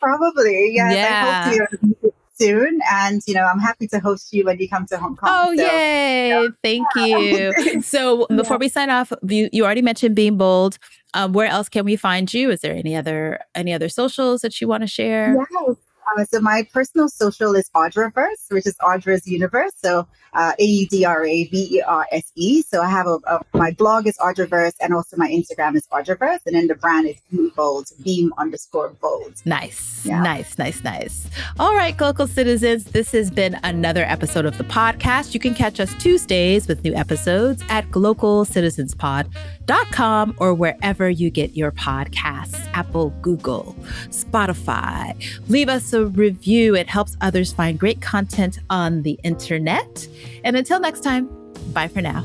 Probably. 0.05 0.73
Yes. 0.73 0.93
Yeah. 0.93 1.43
I 1.45 1.49
hope 1.49 1.69
to 1.69 1.87
you 1.87 2.13
soon. 2.39 2.79
And, 2.91 3.21
you 3.25 3.33
know, 3.33 3.45
I'm 3.45 3.59
happy 3.59 3.87
to 3.87 3.99
host 3.99 4.31
you 4.33 4.45
when 4.45 4.59
you 4.59 4.69
come 4.69 4.85
to 4.87 4.97
Hong 4.97 5.15
Kong. 5.15 5.29
Oh, 5.31 5.55
so, 5.55 5.63
yay. 5.63 6.29
Yeah. 6.29 6.47
Thank 6.63 6.87
you. 6.95 7.81
so 7.81 8.27
before 8.27 8.55
yeah. 8.55 8.59
we 8.59 8.69
sign 8.69 8.89
off, 8.89 9.11
you, 9.27 9.49
you 9.51 9.65
already 9.65 9.81
mentioned 9.81 10.15
being 10.15 10.37
bold. 10.37 10.77
Um, 11.13 11.33
where 11.33 11.47
else 11.47 11.69
can 11.69 11.85
we 11.85 11.95
find 11.95 12.31
you? 12.33 12.51
Is 12.51 12.61
there 12.61 12.75
any 12.75 12.95
other 12.95 13.39
any 13.55 13.71
other 13.71 13.87
socials 13.87 14.41
that 14.41 14.59
you 14.59 14.67
want 14.67 14.81
to 14.83 14.87
share? 14.87 15.33
Yes. 15.33 15.77
Uh, 16.17 16.25
so 16.25 16.39
my 16.39 16.67
personal 16.73 17.09
social 17.09 17.55
is 17.55 17.69
Audraverse, 17.75 18.49
which 18.49 18.65
is 18.65 18.75
Audra's 18.81 19.27
Universe. 19.27 19.73
So 19.77 20.07
uh, 20.35 20.51
A 20.59 20.63
U 20.63 20.87
D 20.87 21.03
R 21.05 21.25
A 21.25 21.45
V 21.45 21.77
E 21.77 21.81
R 21.81 22.05
S 22.11 22.31
E. 22.35 22.61
So 22.61 22.81
I 22.81 22.89
have 22.89 23.07
a, 23.07 23.17
a, 23.25 23.39
my 23.53 23.71
blog 23.71 24.05
is 24.05 24.17
Audraverse, 24.17 24.73
and 24.81 24.93
also 24.93 25.15
my 25.17 25.29
Instagram 25.29 25.75
is 25.75 25.87
Audraverse, 25.87 26.41
and 26.45 26.55
then 26.55 26.67
the 26.67 26.75
brand 26.75 27.07
is 27.07 27.15
Beam 27.31 27.51
Bold, 27.55 27.87
Beam 28.03 28.33
underscore 28.37 28.89
Bold. 29.01 29.41
Nice, 29.45 30.05
yeah. 30.05 30.21
nice, 30.21 30.57
nice, 30.57 30.83
nice. 30.83 31.29
All 31.59 31.73
right, 31.73 31.95
Glocal 31.95 32.27
Citizens, 32.27 32.83
this 32.85 33.13
has 33.13 33.31
been 33.31 33.57
another 33.63 34.03
episode 34.03 34.45
of 34.45 34.57
the 34.57 34.65
podcast. 34.65 35.33
You 35.33 35.39
can 35.39 35.53
catch 35.53 35.79
us 35.79 35.93
Tuesdays 35.95 36.67
with 36.67 36.83
new 36.83 36.93
episodes 36.93 37.63
at 37.69 37.89
glocalcitizenspod.com 37.91 40.35
or 40.37 40.53
wherever 40.53 41.09
you 41.09 41.29
get 41.29 41.55
your 41.55 41.71
podcasts, 41.71 42.59
Apple, 42.73 43.11
Google, 43.21 43.73
Spotify. 44.09 45.15
Leave 45.49 45.69
us 45.69 45.85
a 45.95 46.05
review. 46.05 46.75
It 46.75 46.87
helps 46.87 47.17
others 47.21 47.51
find 47.51 47.79
great 47.79 48.01
content 48.01 48.59
on 48.69 49.01
the 49.01 49.19
internet. 49.23 50.07
And 50.43 50.55
until 50.55 50.79
next 50.79 51.01
time, 51.01 51.27
bye 51.73 51.87
for 51.87 52.01
now. 52.01 52.23